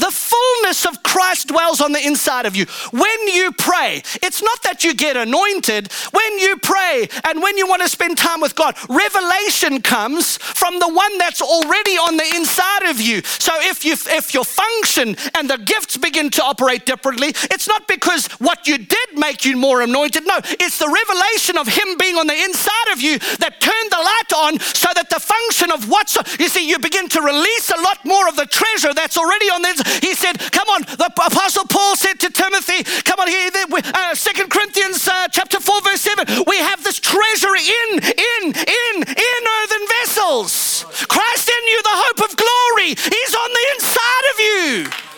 The 0.00 0.10
fullness 0.10 0.86
of 0.86 1.02
Christ 1.02 1.48
dwells 1.48 1.82
on 1.82 1.92
the 1.92 2.04
inside 2.04 2.46
of 2.46 2.56
you. 2.56 2.64
When 2.90 3.28
you 3.28 3.52
pray, 3.52 4.02
it's 4.22 4.42
not 4.42 4.62
that 4.62 4.82
you 4.82 4.94
get 4.94 5.14
anointed. 5.16 5.92
When 6.10 6.38
you 6.38 6.56
pray 6.56 7.06
and 7.28 7.42
when 7.42 7.58
you 7.58 7.66
want 7.66 7.82
to 7.82 7.88
spend 7.88 8.16
time 8.16 8.40
with 8.40 8.56
God, 8.56 8.76
revelation 8.88 9.82
comes 9.82 10.38
from 10.38 10.78
the 10.78 10.88
one 10.88 11.18
that's 11.18 11.42
already 11.42 11.98
on 12.00 12.16
the 12.16 12.24
inside 12.34 12.88
of 12.88 12.98
you. 12.98 13.20
So 13.22 13.52
if 13.60 13.84
you 13.84 13.92
if 13.92 14.32
your 14.32 14.44
function 14.44 15.16
and 15.34 15.50
the 15.50 15.58
gifts 15.58 15.98
begin 15.98 16.30
to 16.30 16.42
operate 16.42 16.86
differently, 16.86 17.28
it's 17.50 17.68
not 17.68 17.86
because 17.86 18.26
what 18.40 18.66
you 18.66 18.78
did 18.78 19.08
make 19.16 19.44
you 19.44 19.58
more 19.58 19.82
anointed. 19.82 20.26
No, 20.26 20.40
it's 20.64 20.78
the 20.78 20.88
revelation 20.88 21.58
of 21.58 21.68
him 21.68 21.98
being 21.98 22.16
on 22.16 22.26
the 22.26 22.40
inside 22.40 22.88
of 22.92 23.02
you 23.02 23.18
that 23.36 23.60
turned 23.60 23.90
the 23.92 24.00
light 24.00 24.32
on 24.32 24.60
so 24.60 24.88
that 24.94 25.10
the 25.10 25.20
function 25.20 25.70
of 25.70 25.90
what's 25.90 26.16
you 26.40 26.48
see 26.48 26.66
you 26.66 26.78
begin 26.78 27.06
to 27.08 27.20
release 27.20 27.70
a 27.70 27.80
lot 27.82 27.98
more 28.06 28.28
of 28.28 28.36
the 28.36 28.46
treasure 28.46 28.94
that's 28.94 29.18
already 29.18 29.50
on 29.50 29.60
the 29.60 29.68
inside 29.68 29.89
he 30.02 30.14
said, 30.14 30.38
Come 30.52 30.68
on, 30.68 30.82
the 30.82 31.06
Apostle 31.06 31.64
Paul 31.68 31.96
said 31.96 32.20
to 32.20 32.30
Timothy, 32.30 32.84
Come 33.02 33.20
on 33.20 33.28
here, 33.28 33.50
uh, 33.54 34.14
2 34.14 34.46
Corinthians 34.48 35.06
uh, 35.08 35.28
chapter 35.28 35.60
4, 35.60 35.82
verse 35.82 36.00
7, 36.00 36.44
we 36.46 36.56
have 36.58 36.84
this 36.84 37.00
treasure 37.00 37.54
in, 37.56 37.88
in, 37.98 38.42
in, 38.54 38.94
in 39.02 39.40
earthen 39.62 39.84
vessels. 40.00 40.84
Christ 41.08 41.48
in 41.48 41.68
you, 41.68 41.82
the 41.82 41.98
hope 42.06 42.30
of 42.30 42.36
glory. 42.36 42.94
He's 42.94 43.34
on 43.34 43.50
the 43.50 43.66
inside 43.74 44.24
of 44.32 44.40
you. 44.40 45.10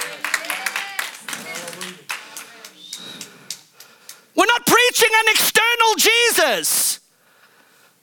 We're 4.34 4.46
not 4.46 4.66
preaching 4.66 5.10
an 5.12 5.28
external 5.28 5.94
Jesus. 5.98 7.00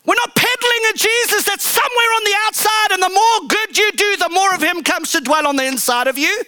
We're 0.06 0.16
not 0.16 0.36
peddling 0.36 0.84
a 0.94 0.98
Jesus 0.98 1.44
that's 1.44 1.68
somewhere 1.68 2.12
on 2.16 2.24
the 2.24 2.36
outside, 2.48 2.92
and 2.92 3.04
the 3.04 3.10
more 3.10 3.48
good 3.48 3.78
you 3.78 3.92
do, 3.92 4.18
the 4.18 4.30
more 4.30 4.54
of 4.56 4.62
Him 4.62 4.84
comes 4.84 5.12
to 5.12 5.22
dwell 5.22 5.46
on 5.46 5.56
the 5.56 5.66
inside 5.66 6.08
of 6.08 6.18
you. 6.18 6.44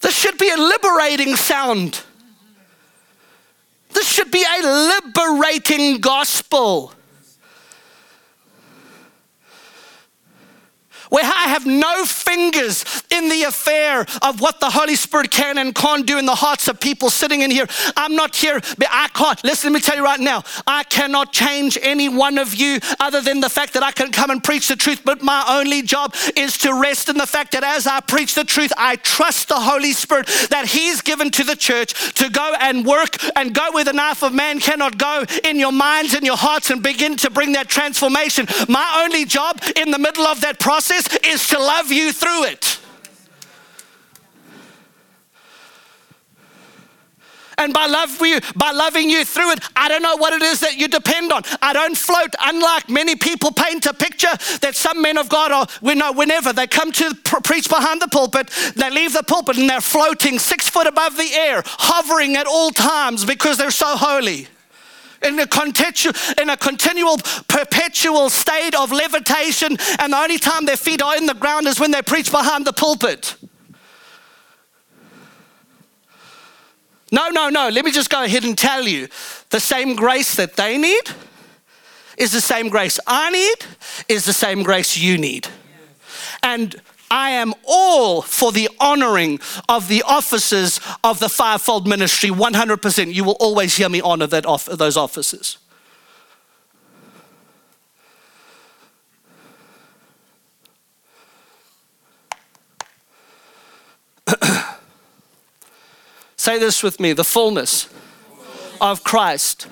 This 0.00 0.14
should 0.14 0.38
be 0.38 0.48
a 0.48 0.56
liberating 0.56 1.36
sound. 1.36 2.00
This 3.90 4.08
should 4.08 4.30
be 4.30 4.44
a 4.44 4.62
liberating 4.62 6.00
gospel. 6.00 6.92
Where 11.10 11.24
I 11.24 11.48
have 11.48 11.66
no 11.66 12.04
fingers 12.04 12.84
in 13.10 13.28
the 13.28 13.44
affair 13.44 14.06
of 14.22 14.40
what 14.40 14.60
the 14.60 14.70
Holy 14.70 14.94
Spirit 14.94 15.30
can 15.30 15.58
and 15.58 15.74
can't 15.74 16.06
do 16.06 16.18
in 16.18 16.26
the 16.26 16.34
hearts 16.34 16.68
of 16.68 16.80
people 16.80 17.10
sitting 17.10 17.42
in 17.42 17.50
here. 17.50 17.66
I'm 17.96 18.14
not 18.14 18.34
here, 18.34 18.60
but 18.76 18.88
I 18.90 19.08
can't. 19.08 19.42
Listen, 19.44 19.72
let 19.72 19.78
me 19.78 19.80
tell 19.80 19.96
you 19.96 20.04
right 20.04 20.20
now, 20.20 20.42
I 20.66 20.84
cannot 20.84 21.32
change 21.32 21.78
any 21.82 22.08
one 22.08 22.38
of 22.38 22.54
you 22.54 22.78
other 23.00 23.20
than 23.20 23.40
the 23.40 23.48
fact 23.48 23.74
that 23.74 23.82
I 23.82 23.92
can 23.92 24.12
come 24.12 24.30
and 24.30 24.42
preach 24.42 24.68
the 24.68 24.76
truth. 24.76 25.02
But 25.04 25.22
my 25.22 25.44
only 25.48 25.82
job 25.82 26.14
is 26.36 26.58
to 26.58 26.78
rest 26.80 27.08
in 27.08 27.16
the 27.16 27.26
fact 27.26 27.52
that 27.52 27.64
as 27.64 27.86
I 27.86 28.00
preach 28.00 28.34
the 28.34 28.44
truth, 28.44 28.72
I 28.76 28.96
trust 28.96 29.48
the 29.48 29.60
Holy 29.60 29.92
Spirit 29.92 30.26
that 30.50 30.66
He's 30.66 31.00
given 31.00 31.30
to 31.32 31.44
the 31.44 31.56
church 31.56 32.14
to 32.14 32.28
go 32.30 32.54
and 32.60 32.84
work 32.84 33.16
and 33.36 33.54
go 33.54 33.72
where 33.72 33.84
the 33.84 33.92
knife 33.92 34.22
of 34.22 34.34
man 34.34 34.60
cannot 34.60 34.98
go 34.98 35.24
in 35.44 35.58
your 35.58 35.72
minds 35.72 36.14
and 36.14 36.24
your 36.24 36.36
hearts 36.36 36.70
and 36.70 36.82
begin 36.82 37.16
to 37.16 37.30
bring 37.30 37.52
that 37.52 37.68
transformation. 37.68 38.46
My 38.68 39.02
only 39.04 39.24
job 39.24 39.62
in 39.76 39.90
the 39.90 39.98
middle 39.98 40.26
of 40.26 40.40
that 40.40 40.58
process 40.58 40.97
is 41.24 41.48
to 41.48 41.58
love 41.58 41.90
you 41.90 42.12
through 42.12 42.44
it. 42.44 42.78
And 47.58 47.74
by 47.74 47.86
love 47.86 48.20
you, 48.22 48.38
by 48.54 48.70
loving 48.70 49.10
you 49.10 49.24
through 49.24 49.52
it, 49.52 49.60
I 49.74 49.88
don't 49.88 50.02
know 50.02 50.16
what 50.16 50.32
it 50.32 50.42
is 50.42 50.60
that 50.60 50.76
you 50.76 50.86
depend 50.86 51.32
on. 51.32 51.42
I 51.60 51.72
don't 51.72 51.96
float, 51.96 52.34
unlike 52.40 52.88
many 52.88 53.16
people 53.16 53.50
paint 53.50 53.84
a 53.86 53.92
picture 53.92 54.30
that 54.60 54.76
some 54.76 55.02
men 55.02 55.18
of 55.18 55.28
God 55.28 55.50
are, 55.50 55.66
we 55.82 55.96
know, 55.96 56.12
whenever 56.12 56.52
they 56.52 56.68
come 56.68 56.92
to 56.92 57.14
preach 57.42 57.68
behind 57.68 58.00
the 58.00 58.08
pulpit, 58.08 58.50
they 58.76 58.90
leave 58.90 59.12
the 59.12 59.24
pulpit 59.24 59.58
and 59.58 59.68
they're 59.68 59.80
floating 59.80 60.38
six 60.38 60.68
foot 60.68 60.86
above 60.86 61.16
the 61.16 61.34
air, 61.34 61.62
hovering 61.64 62.36
at 62.36 62.46
all 62.46 62.70
times 62.70 63.24
because 63.24 63.58
they're 63.58 63.72
so 63.72 63.96
holy 63.96 64.46
in 65.22 65.38
a, 65.38 65.46
in 66.40 66.50
a 66.50 66.56
continual, 66.56 67.18
perpetual 67.48 68.30
state 68.30 68.74
of 68.74 68.92
levitation, 68.92 69.76
and 69.98 70.12
the 70.12 70.16
only 70.16 70.38
time 70.38 70.64
their 70.64 70.76
feet 70.76 71.02
are 71.02 71.16
in 71.16 71.26
the 71.26 71.34
ground 71.34 71.66
is 71.66 71.80
when 71.80 71.90
they 71.90 72.02
preach 72.02 72.30
behind 72.30 72.66
the 72.66 72.72
pulpit. 72.72 73.36
No, 77.10 77.28
no, 77.30 77.48
no. 77.48 77.68
Let 77.68 77.84
me 77.84 77.90
just 77.90 78.10
go 78.10 78.22
ahead 78.22 78.44
and 78.44 78.56
tell 78.56 78.86
you 78.86 79.08
the 79.50 79.60
same 79.60 79.96
grace 79.96 80.34
that 80.36 80.56
they 80.56 80.76
need 80.76 81.02
is 82.18 82.32
the 82.32 82.40
same 82.40 82.68
grace 82.68 82.98
I 83.06 83.30
need, 83.30 83.66
is 84.08 84.24
the 84.24 84.32
same 84.32 84.62
grace 84.62 84.98
you 84.98 85.16
need. 85.16 85.48
And 86.42 86.74
I 87.10 87.30
am 87.30 87.54
all 87.64 88.22
for 88.22 88.52
the 88.52 88.68
honoring 88.80 89.40
of 89.68 89.88
the 89.88 90.02
offices 90.02 90.80
of 91.02 91.18
the 91.20 91.28
fivefold 91.28 91.86
ministry 91.86 92.30
100%. 92.30 93.12
You 93.12 93.24
will 93.24 93.36
always 93.40 93.76
hear 93.76 93.88
me 93.88 94.00
honor 94.00 94.26
that 94.26 94.46
off, 94.46 94.66
those 94.66 94.96
offices. 94.96 95.58
Say 106.36 106.58
this 106.58 106.82
with 106.82 107.00
me 107.00 107.12
the 107.12 107.24
fullness 107.24 107.88
of 108.80 109.04
Christ 109.04 109.66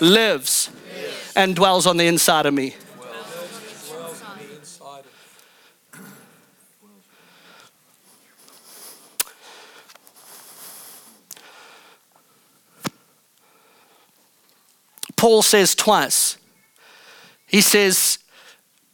lives 0.00 0.70
and 1.36 1.54
dwells 1.54 1.86
on 1.86 1.96
the 1.96 2.06
inside 2.06 2.46
of 2.46 2.54
me. 2.54 2.74
Paul 15.20 15.42
says 15.42 15.74
twice. 15.74 16.38
He 17.46 17.60
says, 17.60 18.20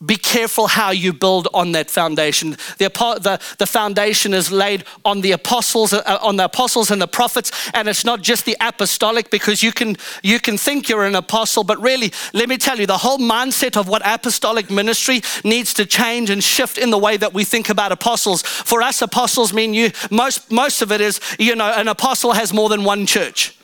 be 0.05 0.17
careful 0.17 0.67
how 0.67 0.91
you 0.91 1.13
build 1.13 1.47
on 1.55 1.71
that 1.73 1.89
foundation. 1.89 2.57
The, 2.79 2.89
the, 3.21 3.41
the 3.59 3.67
foundation 3.67 4.35
is 4.35 4.51
laid 4.51 4.83
on 5.05 5.21
the 5.21 5.31
apostles, 5.31 5.93
uh, 5.93 6.19
on 6.21 6.35
the 6.35 6.47
apostles 6.47 6.91
and 6.91 7.01
the 7.01 7.07
prophets, 7.07 7.53
and 7.73 7.87
it's 7.87 8.05
not 8.05 8.23
just 8.23 8.45
the 8.45 8.57
apostolic 8.61 9.31
because 9.31 9.63
you 9.63 9.71
can 9.71 9.97
you 10.25 10.41
can 10.41 10.59
think 10.59 10.89
you're 10.89 11.05
an 11.05 11.15
apostle, 11.15 11.63
but 11.63 11.81
really, 11.81 12.13
let 12.35 12.49
me 12.49 12.59
tell 12.59 12.81
you, 12.81 12.89
the 12.89 12.99
whole 12.99 13.19
mindset 13.19 13.77
of 13.77 13.87
what 13.87 14.03
apostolic 14.05 14.69
ministry 14.69 15.23
needs 15.45 15.73
to 15.75 15.87
change 15.87 16.29
and 16.29 16.43
shift 16.43 16.77
in 16.77 16.91
the 16.91 16.99
way 16.99 17.17
that 17.17 17.33
we 17.33 17.45
think 17.45 17.69
about 17.69 17.93
apostles. 17.93 18.43
For 18.43 18.83
us, 18.83 19.01
apostles 19.01 19.53
mean 19.53 19.75
you 19.75 19.93
most 20.11 20.51
most 20.51 20.83
of 20.83 20.91
it 20.91 21.01
is 21.01 21.21
you 21.39 21.55
know 21.55 21.73
an 21.73 21.87
apostle 21.87 22.33
has 22.33 22.53
more 22.53 22.69
than 22.69 22.83
one 22.83 23.07
church, 23.07 23.56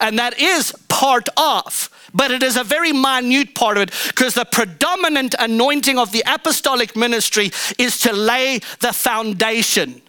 and 0.00 0.18
that 0.18 0.38
is 0.38 0.72
part 0.88 1.28
of 1.36 1.90
but 2.14 2.30
it 2.30 2.42
is 2.42 2.56
a 2.56 2.64
very 2.64 2.92
minute 2.92 3.54
part 3.54 3.76
of 3.76 3.82
it 3.82 3.92
because 4.08 4.34
the 4.34 4.44
predominant 4.44 5.34
anointing 5.38 5.98
of 5.98 6.12
the 6.12 6.22
apostolic 6.26 6.96
ministry 6.96 7.50
is 7.78 8.00
to 8.00 8.12
lay 8.12 8.60
the 8.80 8.92
foundation 8.92 10.00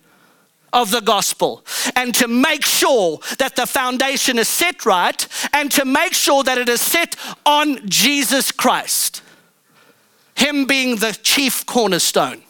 of 0.72 0.92
the 0.92 1.02
gospel 1.02 1.66
and 1.96 2.14
to 2.16 2.28
make 2.28 2.64
sure 2.64 3.20
that 3.38 3.56
the 3.56 3.66
foundation 3.66 4.38
is 4.38 4.48
set 4.48 4.86
right 4.86 5.28
and 5.54 5.72
to 5.72 5.86
make 5.86 6.14
sure 6.14 6.44
that 6.44 6.58
it 6.58 6.70
is 6.70 6.82
set 6.82 7.16
on 7.46 7.88
Jesus 7.90 8.52
Christ, 8.52 9.22
Him 10.36 10.66
being 10.66 10.98
the 10.98 11.18
chief 11.24 11.66
cornerstone. 11.66 12.44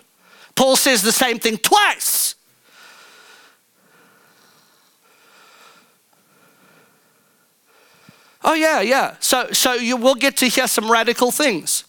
Paul 0.55 0.75
says 0.75 1.01
the 1.01 1.11
same 1.11 1.39
thing 1.39 1.57
twice. 1.57 2.28
Oh, 8.43 8.53
yeah, 8.53 8.81
yeah. 8.81 9.15
So, 9.19 9.51
so 9.51 9.73
you 9.73 9.97
will 9.97 10.15
get 10.15 10.37
to 10.37 10.47
hear 10.47 10.67
some 10.67 10.89
radical 10.89 11.31
things. 11.31 11.83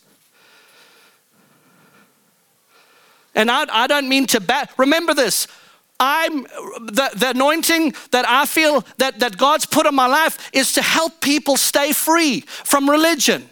And 3.34 3.51
I, 3.51 3.66
I 3.70 3.86
don't 3.86 4.09
mean 4.09 4.26
to 4.28 4.40
bat. 4.40 4.72
Remember 4.76 5.14
this. 5.14 5.46
I'm 6.01 6.42
the, 6.42 7.11
the 7.14 7.30
anointing 7.30 7.94
that 8.11 8.26
I 8.26 8.46
feel 8.46 8.84
that, 8.96 9.20
that 9.20 9.36
God's 9.36 9.66
put 9.66 9.86
on 9.86 9.94
my 9.94 10.07
life 10.07 10.51
is 10.53 10.72
to 10.72 10.82
help 10.82 11.20
people 11.20 11.57
stay 11.57 11.92
free 11.92 12.40
from 12.40 12.88
religion. 12.88 13.48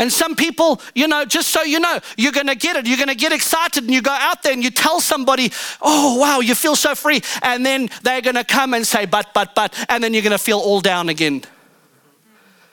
And 0.00 0.10
some 0.10 0.34
people, 0.34 0.80
you 0.94 1.06
know, 1.06 1.26
just 1.26 1.50
so 1.50 1.62
you 1.62 1.78
know, 1.78 2.00
you're 2.16 2.32
going 2.32 2.46
to 2.46 2.54
get 2.54 2.74
it. 2.74 2.86
You're 2.86 2.96
going 2.96 3.10
to 3.10 3.14
get 3.14 3.32
excited 3.32 3.84
and 3.84 3.92
you 3.92 4.00
go 4.00 4.10
out 4.10 4.42
there 4.42 4.54
and 4.54 4.64
you 4.64 4.70
tell 4.70 4.98
somebody, 4.98 5.52
oh, 5.82 6.16
wow, 6.18 6.40
you 6.40 6.54
feel 6.54 6.74
so 6.74 6.94
free. 6.94 7.20
And 7.42 7.66
then 7.66 7.90
they're 8.02 8.22
going 8.22 8.36
to 8.36 8.44
come 8.44 8.72
and 8.72 8.86
say, 8.86 9.04
but, 9.04 9.34
but, 9.34 9.54
but. 9.54 9.74
And 9.90 10.02
then 10.02 10.14
you're 10.14 10.22
going 10.22 10.32
to 10.32 10.38
feel 10.38 10.58
all 10.58 10.80
down 10.80 11.10
again. 11.10 11.42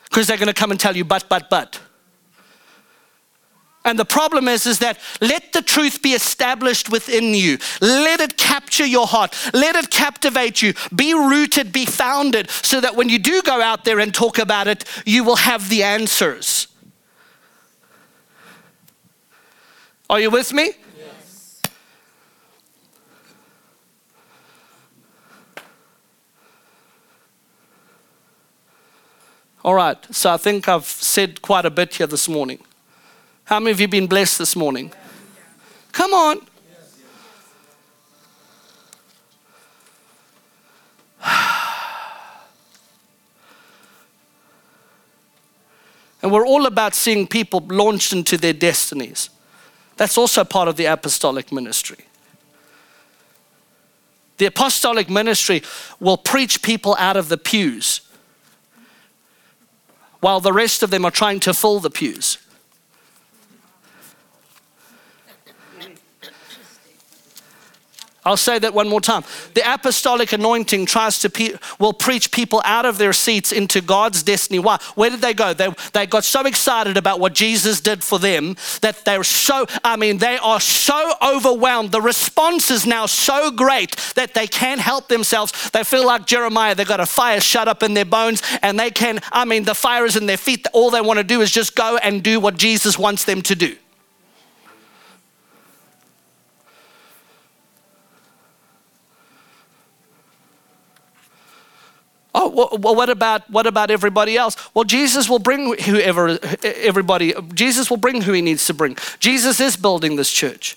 Because 0.04 0.26
they're 0.26 0.38
going 0.38 0.48
to 0.48 0.54
come 0.54 0.70
and 0.70 0.80
tell 0.80 0.96
you, 0.96 1.04
but, 1.04 1.28
but, 1.28 1.50
but. 1.50 1.78
And 3.84 3.98
the 3.98 4.06
problem 4.06 4.48
is, 4.48 4.66
is 4.66 4.78
that 4.78 4.98
let 5.20 5.52
the 5.52 5.60
truth 5.60 6.00
be 6.00 6.14
established 6.14 6.90
within 6.90 7.34
you. 7.34 7.58
Let 7.82 8.20
it 8.20 8.38
capture 8.38 8.86
your 8.86 9.06
heart. 9.06 9.36
Let 9.52 9.76
it 9.76 9.90
captivate 9.90 10.62
you. 10.62 10.72
Be 10.94 11.12
rooted, 11.12 11.72
be 11.72 11.84
founded, 11.84 12.48
so 12.48 12.80
that 12.80 12.96
when 12.96 13.10
you 13.10 13.18
do 13.18 13.42
go 13.42 13.60
out 13.60 13.84
there 13.84 13.98
and 13.98 14.14
talk 14.14 14.38
about 14.38 14.66
it, 14.66 14.86
you 15.04 15.24
will 15.24 15.36
have 15.36 15.68
the 15.68 15.82
answers. 15.82 16.68
Are 20.10 20.18
you 20.18 20.30
with 20.30 20.54
me? 20.54 20.70
Yes. 20.96 21.60
All 29.62 29.74
right, 29.74 29.98
so 30.10 30.32
I 30.32 30.38
think 30.38 30.66
I've 30.66 30.86
said 30.86 31.42
quite 31.42 31.66
a 31.66 31.70
bit 31.70 31.96
here 31.96 32.06
this 32.06 32.26
morning. 32.26 32.58
How 33.44 33.60
many 33.60 33.72
of 33.72 33.80
you 33.80 33.88
been 33.88 34.06
blessed 34.06 34.38
this 34.38 34.56
morning? 34.56 34.92
Come 35.92 36.14
on. 36.14 36.40
And 46.20 46.32
we're 46.32 46.46
all 46.46 46.66
about 46.66 46.96
seeing 46.96 47.28
people 47.28 47.60
launched 47.68 48.12
into 48.12 48.36
their 48.36 48.52
destinies. 48.52 49.30
That's 49.98 50.16
also 50.16 50.44
part 50.44 50.68
of 50.68 50.76
the 50.76 50.86
apostolic 50.86 51.52
ministry. 51.52 52.06
The 54.38 54.46
apostolic 54.46 55.10
ministry 55.10 55.62
will 55.98 56.16
preach 56.16 56.62
people 56.62 56.96
out 56.98 57.16
of 57.16 57.28
the 57.28 57.36
pews 57.36 58.00
while 60.20 60.40
the 60.40 60.52
rest 60.52 60.82
of 60.82 60.90
them 60.90 61.04
are 61.04 61.10
trying 61.10 61.40
to 61.40 61.52
fill 61.52 61.80
the 61.80 61.90
pews. 61.90 62.38
I'll 68.28 68.36
say 68.36 68.58
that 68.58 68.74
one 68.74 68.90
more 68.90 69.00
time. 69.00 69.24
The 69.54 69.62
apostolic 69.72 70.34
anointing 70.34 70.84
tries 70.84 71.18
to 71.20 71.30
pe- 71.30 71.54
will 71.78 71.94
preach 71.94 72.30
people 72.30 72.60
out 72.62 72.84
of 72.84 72.98
their 72.98 73.14
seats 73.14 73.52
into 73.52 73.80
God's 73.80 74.22
destiny. 74.22 74.58
Why? 74.58 74.78
Where 74.96 75.08
did 75.08 75.22
they 75.22 75.32
go? 75.32 75.54
They, 75.54 75.70
they 75.94 76.06
got 76.06 76.24
so 76.24 76.42
excited 76.42 76.98
about 76.98 77.20
what 77.20 77.34
Jesus 77.34 77.80
did 77.80 78.04
for 78.04 78.18
them 78.18 78.56
that 78.82 79.02
they're 79.06 79.24
so, 79.24 79.64
I 79.82 79.96
mean, 79.96 80.18
they 80.18 80.36
are 80.36 80.60
so 80.60 81.14
overwhelmed. 81.22 81.90
The 81.90 82.02
response 82.02 82.70
is 82.70 82.84
now 82.86 83.06
so 83.06 83.50
great 83.50 83.96
that 84.14 84.34
they 84.34 84.46
can't 84.46 84.80
help 84.80 85.08
themselves. 85.08 85.70
They 85.70 85.82
feel 85.82 86.04
like 86.06 86.26
Jeremiah. 86.26 86.74
They've 86.74 86.86
got 86.86 87.00
a 87.00 87.06
fire 87.06 87.40
shut 87.40 87.66
up 87.66 87.82
in 87.82 87.94
their 87.94 88.04
bones 88.04 88.42
and 88.60 88.78
they 88.78 88.90
can, 88.90 89.20
I 89.32 89.46
mean, 89.46 89.64
the 89.64 89.74
fire 89.74 90.04
is 90.04 90.16
in 90.16 90.26
their 90.26 90.36
feet. 90.36 90.66
All 90.74 90.90
they 90.90 91.00
want 91.00 91.16
to 91.16 91.24
do 91.24 91.40
is 91.40 91.50
just 91.50 91.74
go 91.74 91.96
and 91.96 92.22
do 92.22 92.40
what 92.40 92.58
Jesus 92.58 92.98
wants 92.98 93.24
them 93.24 93.40
to 93.40 93.54
do. 93.54 93.74
Well, 102.58 102.94
what 102.96 103.08
about 103.08 103.48
what 103.50 103.68
about 103.68 103.90
everybody 103.90 104.36
else? 104.36 104.56
Well, 104.74 104.84
Jesus 104.84 105.28
will 105.28 105.38
bring 105.38 105.78
whoever 105.78 106.38
everybody. 106.64 107.32
Jesus 107.54 107.88
will 107.88 107.98
bring 107.98 108.22
who 108.22 108.32
he 108.32 108.42
needs 108.42 108.66
to 108.66 108.74
bring. 108.74 108.96
Jesus 109.20 109.60
is 109.60 109.76
building 109.76 110.16
this 110.16 110.32
church. 110.32 110.76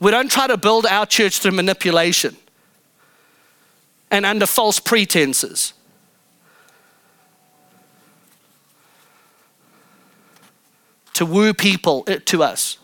We 0.00 0.10
don't 0.10 0.30
try 0.30 0.48
to 0.48 0.56
build 0.56 0.84
our 0.84 1.06
church 1.06 1.38
through 1.38 1.52
manipulation 1.52 2.36
and 4.10 4.26
under 4.26 4.46
false 4.46 4.80
pretenses. 4.80 5.72
To 11.14 11.24
woo 11.24 11.54
people 11.54 12.02
eh, 12.08 12.18
to 12.26 12.42
us. 12.42 12.78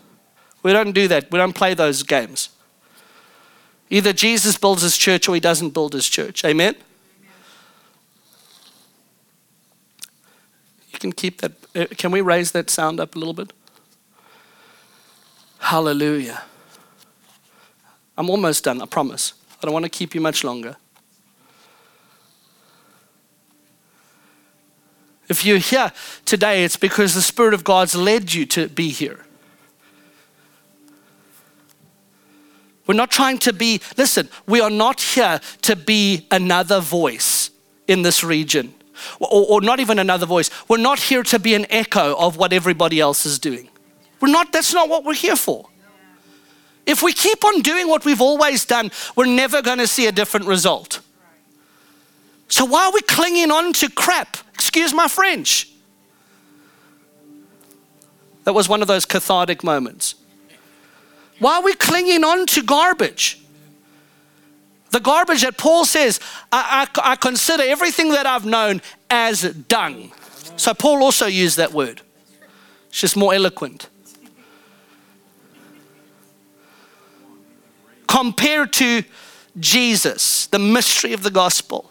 We 0.62 0.72
don't 0.72 0.92
do 0.92 1.08
that. 1.08 1.32
We 1.32 1.38
don't 1.38 1.52
play 1.52 1.74
those 1.74 2.04
games. 2.04 2.48
Either 3.90 4.12
Jesus 4.12 4.56
builds 4.56 4.82
his 4.82 4.96
church 4.96 5.28
or 5.28 5.34
he 5.34 5.40
doesn't 5.40 5.70
build 5.70 5.92
his 5.92 6.08
church. 6.08 6.44
Amen? 6.44 6.76
Can 11.02 11.12
keep 11.12 11.40
that. 11.40 11.52
Uh, 11.74 11.86
can 11.98 12.12
we 12.12 12.20
raise 12.20 12.52
that 12.52 12.70
sound 12.70 13.00
up 13.00 13.16
a 13.16 13.18
little 13.18 13.34
bit? 13.34 13.52
Hallelujah. 15.58 16.42
I'm 18.16 18.30
almost 18.30 18.64
done, 18.64 18.80
I 18.80 18.86
promise. 18.86 19.34
I 19.60 19.66
don't 19.66 19.72
want 19.72 19.84
to 19.84 19.90
keep 19.90 20.14
you 20.14 20.20
much 20.20 20.44
longer. 20.44 20.76
If 25.28 25.44
you're 25.44 25.58
here 25.58 25.92
today, 26.24 26.64
it's 26.64 26.76
because 26.76 27.14
the 27.14 27.22
Spirit 27.22 27.54
of 27.54 27.64
God's 27.64 27.96
led 27.96 28.32
you 28.32 28.46
to 28.46 28.68
be 28.68 28.90
here. 28.90 29.24
We're 32.86 32.94
not 32.94 33.10
trying 33.10 33.38
to 33.38 33.52
be, 33.52 33.80
listen, 33.96 34.28
we 34.46 34.60
are 34.60 34.70
not 34.70 35.00
here 35.00 35.40
to 35.62 35.74
be 35.74 36.26
another 36.30 36.80
voice 36.80 37.50
in 37.88 38.02
this 38.02 38.22
region 38.22 38.74
or, 39.20 39.28
or 39.48 39.60
not 39.60 39.80
even 39.80 39.98
another 39.98 40.26
voice. 40.26 40.50
We're 40.68 40.78
not 40.78 40.98
here 40.98 41.22
to 41.24 41.38
be 41.38 41.54
an 41.54 41.66
echo 41.70 42.16
of 42.16 42.36
what 42.36 42.52
everybody 42.52 43.00
else 43.00 43.26
is 43.26 43.38
doing. 43.38 43.68
We're 44.20 44.30
not, 44.30 44.52
that's 44.52 44.72
not 44.72 44.88
what 44.88 45.04
we're 45.04 45.14
here 45.14 45.36
for. 45.36 45.68
If 46.86 47.02
we 47.02 47.12
keep 47.12 47.44
on 47.44 47.60
doing 47.60 47.88
what 47.88 48.04
we've 48.04 48.20
always 48.20 48.64
done, 48.64 48.90
we're 49.16 49.26
never 49.26 49.62
going 49.62 49.78
to 49.78 49.86
see 49.86 50.06
a 50.06 50.12
different 50.12 50.46
result. 50.46 51.00
So 52.48 52.64
why 52.64 52.86
are 52.86 52.92
we 52.92 53.02
clinging 53.02 53.50
on 53.50 53.72
to 53.74 53.90
crap? 53.90 54.36
Excuse 54.54 54.92
my 54.92 55.08
French. 55.08 55.70
That 58.44 58.52
was 58.52 58.68
one 58.68 58.82
of 58.82 58.88
those 58.88 59.04
cathartic 59.04 59.62
moments. 59.62 60.16
Why 61.38 61.56
are 61.56 61.62
we 61.62 61.74
clinging 61.74 62.24
on 62.24 62.46
to 62.46 62.62
garbage? 62.62 63.41
The 64.92 65.00
garbage 65.00 65.42
that 65.42 65.56
Paul 65.56 65.84
says, 65.84 66.20
I, 66.52 66.86
I, 66.94 67.12
I 67.12 67.16
consider 67.16 67.62
everything 67.64 68.10
that 68.10 68.26
I've 68.26 68.44
known 68.44 68.82
as 69.10 69.42
dung. 69.42 70.12
So 70.56 70.74
Paul 70.74 71.02
also 71.02 71.26
used 71.26 71.56
that 71.56 71.72
word. 71.72 72.02
It's 72.88 73.00
just 73.00 73.16
more 73.16 73.34
eloquent. 73.34 73.88
Compared 78.06 78.74
to 78.74 79.02
Jesus, 79.58 80.46
the 80.46 80.58
mystery 80.58 81.14
of 81.14 81.22
the 81.22 81.30
gospel. 81.30 81.90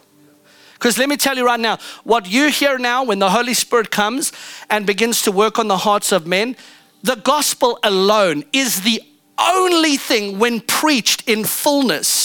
Because 0.74 1.00
let 1.00 1.10
me 1.10 1.18
tell 1.18 1.36
you 1.36 1.46
right 1.46 1.60
now, 1.60 1.80
what 2.04 2.30
you 2.30 2.50
hear 2.50 2.78
now 2.78 3.04
when 3.04 3.18
the 3.18 3.32
Holy 3.32 3.56
Spirit 3.56 3.90
comes 3.90 4.32
and 4.70 4.86
begins 4.86 5.24
to 5.24 5.32
work 5.32 5.58
on 5.58 5.68
the 5.68 5.78
hearts 5.78 6.12
of 6.12 6.28
men, 6.28 6.56
the 7.02 7.16
gospel 7.16 7.80
alone 7.84 8.44
is 8.54 8.82
the 8.82 9.02
only 9.40 9.98
thing, 9.98 10.38
when 10.38 10.60
preached 10.62 11.28
in 11.28 11.44
fullness, 11.44 12.21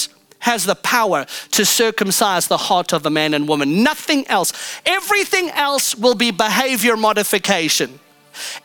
has 0.47 0.63
the 0.63 0.75
power 0.75 1.25
to 1.51 1.65
circumcise 1.65 2.47
the 2.47 2.57
heart 2.57 2.93
of 2.93 3.05
a 3.05 3.09
man 3.09 3.33
and 3.33 3.49
woman. 3.49 3.83
Nothing 3.83 4.25
else. 4.27 4.53
Everything 4.85 5.49
else 5.49 5.93
will 5.93 6.15
be 6.15 6.31
behavior 6.31 6.95
modification. 6.95 7.99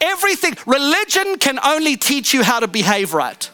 Everything, 0.00 0.54
religion 0.64 1.38
can 1.38 1.58
only 1.64 1.96
teach 1.96 2.32
you 2.32 2.44
how 2.44 2.60
to 2.60 2.68
behave 2.68 3.14
right. 3.14 3.50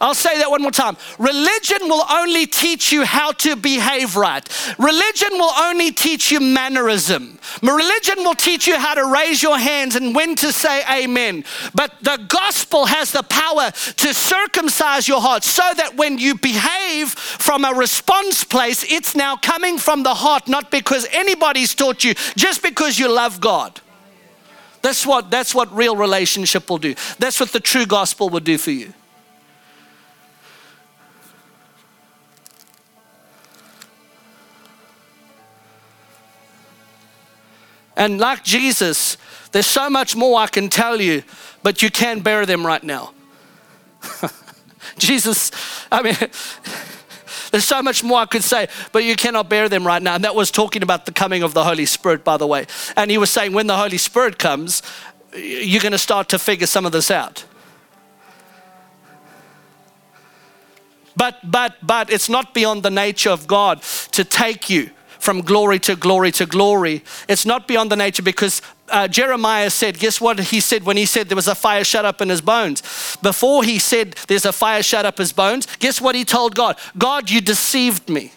I'll 0.00 0.14
say 0.14 0.38
that 0.38 0.50
one 0.50 0.60
more 0.60 0.72
time. 0.72 0.96
Religion 1.18 1.88
will 1.88 2.04
only 2.10 2.46
teach 2.46 2.92
you 2.92 3.04
how 3.04 3.30
to 3.32 3.54
behave 3.54 4.16
right. 4.16 4.46
Religion 4.78 5.30
will 5.32 5.52
only 5.56 5.92
teach 5.92 6.32
you 6.32 6.40
mannerism. 6.40 7.38
Religion 7.62 8.16
will 8.18 8.34
teach 8.34 8.66
you 8.66 8.76
how 8.76 8.94
to 8.94 9.06
raise 9.06 9.42
your 9.42 9.56
hands 9.56 9.94
and 9.94 10.14
when 10.14 10.34
to 10.36 10.52
say 10.52 10.82
amen. 10.90 11.44
But 11.74 11.92
the 12.02 12.24
gospel 12.28 12.86
has 12.86 13.12
the 13.12 13.22
power 13.22 13.70
to 13.70 14.12
circumcise 14.12 15.06
your 15.06 15.20
heart 15.20 15.44
so 15.44 15.62
that 15.76 15.96
when 15.96 16.18
you 16.18 16.36
behave 16.36 17.10
from 17.10 17.64
a 17.64 17.72
response 17.72 18.42
place, 18.42 18.84
it's 18.90 19.14
now 19.14 19.36
coming 19.36 19.78
from 19.78 20.02
the 20.02 20.14
heart, 20.14 20.48
not 20.48 20.72
because 20.72 21.06
anybody's 21.12 21.74
taught 21.74 22.02
you, 22.02 22.14
just 22.36 22.62
because 22.62 22.98
you 22.98 23.08
love 23.10 23.40
God. 23.40 23.80
That's 24.82 25.06
what, 25.06 25.30
that's 25.30 25.54
what 25.54 25.74
real 25.74 25.96
relationship 25.96 26.68
will 26.68 26.78
do. 26.78 26.94
That's 27.18 27.38
what 27.38 27.52
the 27.52 27.60
true 27.60 27.86
gospel 27.86 28.28
will 28.28 28.40
do 28.40 28.58
for 28.58 28.72
you. 28.72 28.92
And 37.96 38.18
like 38.18 38.42
Jesus, 38.42 39.16
there's 39.52 39.66
so 39.66 39.88
much 39.88 40.16
more 40.16 40.40
I 40.40 40.46
can 40.46 40.68
tell 40.68 41.00
you, 41.00 41.22
but 41.62 41.82
you 41.82 41.90
can't 41.90 42.22
bear 42.24 42.44
them 42.44 42.66
right 42.66 42.82
now. 42.82 43.12
Jesus, 44.98 45.50
I 45.90 46.02
mean, 46.02 46.14
there's 47.50 47.64
so 47.64 47.82
much 47.82 48.02
more 48.02 48.18
I 48.18 48.26
could 48.26 48.42
say, 48.42 48.68
but 48.92 49.04
you 49.04 49.16
cannot 49.16 49.48
bear 49.48 49.68
them 49.68 49.86
right 49.86 50.02
now. 50.02 50.16
And 50.16 50.24
that 50.24 50.34
was 50.34 50.50
talking 50.50 50.82
about 50.82 51.06
the 51.06 51.12
coming 51.12 51.42
of 51.42 51.54
the 51.54 51.64
Holy 51.64 51.86
Spirit, 51.86 52.24
by 52.24 52.36
the 52.36 52.46
way. 52.46 52.66
And 52.96 53.10
he 53.10 53.18
was 53.18 53.30
saying, 53.30 53.52
when 53.52 53.66
the 53.66 53.76
Holy 53.76 53.98
Spirit 53.98 54.38
comes, 54.38 54.82
you're 55.34 55.82
going 55.82 55.92
to 55.92 55.98
start 55.98 56.28
to 56.30 56.38
figure 56.38 56.66
some 56.66 56.86
of 56.86 56.92
this 56.92 57.10
out. 57.10 57.44
But, 61.16 61.38
but, 61.48 61.76
but 61.80 62.10
it's 62.10 62.28
not 62.28 62.54
beyond 62.54 62.82
the 62.82 62.90
nature 62.90 63.30
of 63.30 63.46
God 63.46 63.82
to 64.12 64.24
take 64.24 64.68
you 64.68 64.90
from 65.24 65.40
glory 65.40 65.78
to 65.80 65.96
glory 65.96 66.30
to 66.30 66.44
glory. 66.44 67.02
It's 67.28 67.46
not 67.46 67.66
beyond 67.66 67.90
the 67.90 67.96
nature 67.96 68.22
because 68.22 68.60
uh, 68.90 69.08
Jeremiah 69.08 69.70
said, 69.70 69.98
guess 69.98 70.20
what 70.20 70.38
he 70.38 70.60
said 70.60 70.84
when 70.84 70.98
he 70.98 71.06
said 71.06 71.30
there 71.30 71.36
was 71.36 71.48
a 71.48 71.54
fire 71.54 71.82
shut 71.82 72.04
up 72.04 72.20
in 72.20 72.28
his 72.28 72.42
bones? 72.42 72.82
Before 73.22 73.64
he 73.64 73.78
said 73.78 74.12
there's 74.28 74.44
a 74.44 74.52
fire 74.52 74.82
shut 74.82 75.06
up 75.06 75.16
his 75.16 75.32
bones, 75.32 75.66
guess 75.78 75.98
what 75.98 76.14
he 76.14 76.26
told 76.26 76.54
God? 76.54 76.78
God, 76.98 77.30
you 77.30 77.40
deceived 77.40 78.10
me. 78.10 78.32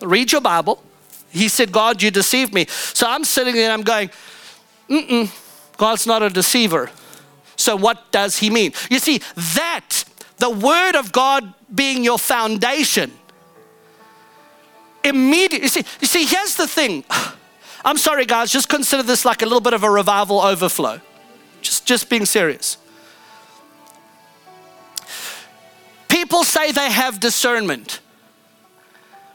Read 0.00 0.32
your 0.32 0.40
Bible. 0.40 0.82
He 1.30 1.48
said, 1.48 1.70
God, 1.70 2.00
you 2.00 2.10
deceived 2.10 2.54
me. 2.54 2.64
So 2.68 3.06
I'm 3.06 3.24
sitting 3.24 3.54
there 3.54 3.64
and 3.64 3.72
I'm 3.72 3.82
going, 3.82 4.10
mm 4.88 5.40
God's 5.76 6.06
not 6.06 6.22
a 6.22 6.30
deceiver. 6.30 6.90
So 7.56 7.76
what 7.76 8.10
does 8.10 8.38
he 8.38 8.48
mean? 8.48 8.72
You 8.90 8.98
see, 8.98 9.20
that, 9.54 10.04
the 10.38 10.48
word 10.48 10.96
of 10.96 11.12
God 11.12 11.52
being 11.74 12.04
your 12.04 12.18
foundation, 12.18 13.12
immediately, 15.04 15.64
you 15.64 15.68
see, 15.68 15.84
you 16.00 16.06
see, 16.06 16.24
here's 16.24 16.56
the 16.56 16.66
thing. 16.66 17.04
I'm 17.84 17.98
sorry, 17.98 18.24
guys, 18.24 18.50
just 18.50 18.68
consider 18.68 19.02
this 19.02 19.24
like 19.24 19.42
a 19.42 19.44
little 19.44 19.60
bit 19.60 19.74
of 19.74 19.84
a 19.84 19.90
revival 19.90 20.40
overflow. 20.40 21.00
Just, 21.60 21.86
just 21.86 22.08
being 22.08 22.24
serious. 22.24 22.78
People 26.08 26.44
say 26.44 26.72
they 26.72 26.90
have 26.90 27.20
discernment. 27.20 28.00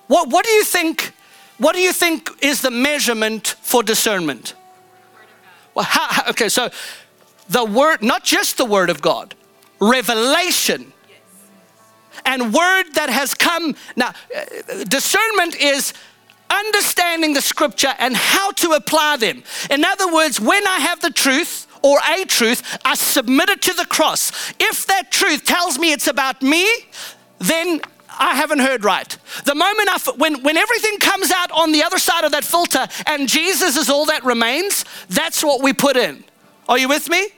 What, 0.07 0.29
what 0.29 0.45
do 0.45 0.51
you 0.51 0.63
think? 0.63 1.13
What 1.59 1.75
do 1.75 1.81
you 1.81 1.93
think 1.93 2.29
is 2.41 2.61
the 2.61 2.71
measurement 2.71 3.55
for 3.61 3.83
discernment? 3.83 4.55
Well, 5.75 5.85
how, 5.85 6.29
okay, 6.31 6.49
so 6.49 6.69
the 7.49 7.65
word, 7.65 8.01
not 8.01 8.23
just 8.23 8.57
the 8.57 8.65
word 8.65 8.89
of 8.89 9.01
God, 9.01 9.35
revelation 9.79 10.93
and 12.25 12.53
word 12.53 12.85
that 12.93 13.09
has 13.09 13.33
come. 13.33 13.75
Now, 13.95 14.13
uh, 14.35 14.83
discernment 14.85 15.55
is 15.55 15.93
understanding 16.49 17.33
the 17.33 17.41
scripture 17.41 17.93
and 17.99 18.15
how 18.15 18.51
to 18.51 18.71
apply 18.71 19.17
them. 19.17 19.43
In 19.69 19.85
other 19.85 20.11
words, 20.11 20.39
when 20.39 20.65
I 20.67 20.79
have 20.79 20.99
the 21.01 21.11
truth, 21.11 21.67
or 21.81 21.99
a 22.09 22.25
truth, 22.25 22.77
I 22.83 22.95
submit 22.95 23.49
it 23.49 23.61
to 23.63 23.73
the 23.73 23.85
cross. 23.85 24.31
If 24.59 24.85
that 24.87 25.11
truth 25.11 25.45
tells 25.45 25.79
me 25.79 25.93
it's 25.93 26.07
about 26.07 26.41
me, 26.41 26.67
then 27.39 27.81
I 28.19 28.35
haven't 28.35 28.59
heard 28.59 28.83
right. 28.83 29.17
The 29.45 29.55
moment 29.55 29.89
I, 29.89 29.97
when, 30.17 30.43
when 30.43 30.57
everything 30.57 30.99
comes 30.99 31.31
out 31.31 31.51
on 31.51 31.71
the 31.71 31.83
other 31.83 31.99
side 31.99 32.25
of 32.25 32.33
that 32.33 32.43
filter 32.43 32.87
and 33.07 33.29
Jesus 33.29 33.77
is 33.77 33.89
all 33.89 34.05
that 34.07 34.25
remains, 34.25 34.83
that's 35.09 35.43
what 35.43 35.61
we 35.63 35.71
put 35.71 35.95
in. 35.95 36.23
Are 36.67 36.77
you 36.77 36.89
with 36.89 37.09
me? 37.09 37.29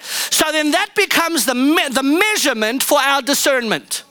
So 0.00 0.50
then 0.50 0.70
that 0.70 0.94
becomes 0.96 1.44
the, 1.44 1.54
me- 1.54 1.88
the 1.90 2.02
measurement 2.02 2.82
for 2.82 2.98
our 2.98 3.20
discernment. 3.20 4.04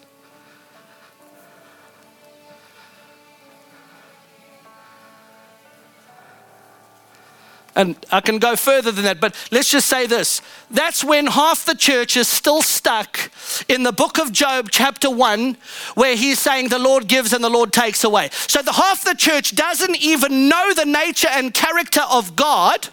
And 7.76 7.95
I 8.11 8.20
can 8.20 8.39
go 8.39 8.55
further 8.55 8.91
than 8.91 9.05
that, 9.05 9.20
but 9.20 9.36
let's 9.51 9.70
just 9.70 9.88
say 9.88 10.07
this. 10.07 10.41
That's 10.72 11.03
when 11.03 11.28
half 11.28 11.65
the 11.65 11.76
church 11.76 12.17
is 12.17 12.28
still 12.28 12.61
stuck 12.61 13.32
in 13.67 13.84
the 13.84 13.91
book 13.91 14.17
of 14.17 14.32
Job, 14.32 14.70
chapter 14.72 15.09
1, 15.09 15.55
where 15.95 16.15
he's 16.15 16.39
saying 16.39 16.70
the 16.70 16.80
Lord 16.80 17.07
gives 17.07 17.32
and 17.32 17.43
the 17.43 17.49
Lord 17.49 17.72
takes 17.72 18.03
away. 18.03 18.30
So 18.32 18.61
the 18.61 18.74
half 18.74 19.03
the 19.03 19.15
church 19.15 19.55
doesn't 19.55 19.97
even 19.97 20.49
know 20.49 20.74
the 20.74 20.86
nature 20.86 21.30
and 21.30 21.53
character 21.53 22.01
of 22.09 22.36
God. 22.36 22.89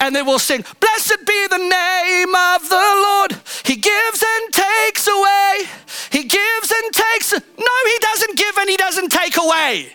And 0.00 0.16
then 0.16 0.26
we'll 0.26 0.38
sing, 0.38 0.64
Blessed 0.80 1.26
be 1.26 1.46
the 1.48 1.58
name 1.58 2.34
of 2.34 2.68
the 2.68 2.76
Lord. 2.76 3.32
He 3.64 3.76
gives 3.76 4.24
and 4.24 4.52
takes 4.52 5.06
away. 5.06 5.64
He 6.10 6.24
gives 6.24 6.72
and 6.72 6.92
takes. 6.92 7.32
No, 7.32 7.38
he 7.38 7.98
doesn't 8.00 8.38
give 8.38 8.56
and 8.58 8.70
he 8.70 8.76
doesn't 8.76 9.12
take 9.12 9.36
away. 9.36 9.92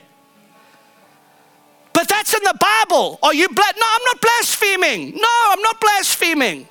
But 1.95 2.09
that's 2.09 2.33
in 2.33 2.43
the 2.43 2.57
Bible. 2.59 3.19
Are 3.23 3.33
you 3.33 3.47
bla- 3.49 3.73
No, 3.77 3.85
I'm 3.95 4.01
not 4.05 4.21
blaspheming. 4.21 5.11
No, 5.15 5.29
I'm 5.51 5.61
not 5.61 5.79
blaspheming. 5.81 6.67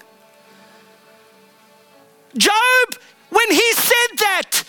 Job, 2.36 2.88
when 3.30 3.50
he 3.50 3.72
said 3.72 4.18
that, 4.18 4.64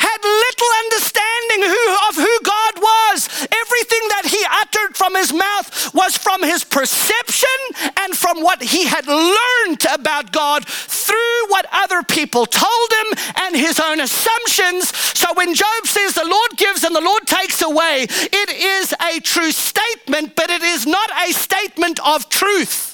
had 0.00 0.18
little 0.24 0.72
understanding 0.84 1.60
who, 1.68 1.84
of 2.08 2.14
who 2.16 2.34
God 2.42 2.74
was. 2.80 3.28
Everything 3.52 4.04
that 4.16 4.26
he 4.26 4.40
uttered 4.48 4.96
from 4.96 5.14
his 5.14 5.32
mouth 5.32 5.94
was 5.94 6.16
from 6.16 6.42
his 6.42 6.64
perception 6.64 7.60
and 8.00 8.16
from 8.16 8.42
what 8.42 8.62
he 8.62 8.84
had 8.84 9.06
learned 9.06 9.84
about 9.92 10.32
God 10.32 10.66
through 10.66 11.36
what 11.48 11.66
other 11.72 12.02
people 12.02 12.46
told 12.46 12.88
him 12.92 13.18
and 13.36 13.56
his 13.56 13.78
own 13.78 14.00
assumptions. 14.00 14.96
So 14.96 15.26
when 15.34 15.54
Job 15.54 15.86
says 15.86 16.14
the 16.14 16.24
Lord 16.24 16.56
gives 16.56 16.84
and 16.84 16.94
the 16.94 17.00
Lord 17.00 17.26
takes 17.26 17.62
away, 17.62 18.06
it 18.08 18.50
is 18.50 18.94
a 19.12 19.20
true 19.20 19.52
statement, 19.52 20.34
but 20.34 20.50
it 20.50 20.62
is 20.62 20.86
not 20.86 21.10
a 21.28 21.32
statement 21.32 22.00
of 22.06 22.28
truth. 22.28 22.89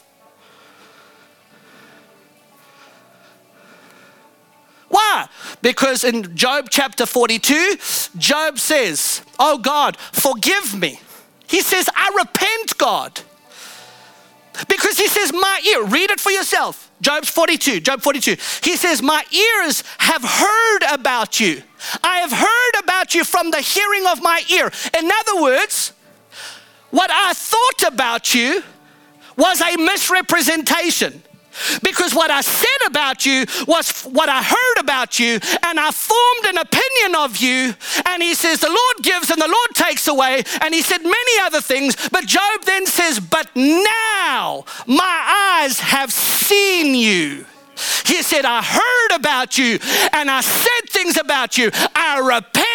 Why? 4.89 5.28
Because 5.62 6.05
in 6.05 6.37
Job 6.37 6.68
chapter 6.70 7.07
42, 7.07 7.76
Job 8.18 8.59
says, 8.59 9.22
Oh 9.39 9.59
God, 9.59 9.97
forgive 9.97 10.78
me. 10.78 11.01
He 11.49 11.61
says, 11.61 11.89
I 11.95 12.14
repent, 12.18 12.78
God. 12.78 13.20
Because 14.68 14.99
he 14.99 15.09
says, 15.09 15.32
My 15.32 15.61
ear, 15.66 15.84
read 15.84 16.11
it 16.11 16.20
for 16.20 16.30
yourself. 16.30 16.91
Job 17.01 17.26
42, 17.26 17.80
Job 17.80 18.01
42. 18.01 18.37
He 18.62 18.76
says, 18.76 19.03
My 19.03 19.22
ears 19.30 19.82
have 19.99 20.22
heard 20.22 20.95
about 20.95 21.41
you. 21.41 21.62
I 22.03 22.18
have 22.18 22.32
heard 22.32 22.82
about 22.82 23.14
you 23.14 23.24
from 23.24 23.51
the 23.51 23.61
hearing 23.61 24.07
of 24.07 24.22
my 24.22 24.43
ear. 24.51 24.70
In 24.99 25.11
other 25.11 25.43
words, 25.43 25.93
what 26.91 27.11
I 27.12 27.32
thought 27.34 27.93
about 27.93 28.34
you 28.34 28.62
was 29.37 29.61
a 29.61 29.76
misrepresentation. 29.76 31.22
Because 31.82 32.14
what 32.14 32.30
I 32.30 32.40
said 32.40 32.86
about 32.86 33.26
you 33.26 33.44
was 33.66 34.02
what 34.02 34.28
I 34.28 34.42
heard 34.42 34.80
about 34.80 35.18
you, 35.18 35.38
and 35.64 35.80
I 35.80 35.90
formed 35.90 36.46
an 36.46 36.59
opinion 36.59 37.14
of 37.16 37.36
you. 37.38 37.74
And 38.07 38.22
he 38.22 38.34
says, 38.34 38.61
The 38.61 38.68
Lord 38.68 39.02
gives 39.02 39.30
and 39.30 39.40
the 39.40 39.48
Lord 39.48 39.70
takes 39.74 40.09
away. 40.09 40.42
And 40.61 40.74
he 40.74 40.82
said 40.82 41.02
many 41.02 41.40
other 41.42 41.61
things. 41.61 41.96
But 42.11 42.26
Job 42.26 42.62
then 42.64 42.86
says, 42.86 43.20
But 43.20 43.50
now 43.54 44.64
my 44.86 45.61
eyes 45.62 45.80
have 45.80 46.12
seen 46.12 46.94
you. 46.94 47.46
He 48.07 48.22
said, 48.22 48.44
I 48.44 48.62
heard 48.62 49.16
about 49.16 49.59
you 49.59 49.78
and 50.12 50.30
I 50.30 50.40
said 50.40 50.88
things 50.88 51.18
about 51.18 51.59
you. 51.59 51.70
I 51.94 52.18
repent, 52.18 52.66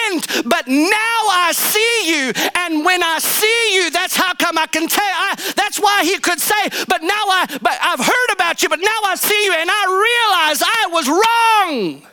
but 0.45 0.67
now 0.67 1.19
I 1.29 1.51
see 1.53 2.09
you. 2.09 2.33
And 2.55 2.85
when 2.85 3.03
I 3.03 3.19
see 3.19 3.75
you, 3.75 3.89
that's 3.91 4.15
how 4.15 4.33
come 4.33 4.57
I 4.57 4.67
can 4.67 4.87
tell. 4.87 5.03
I, 5.03 5.35
that's 5.55 5.79
why 5.79 6.03
he 6.03 6.17
could 6.17 6.39
say, 6.39 6.69
but 6.87 7.01
now 7.01 7.23
I, 7.27 7.45
but 7.61 7.77
I've 7.81 7.99
heard 7.99 8.31
about 8.33 8.61
you, 8.63 8.69
but 8.69 8.79
now 8.79 8.99
I 9.05 9.15
see 9.15 9.45
you 9.45 9.53
and 9.53 9.69
I 9.71 9.83
realize 9.85 10.63
I 10.65 10.87
was 10.91 11.07
wrong. 11.09 12.07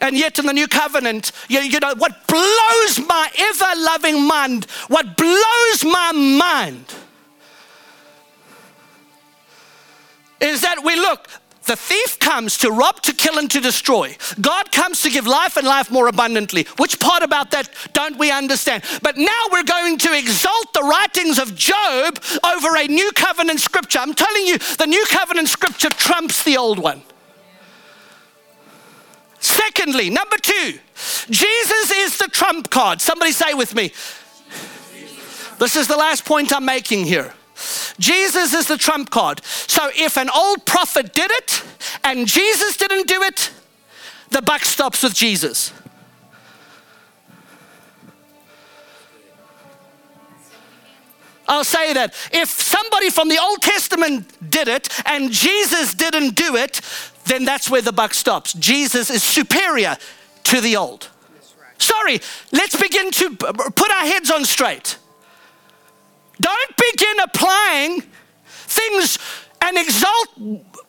And 0.00 0.18
yet, 0.18 0.38
in 0.38 0.44
the 0.44 0.52
new 0.52 0.68
covenant, 0.68 1.32
you, 1.48 1.60
you 1.60 1.80
know, 1.80 1.94
what 1.96 2.26
blows 2.28 3.00
my 3.08 3.30
ever 3.38 3.80
loving 3.80 4.26
mind, 4.26 4.66
what 4.88 5.16
blows 5.16 5.82
my 5.82 6.12
mind 6.12 6.94
is 10.44 10.60
that 10.60 10.84
we 10.84 10.94
look, 10.96 11.28
the 11.64 11.76
thief 11.76 12.18
comes 12.18 12.58
to 12.58 12.70
rob, 12.70 13.00
to 13.02 13.14
kill, 13.14 13.38
and 13.38 13.50
to 13.50 13.60
destroy. 13.60 14.14
God 14.40 14.70
comes 14.70 15.00
to 15.02 15.10
give 15.10 15.26
life 15.26 15.56
and 15.56 15.66
life 15.66 15.90
more 15.90 16.08
abundantly. 16.08 16.64
Which 16.76 17.00
part 17.00 17.22
about 17.22 17.50
that 17.52 17.70
don't 17.94 18.18
we 18.18 18.30
understand? 18.30 18.84
But 19.02 19.16
now 19.16 19.44
we're 19.50 19.64
going 19.64 19.96
to 19.98 20.16
exalt 20.16 20.74
the 20.74 20.82
writings 20.82 21.38
of 21.38 21.54
Job 21.54 22.22
over 22.44 22.76
a 22.76 22.86
new 22.86 23.10
covenant 23.12 23.60
scripture. 23.60 23.98
I'm 23.98 24.12
telling 24.12 24.46
you, 24.46 24.58
the 24.58 24.86
new 24.86 25.04
covenant 25.08 25.48
scripture 25.48 25.88
trumps 25.88 26.44
the 26.44 26.58
old 26.58 26.78
one. 26.78 27.02
Secondly, 29.40 30.10
number 30.10 30.36
two, 30.36 30.78
Jesus 31.30 31.90
is 31.90 32.18
the 32.18 32.28
trump 32.28 32.70
card. 32.70 33.00
Somebody 33.00 33.32
say 33.32 33.54
with 33.54 33.74
me. 33.74 33.92
This 35.58 35.76
is 35.76 35.88
the 35.88 35.96
last 35.96 36.24
point 36.24 36.52
I'm 36.52 36.64
making 36.64 37.04
here. 37.04 37.32
Jesus 37.98 38.54
is 38.54 38.66
the 38.66 38.76
trump 38.76 39.10
card. 39.10 39.44
So 39.44 39.90
if 39.94 40.16
an 40.16 40.30
old 40.34 40.66
prophet 40.66 41.12
did 41.12 41.30
it 41.30 41.62
and 42.02 42.26
Jesus 42.26 42.76
didn't 42.76 43.06
do 43.06 43.22
it, 43.22 43.50
the 44.30 44.42
buck 44.42 44.64
stops 44.64 45.02
with 45.02 45.14
Jesus. 45.14 45.72
I'll 51.46 51.64
say 51.64 51.92
that 51.92 52.14
if 52.32 52.48
somebody 52.48 53.10
from 53.10 53.28
the 53.28 53.38
Old 53.38 53.60
Testament 53.60 54.50
did 54.50 54.66
it 54.66 54.88
and 55.06 55.30
Jesus 55.30 55.94
didn't 55.94 56.34
do 56.36 56.56
it, 56.56 56.80
then 57.26 57.44
that's 57.44 57.70
where 57.70 57.82
the 57.82 57.92
buck 57.92 58.14
stops. 58.14 58.54
Jesus 58.54 59.10
is 59.10 59.22
superior 59.22 59.96
to 60.44 60.60
the 60.60 60.76
old. 60.76 61.08
Sorry, 61.78 62.20
let's 62.52 62.80
begin 62.80 63.10
to 63.10 63.36
put 63.36 63.90
our 63.90 64.06
heads 64.06 64.30
on 64.30 64.44
straight. 64.44 64.96
Don't 66.40 66.76
begin 66.76 67.20
applying 67.20 68.02
things 68.44 69.18
and 69.62 69.78
exalt 69.78 70.28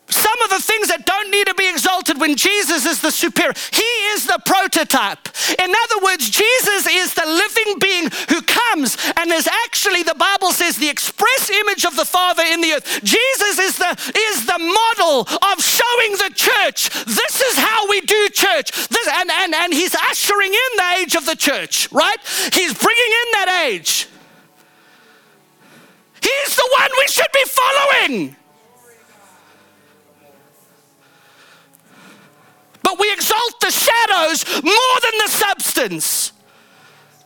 some 0.07 0.41
of 0.43 0.49
the 0.49 0.61
things 0.61 0.87
that 0.89 1.05
don't 1.05 1.31
need 1.31 1.47
to 1.47 1.55
be 1.55 1.67
exalted 1.67 2.19
when 2.19 2.35
Jesus 2.35 2.85
is 2.85 3.01
the 3.01 3.11
superior. 3.11 3.53
He 3.71 3.91
is 4.13 4.25
the 4.25 4.39
prototype. 4.45 5.29
In 5.57 5.69
other 5.69 6.03
words, 6.03 6.29
Jesus 6.29 6.85
is 6.85 7.13
the 7.13 7.25
living 7.25 7.79
being 7.79 8.09
who 8.29 8.41
comes 8.41 8.97
and 9.17 9.31
is 9.31 9.47
actually, 9.65 10.03
the 10.03 10.15
Bible 10.15 10.51
says, 10.51 10.77
the 10.77 10.89
express 10.89 11.49
image 11.49 11.85
of 11.85 11.95
the 11.95 12.05
Father 12.05 12.43
in 12.43 12.61
the 12.61 12.73
earth. 12.73 13.01
Jesus 13.03 13.59
is 13.59 13.77
the, 13.77 13.91
is 14.31 14.45
the 14.45 14.59
model 14.59 15.21
of 15.21 15.63
showing 15.63 16.11
the 16.21 16.31
church 16.35 16.89
this 17.05 17.41
is 17.41 17.57
how 17.57 17.89
we 17.89 18.01
do 18.01 18.29
church. 18.29 18.71
This, 18.87 19.07
and, 19.11 19.29
and, 19.31 19.55
and 19.55 19.73
he's 19.73 19.95
ushering 19.95 20.53
in 20.53 20.71
the 20.77 20.89
age 21.01 21.15
of 21.15 21.25
the 21.25 21.35
church, 21.35 21.91
right? 21.91 22.17
He's 22.53 22.73
bringing 22.73 23.11
in 23.25 23.27
that 23.33 23.65
age. 23.67 24.07
He's 26.27 26.55
the 26.55 26.69
one 26.79 26.91
we 26.99 27.07
should 27.07 27.31
be 27.33 27.45
following. 27.45 28.35
but 32.85 32.99
we 32.99 33.11
exalt 33.11 33.59
the 33.61 33.71
shadows 33.71 34.45
more 34.63 34.99
than 35.01 35.17
the 35.17 35.27
substance. 35.27 36.31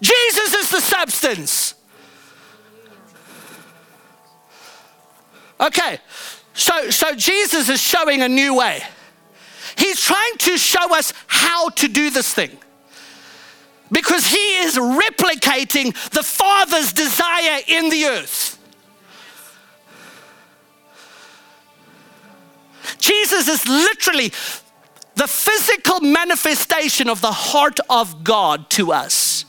Jesus 0.01 0.53
is 0.53 0.71
the 0.71 0.79
substance. 0.79 1.73
Okay, 5.59 5.99
so, 6.53 6.89
so 6.89 7.13
Jesus 7.13 7.67
is 7.67 7.81
showing 7.81 8.21
a 8.21 8.29
new 8.29 8.55
way. 8.55 8.81
He's 9.77 9.99
trying 9.99 10.37
to 10.39 10.57
show 10.57 10.95
us 10.95 11.13
how 11.27 11.67
to 11.69 11.89
do 11.89 12.09
this 12.09 12.33
thing 12.33 12.57
because 13.91 14.25
he 14.27 14.59
is 14.59 14.77
replicating 14.77 15.93
the 16.11 16.23
Father's 16.23 16.93
desire 16.93 17.59
in 17.67 17.89
the 17.89 18.05
earth. 18.05 18.58
Jesus 22.97 23.47
is 23.47 23.67
literally 23.67 24.31
the 25.15 25.27
physical 25.27 25.99
manifestation 25.99 27.09
of 27.09 27.21
the 27.21 27.31
heart 27.31 27.79
of 27.89 28.23
God 28.23 28.69
to 28.71 28.91
us. 28.93 29.45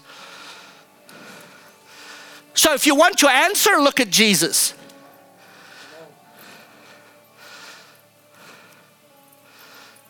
So, 2.55 2.75
if 2.75 2.87
you 2.87 2.95
want 2.95 3.23
your 3.23 3.31
answer, 3.31 3.79
look 3.79 4.01
at 4.01 4.11
Jesus. 4.11 4.75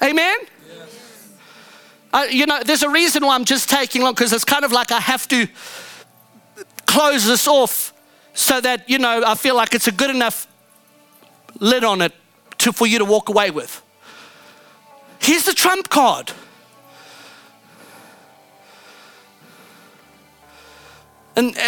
Amen? 0.03 0.39
Yes. 0.67 1.29
Uh, 2.13 2.27
you 2.31 2.47
know, 2.47 2.61
there's 2.65 2.83
a 2.83 2.89
reason 2.89 3.25
why 3.25 3.35
I'm 3.35 3.45
just 3.45 3.69
taking 3.69 4.03
long 4.03 4.15
because 4.15 4.33
it's 4.33 4.45
kind 4.45 4.65
of 4.65 4.73
like 4.73 4.91
I 4.91 4.99
have 4.99 5.29
to 5.29 5.47
close 6.87 7.27
this 7.27 7.47
off 7.47 7.93
so 8.33 8.61
that, 8.63 8.89
you 8.89 8.99
know, 8.99 9.23
I 9.27 9.35
feel 9.35 9.55
like 9.55 9.75
it's 9.75 9.89
a 9.89 9.93
good 9.93 10.11
enough 10.11 10.49
lid 11.61 11.85
on 11.85 12.01
it 12.01 12.15
to, 12.61 12.73
for 12.73 12.87
you 12.87 12.99
to 12.99 13.05
walk 13.05 13.29
away 13.29 13.51
with. 13.51 13.83
Here's 15.19 15.45
the 15.45 15.53
trump 15.53 15.89
card. 15.89 16.33
And 21.37 21.57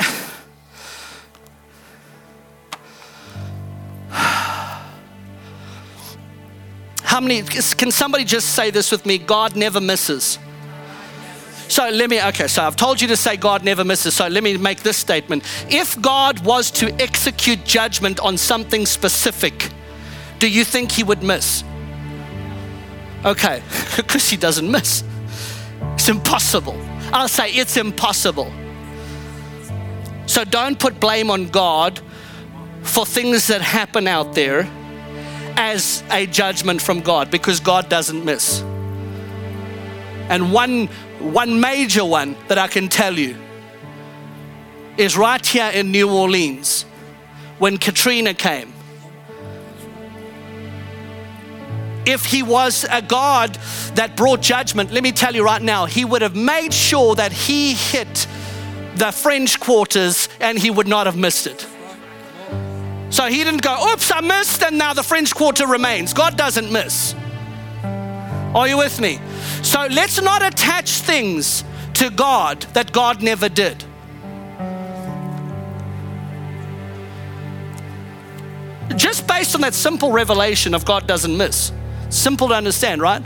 how 7.02 7.20
many 7.20 7.42
can 7.42 7.90
somebody 7.90 8.24
just 8.24 8.54
say 8.54 8.70
this 8.70 8.90
with 8.90 9.06
me? 9.06 9.18
God 9.18 9.56
never 9.56 9.80
misses. 9.80 10.38
So 11.68 11.88
let 11.88 12.10
me, 12.10 12.22
okay, 12.22 12.48
so 12.48 12.64
I've 12.64 12.76
told 12.76 13.00
you 13.00 13.08
to 13.08 13.16
say 13.16 13.36
God 13.36 13.64
never 13.64 13.82
misses. 13.82 14.14
So 14.14 14.28
let 14.28 14.42
me 14.42 14.58
make 14.58 14.82
this 14.82 14.98
statement. 14.98 15.42
If 15.70 15.98
God 16.02 16.44
was 16.44 16.70
to 16.72 16.92
execute 17.00 17.64
judgment 17.64 18.20
on 18.20 18.36
something 18.36 18.84
specific, 18.84 19.70
do 20.42 20.48
you 20.48 20.64
think 20.64 20.90
he 20.90 21.04
would 21.04 21.22
miss? 21.22 21.62
Okay, 23.24 23.62
because 23.96 24.28
he 24.28 24.36
doesn't 24.36 24.68
miss. 24.68 25.04
It's 25.94 26.08
impossible. 26.08 26.76
I'll 27.12 27.28
say 27.28 27.52
it's 27.52 27.76
impossible. 27.76 28.52
So 30.26 30.42
don't 30.42 30.76
put 30.76 30.98
blame 30.98 31.30
on 31.30 31.46
God 31.46 32.00
for 32.82 33.06
things 33.06 33.46
that 33.46 33.60
happen 33.60 34.08
out 34.08 34.34
there 34.34 34.68
as 35.56 36.02
a 36.10 36.26
judgment 36.26 36.82
from 36.82 37.02
God 37.02 37.30
because 37.30 37.60
God 37.60 37.88
doesn't 37.88 38.24
miss. 38.24 38.62
And 40.28 40.52
one, 40.52 40.88
one 41.20 41.60
major 41.60 42.04
one 42.04 42.34
that 42.48 42.58
I 42.58 42.66
can 42.66 42.88
tell 42.88 43.16
you 43.16 43.36
is 44.96 45.16
right 45.16 45.46
here 45.46 45.70
in 45.72 45.92
New 45.92 46.10
Orleans 46.10 46.82
when 47.60 47.78
Katrina 47.78 48.34
came. 48.34 48.71
If 52.06 52.24
he 52.24 52.42
was 52.42 52.84
a 52.90 53.02
God 53.02 53.54
that 53.94 54.16
brought 54.16 54.40
judgment, 54.40 54.92
let 54.92 55.02
me 55.02 55.12
tell 55.12 55.34
you 55.34 55.44
right 55.44 55.62
now, 55.62 55.86
he 55.86 56.04
would 56.04 56.22
have 56.22 56.36
made 56.36 56.72
sure 56.72 57.14
that 57.14 57.32
he 57.32 57.74
hit 57.74 58.26
the 58.96 59.12
French 59.12 59.60
quarters 59.60 60.28
and 60.40 60.58
he 60.58 60.70
would 60.70 60.88
not 60.88 61.06
have 61.06 61.16
missed 61.16 61.46
it. 61.46 61.66
So 63.10 63.26
he 63.26 63.44
didn't 63.44 63.62
go, 63.62 63.92
oops, 63.92 64.10
I 64.10 64.20
missed, 64.20 64.62
and 64.62 64.78
now 64.78 64.94
the 64.94 65.02
French 65.02 65.34
quarter 65.34 65.66
remains. 65.66 66.14
God 66.14 66.36
doesn't 66.36 66.72
miss. 66.72 67.14
Are 68.54 68.66
you 68.66 68.78
with 68.78 69.00
me? 69.00 69.20
So 69.62 69.86
let's 69.90 70.20
not 70.20 70.42
attach 70.42 70.90
things 70.90 71.64
to 71.94 72.10
God 72.10 72.62
that 72.72 72.92
God 72.92 73.22
never 73.22 73.48
did. 73.48 73.84
Just 78.96 79.26
based 79.26 79.54
on 79.54 79.60
that 79.62 79.74
simple 79.74 80.10
revelation 80.12 80.74
of 80.74 80.84
God 80.84 81.06
doesn't 81.06 81.36
miss. 81.36 81.72
Simple 82.12 82.48
to 82.48 82.54
understand, 82.54 83.00
right? 83.00 83.22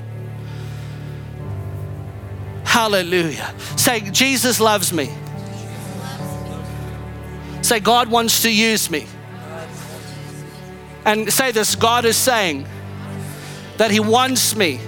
Hallelujah. 2.62 3.53
Say, 3.76 4.01
Jesus 4.01 4.61
loves 4.61 4.93
me. 4.93 5.12
Say, 7.62 7.80
God 7.80 8.09
wants 8.09 8.43
to 8.43 8.51
use 8.51 8.89
me. 8.89 9.07
And 11.05 11.32
say 11.32 11.51
this 11.51 11.74
God 11.74 12.05
is 12.05 12.16
saying 12.16 12.64
that 13.76 13.91
He 13.91 13.99
wants 13.99 14.55
me 14.55 14.80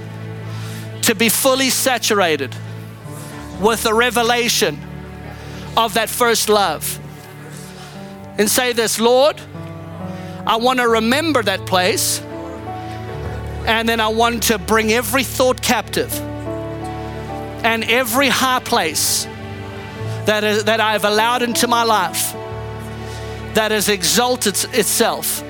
to 1.03 1.15
be 1.17 1.29
fully 1.29 1.71
saturated 1.71 2.55
with 3.61 3.83
the 3.83 3.95
revelation 3.95 4.79
of 5.77 5.95
that 5.95 6.09
first 6.09 6.49
love. 6.49 7.01
and 8.39 8.49
say 8.49 8.73
this 8.73 9.01
Lord, 9.01 9.41
I 10.47 10.57
want 10.57 10.79
to 10.79 10.89
remember 10.89 11.43
that 11.43 11.67
place. 11.67 12.23
And 13.69 13.87
then 13.87 14.01
I 14.01 14.09
want 14.09 14.45
to 14.45 14.59
bring 14.59 14.93
every 14.93 15.23
thought 15.23 15.61
captive 15.61 16.13
and 17.63 17.85
every 17.85 18.29
high 18.29 18.61
place 18.61 19.25
that, 20.25 20.43
is, 20.43 20.65
that 20.65 20.81
I've 20.81 21.05
allowed 21.05 21.43
into 21.43 21.69
my 21.69 21.83
life 21.83 22.33
that 23.53 23.71
has 23.71 23.91
exalted 23.91 24.55
itself 24.73 25.43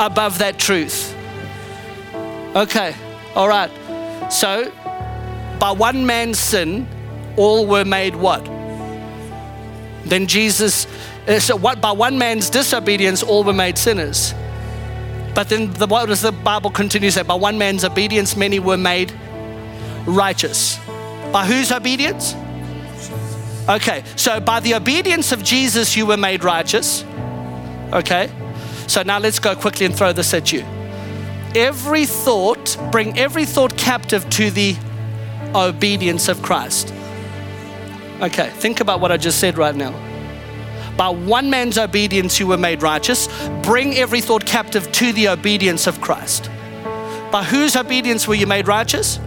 above 0.00 0.38
that 0.38 0.58
truth. 0.58 1.14
Okay, 2.56 2.92
all 3.36 3.48
right. 3.48 3.70
So, 4.32 4.72
by 5.60 5.70
one 5.70 6.06
man's 6.06 6.40
sin, 6.40 6.88
all 7.36 7.66
were 7.66 7.84
made 7.84 8.16
what? 8.16 8.44
Then 10.04 10.26
Jesus, 10.26 10.88
uh, 11.28 11.38
so 11.38 11.54
what? 11.54 11.80
By 11.80 11.92
one 11.92 12.18
man's 12.18 12.50
disobedience, 12.50 13.22
all 13.22 13.44
were 13.44 13.52
made 13.52 13.78
sinners. 13.78 14.34
But 15.36 15.50
then 15.50 15.70
the, 15.74 15.86
what 15.86 16.06
does 16.06 16.22
the 16.22 16.32
Bible 16.32 16.70
continue 16.70 17.08
to 17.08 17.12
say? 17.12 17.22
By 17.22 17.34
one 17.34 17.58
man's 17.58 17.84
obedience, 17.84 18.38
many 18.38 18.58
were 18.58 18.78
made 18.78 19.12
righteous. 20.06 20.78
By 21.30 21.44
whose 21.44 21.70
obedience? 21.70 22.34
Okay, 23.68 24.02
so 24.16 24.40
by 24.40 24.60
the 24.60 24.74
obedience 24.74 25.32
of 25.32 25.44
Jesus, 25.44 25.94
you 25.94 26.06
were 26.06 26.16
made 26.16 26.42
righteous. 26.42 27.04
Okay, 27.92 28.30
so 28.86 29.02
now 29.02 29.18
let's 29.18 29.38
go 29.38 29.54
quickly 29.54 29.84
and 29.84 29.94
throw 29.94 30.10
this 30.14 30.32
at 30.32 30.52
you. 30.52 30.64
Every 31.54 32.06
thought, 32.06 32.78
bring 32.90 33.18
every 33.18 33.44
thought 33.44 33.76
captive 33.76 34.28
to 34.30 34.50
the 34.50 34.74
obedience 35.54 36.30
of 36.30 36.40
Christ. 36.40 36.94
Okay, 38.22 38.48
think 38.54 38.80
about 38.80 39.00
what 39.00 39.12
I 39.12 39.18
just 39.18 39.38
said 39.38 39.58
right 39.58 39.74
now. 39.74 40.05
By 40.96 41.08
one 41.08 41.50
man's 41.50 41.78
obedience, 41.78 42.40
you 42.40 42.46
were 42.46 42.56
made 42.56 42.82
righteous. 42.82 43.28
Bring 43.62 43.94
every 43.96 44.20
thought 44.20 44.46
captive 44.46 44.90
to 44.92 45.12
the 45.12 45.28
obedience 45.28 45.86
of 45.86 46.00
Christ. 46.00 46.50
By 47.30 47.44
whose 47.44 47.76
obedience 47.76 48.26
were 48.26 48.34
you 48.34 48.46
made 48.46 48.66
righteous? 48.66 49.18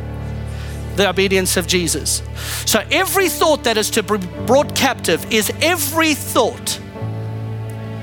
The 0.95 1.09
obedience 1.09 1.57
of 1.57 1.67
Jesus. 1.67 2.23
So 2.65 2.83
every 2.91 3.29
thought 3.29 3.63
that 3.65 3.77
is 3.77 3.89
to 3.91 4.03
be 4.03 4.17
brought 4.45 4.75
captive 4.75 5.31
is 5.31 5.51
every 5.61 6.13
thought 6.13 6.79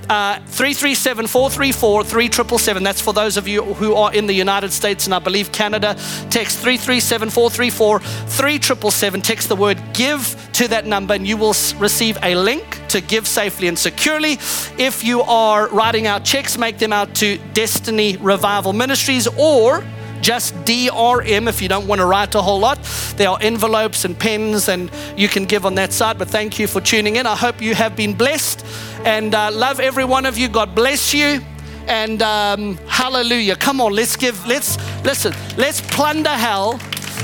uh, 0.10 0.40
337 0.48 1.28
434 1.28 2.04
3777. 2.04 2.84
That's 2.84 3.00
for 3.00 3.14
those 3.14 3.38
of 3.38 3.48
you 3.48 3.64
who 3.64 3.96
are 3.96 4.14
in 4.14 4.28
the 4.28 4.34
United 4.34 4.74
States 4.74 5.06
and 5.06 5.14
I 5.14 5.20
believe 5.20 5.52
Canada. 5.52 5.96
Text 6.30 6.60
337 6.60 7.30
434 7.30 8.00
3777. 8.00 9.22
Text 9.22 9.48
the 9.48 9.56
word 9.56 9.82
give 9.94 10.36
to 10.54 10.68
that 10.68 10.86
number 10.86 11.14
and 11.14 11.26
you 11.26 11.38
will 11.38 11.56
receive 11.78 12.18
a 12.24 12.36
link 12.36 12.81
to 12.92 13.02
give 13.02 13.28
safely 13.28 13.68
and 13.68 13.78
securely. 13.78 14.34
If 14.78 15.04
you 15.04 15.22
are 15.22 15.70
writing 15.70 16.08
out 16.08 16.26
checks, 16.26 16.58
make 16.58 16.78
them 16.78 16.92
out 16.92 17.16
to 17.16 17.38
Destiny 17.54 18.18
Revival 18.18 18.74
Ministries 18.74 19.28
or 19.38 19.84
just 20.22 20.54
DRM 20.66 21.48
if 21.48 21.62
you 21.62 21.68
don't 21.68 21.88
want 21.88 22.00
to 22.00 22.06
write 22.06 22.36
a 22.36 22.42
whole 22.42 22.60
lot. 22.60 22.80
There 23.18 23.30
are 23.30 23.40
envelopes 23.42 24.06
and 24.06 24.18
pens, 24.18 24.70
and 24.70 24.92
you 25.18 25.28
can 25.28 25.46
give 25.46 25.66
on 25.66 25.76
that 25.76 25.94
side. 25.94 26.18
But 26.18 26.30
thank 26.30 26.60
you 26.60 26.68
for 26.68 26.82
tuning 26.82 27.16
in. 27.16 27.26
I 27.26 27.36
hope 27.36 27.62
you 27.62 27.76
have 27.76 27.96
been 27.96 28.14
blessed 28.14 28.66
and 29.06 29.34
uh, 29.34 29.52
love 29.52 29.80
every 29.80 30.06
one 30.06 30.26
of 30.26 30.38
you. 30.38 30.48
God 30.48 30.76
bless 30.76 31.14
you. 31.14 31.42
And 31.88 32.22
um, 32.22 32.78
hallelujah. 32.88 33.56
Come 33.56 33.82
on, 33.82 33.94
let's 33.94 34.16
give, 34.16 34.46
let's, 34.46 34.78
listen, 35.04 35.34
let's 35.58 35.82
plunder 35.82 36.30
hell 36.30 36.80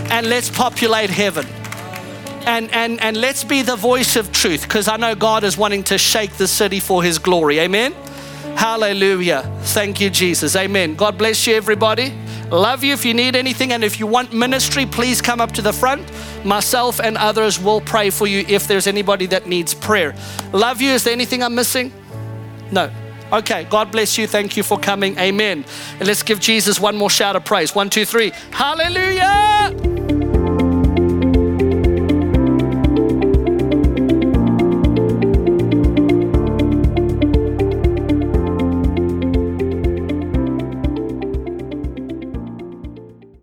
and 0.09 0.28
let's 0.28 0.49
populate 0.49 1.09
heaven. 1.09 1.45
And, 2.48 2.72
and, 2.72 3.02
and 3.02 3.18
let's 3.18 3.43
be 3.43 3.62
the 3.62 3.76
voice 3.76 4.16
of 4.16 4.32
truth 4.32 4.62
because 4.64 4.88
I 4.88 4.95
know 4.95 5.16
God 5.16 5.43
is 5.43 5.58
wanting 5.58 5.84
to 5.84 5.98
shake 5.98 6.32
the 6.38 6.48
city 6.48 6.80
for 6.80 7.04
his 7.04 7.20
glory. 7.20 7.60
Amen. 7.60 7.91
Hallelujah. 8.56 9.43
Thank 9.64 10.00
you, 10.00 10.10
Jesus. 10.10 10.56
Amen. 10.56 10.95
God 10.95 11.18
bless 11.18 11.45
you, 11.45 11.56
everybody. 11.56 12.14
Love 12.50 12.86
you. 12.86 12.93
If 12.93 13.04
you 13.04 13.14
need 13.14 13.36
anything 13.36 13.74
and 13.74 13.84
if 13.84 14.00
you 14.00 14.08
want 14.08 14.32
ministry, 14.32 14.86
please 14.86 15.22
come 15.22 15.41
up 15.41 15.52
to 15.52 15.62
the 15.62 15.74
front. 15.74 16.10
Myself 16.45 17.02
and 17.02 17.18
others 17.18 17.60
will 17.60 17.82
pray 17.82 18.10
for 18.10 18.26
you 18.28 18.45
if 18.48 18.66
there's 18.66 18.88
anybody 18.88 19.26
that 19.26 19.45
needs 19.45 19.74
prayer. 19.74 20.16
Love 20.54 20.82
you. 20.82 20.91
Is 20.91 21.04
there 21.04 21.14
anything 21.14 21.43
I'm 21.43 21.54
missing? 21.54 21.91
No. 22.72 22.89
Okay, 23.34 23.66
God 23.66 23.91
bless 23.91 24.18
you. 24.18 24.26
Thank 24.26 24.56
you 24.56 24.64
for 24.64 24.80
coming. 24.80 25.18
Amen. 25.20 25.66
And 26.00 26.08
let's 26.08 26.24
give 26.24 26.39
Jesus 26.39 26.80
one 26.80 26.95
more 26.95 27.10
shout 27.10 27.36
of 27.36 27.43
praise. 27.43 27.76
One, 27.76 27.89
two, 27.89 28.06
three. 28.06 28.32
Hallelujah. 28.52 29.97